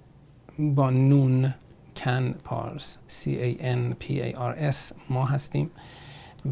با 0.59 0.91
نون 0.91 1.55
کن 1.97 2.33
پارس 2.33 2.99
C 3.09 3.25
A 3.25 3.63
N 3.63 4.05
P 4.05 4.07
A 4.07 4.37
R 4.37 4.73
S 4.73 4.95
ما 5.11 5.25
هستیم. 5.25 5.71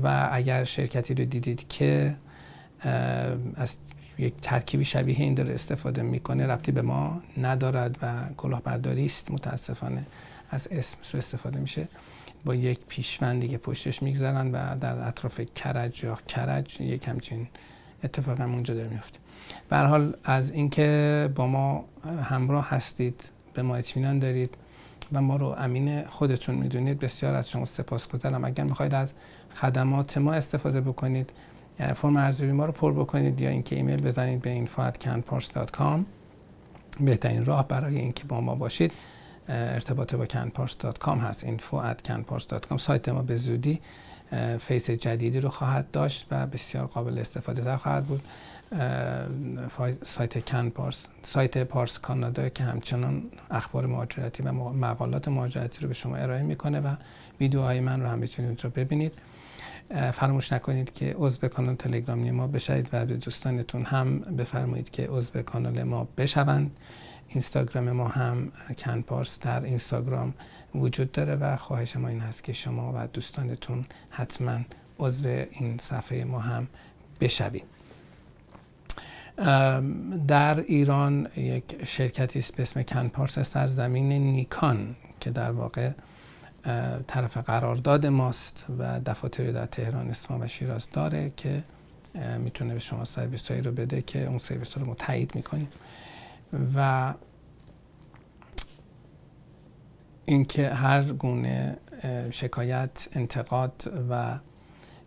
و 0.03 0.29
اگر 0.33 0.65
شرکتی 0.65 1.15
رو 1.15 1.25
دیدید 1.25 1.69
که 1.69 2.17
از 3.57 3.77
یک 4.19 4.35
ترکیبی 4.43 4.85
شبیه 4.85 5.17
این 5.19 5.35
داره 5.35 5.55
استفاده 5.55 6.03
می‌کنه 6.03 6.47
ربطی 6.47 6.73
به 6.73 6.83
ما 6.83 7.23
ندارد 7.37 7.99
و 8.03 8.35
کلاهبرداری 8.37 9.05
است 9.05 9.31
متاسفانه 9.31 10.07
از 10.51 10.69
اسم 10.71 10.99
سو 11.03 11.19
استفاده 11.19 11.61
میشه. 11.61 11.89
با 12.45 12.55
یک 12.55 12.79
پیشوند 12.89 13.41
دیگه 13.41 13.59
پشتش 13.59 14.03
می‌گذارن 14.03 14.53
و 14.53 14.79
در 14.79 15.09
اطراف 15.09 15.41
کرج 15.55 16.05
یا 16.05 16.19
کرج 16.29 16.81
یک 16.81 17.09
همچین 17.09 17.49
اتفاق 18.05 18.41
هم 18.41 18.53
اونجا 18.53 18.75
داره 18.75 18.89
میفته 18.89 19.19
به 19.69 19.77
حال 19.77 20.17
از 20.25 20.51
اینکه 20.51 21.31
با 21.35 21.47
ما 21.47 21.85
همراه 22.23 22.69
هستید 22.69 23.31
به 23.55 23.63
ما 23.63 23.77
اطمینان 23.77 24.19
دارید 24.19 24.55
و 25.13 25.21
ما 25.21 25.37
رو 25.37 25.47
امین 25.47 26.07
خودتون 26.07 26.55
می‌دونید. 26.55 26.99
بسیار 26.99 27.35
از 27.35 27.51
شما 27.51 27.65
سپاسگزارم. 27.65 28.45
اگر 28.45 28.65
می‌خواید 28.65 28.95
از 28.95 29.13
خدمات 29.55 30.19
ما 30.19 30.33
استفاده 30.33 30.81
بکنید 30.81 31.31
فرم 31.97 32.17
ارزیابی 32.17 32.53
ما 32.53 32.65
رو 32.65 32.73
پر 32.73 32.93
بکنید 32.93 33.41
یا 33.41 33.49
اینکه 33.49 33.77
ایمیل 33.77 34.03
بزنید 34.03 34.43
به 34.43 34.67
info@canpars.com 34.67 36.01
بهترین 37.01 37.45
راه 37.45 37.69
برای 37.69 37.99
اینکه 37.99 38.25
با 38.25 38.41
ما 38.41 38.55
باشید 38.55 38.93
ارتباط 39.49 40.15
با 40.15 40.27
canpars.com 40.27 41.09
هست. 41.09 41.47
info@canpars.com 41.47 42.77
سایت 42.77 43.09
ما 43.09 43.23
به 43.23 43.37
زودی 43.37 43.81
face 44.61 44.91
جدیدی 44.91 45.41
رو 45.41 45.49
خواهد 45.49 45.91
داشت 45.91 46.27
و 46.31 46.47
بسیار 46.47 46.87
قابل 46.87 47.19
استفاده 47.19 47.63
تر 47.63 47.77
خواهد 47.77 48.07
بود. 48.07 48.23
سایت 50.03 50.51
CanPars 50.51 51.07
سایت 51.22 51.59
پارس 51.59 51.99
کانادا 51.99 52.49
که 52.49 52.64
همچنان 52.64 53.22
اخبار 53.51 53.87
مهاجرتی 53.87 54.43
و 54.43 54.53
مقالات 54.53 55.29
مهاجرتی 55.29 55.81
رو 55.83 55.89
به 55.89 55.95
شما 55.95 56.16
ارائه 56.16 56.43
می‌کنه 56.43 56.81
و 56.81 56.95
ویدیوهای 57.41 57.81
من 57.81 58.01
رو 58.01 58.09
هم 58.09 58.18
می‌تونید 58.18 58.49
اونجا 58.49 58.68
ببینید. 58.68 59.12
فراموش 60.12 60.53
نکنید 60.53 60.93
که 60.93 61.14
عضو 61.18 61.49
کانال 61.49 61.75
تلگرامی 61.75 62.31
ما 62.31 62.47
بشید 62.47 62.89
و 62.93 63.07
به 63.07 63.16
دوستانتون 63.16 63.85
هم 63.85 64.18
بفرمایید 64.18 64.91
که 64.91 65.07
عضو 65.07 65.43
کانال 65.43 65.83
ما 65.83 66.09
بشوند. 66.16 66.70
اینستاگرام 67.29 67.93
ما 67.93 68.09
هم 68.09 68.53
کن 68.79 69.01
پارس 69.01 69.41
در 69.41 69.64
اینستاگرام 69.64 70.35
وجود 70.75 71.12
داره 71.12 71.37
و 71.37 71.57
خواهش 71.57 71.97
ما 71.97 72.09
این 72.09 72.20
هست 72.20 72.45
که 72.45 72.53
شما 72.53 72.93
و 72.97 73.07
دوستانتون 73.07 73.85
حتما 74.11 74.59
عضو 74.99 75.29
این 75.29 75.79
صفحه 75.79 76.25
ما 76.25 76.39
هم 76.39 76.66
بشوید. 77.20 77.74
در 80.28 80.61
ایران 80.61 81.28
یک 81.37 81.85
شرکتی 81.85 82.39
است 82.39 82.57
به 82.57 82.62
اسم 82.62 82.82
کنپارس 82.82 83.39
سرزمین 83.39 84.12
نیکان 84.12 84.97
که 85.20 85.30
در 85.30 85.51
واقع 85.51 85.91
طرف 87.07 87.37
قرارداد 87.37 88.07
ماست 88.07 88.64
و 88.78 89.01
دفاتری 89.01 89.53
در 89.53 89.66
تهران 89.66 90.11
اصفهان 90.11 90.43
و 90.43 90.49
شیراز 90.49 90.89
داره 90.93 91.32
که 91.37 91.64
می‌تونه 92.39 92.72
به 92.72 92.78
شما 92.78 93.05
سرویس 93.05 93.51
هایی 93.51 93.62
رو 93.62 93.72
بده 93.72 94.03
که 94.03 94.26
اون 94.26 94.39
سرویس 94.39 94.78
رو 94.78 94.87
متعید 94.87 95.35
می‌کنیم. 95.35 95.68
و 96.76 97.14
اینکه 100.24 100.68
هر 100.68 101.03
گونه 101.03 101.76
شکایت 102.30 103.09
انتقاد 103.12 103.93
و 104.11 104.39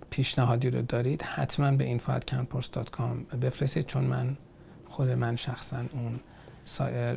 پیشنهادی 0.09 0.69
رو 0.69 0.81
دارید 0.81 1.21
حتما 1.21 1.71
به 1.71 1.97
info@canpost.com 1.97 3.35
بفرستید 3.41 3.85
چون 3.85 4.03
من 4.03 4.37
خود 4.85 5.09
من 5.09 5.35
شخصا 5.35 5.77
اون 5.77 6.19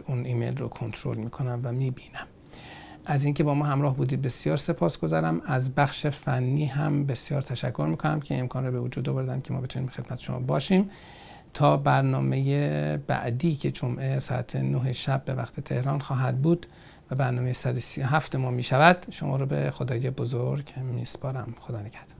اون 0.06 0.24
ایمیل 0.24 0.56
رو 0.56 0.68
کنترل 0.68 1.16
می‌کنم 1.16 1.60
و 1.64 1.72
می‌بینم. 1.72 2.26
از 3.06 3.24
اینکه 3.24 3.44
با 3.44 3.54
ما 3.54 3.64
همراه 3.64 3.96
بودید 3.96 4.22
بسیار 4.22 4.56
سپاس 4.56 4.98
گذارم 4.98 5.40
از 5.46 5.74
بخش 5.74 6.06
فنی 6.06 6.66
هم 6.66 7.06
بسیار 7.06 7.42
تشکر 7.42 7.86
می‌کنم 7.90 8.20
که 8.20 8.38
امکان 8.38 8.66
رو 8.66 8.72
به 8.72 8.80
وجود 8.80 9.08
آوردن 9.08 9.40
که 9.40 9.52
ما 9.52 9.60
بتونیم 9.60 9.88
خدمت 9.88 10.18
شما 10.18 10.38
باشیم. 10.38 10.90
تا 11.54 11.76
برنامه 11.76 12.96
بعدی 12.96 13.54
که 13.56 13.70
جمعه 13.70 14.18
ساعت 14.18 14.56
9 14.56 14.92
شب 14.92 15.24
به 15.24 15.34
وقت 15.34 15.60
تهران 15.60 16.00
خواهد 16.00 16.42
بود 16.42 16.66
و 17.10 17.14
برنامه 17.14 17.52
137 17.52 18.36
ما 18.36 18.50
می 18.50 18.62
شود 18.62 19.06
شما 19.10 19.36
رو 19.36 19.46
به 19.46 19.70
خدای 19.70 20.10
بزرگ 20.10 20.72
میسپارم. 20.78 21.54
خدا 21.60 21.80
نگهدار. 21.80 22.19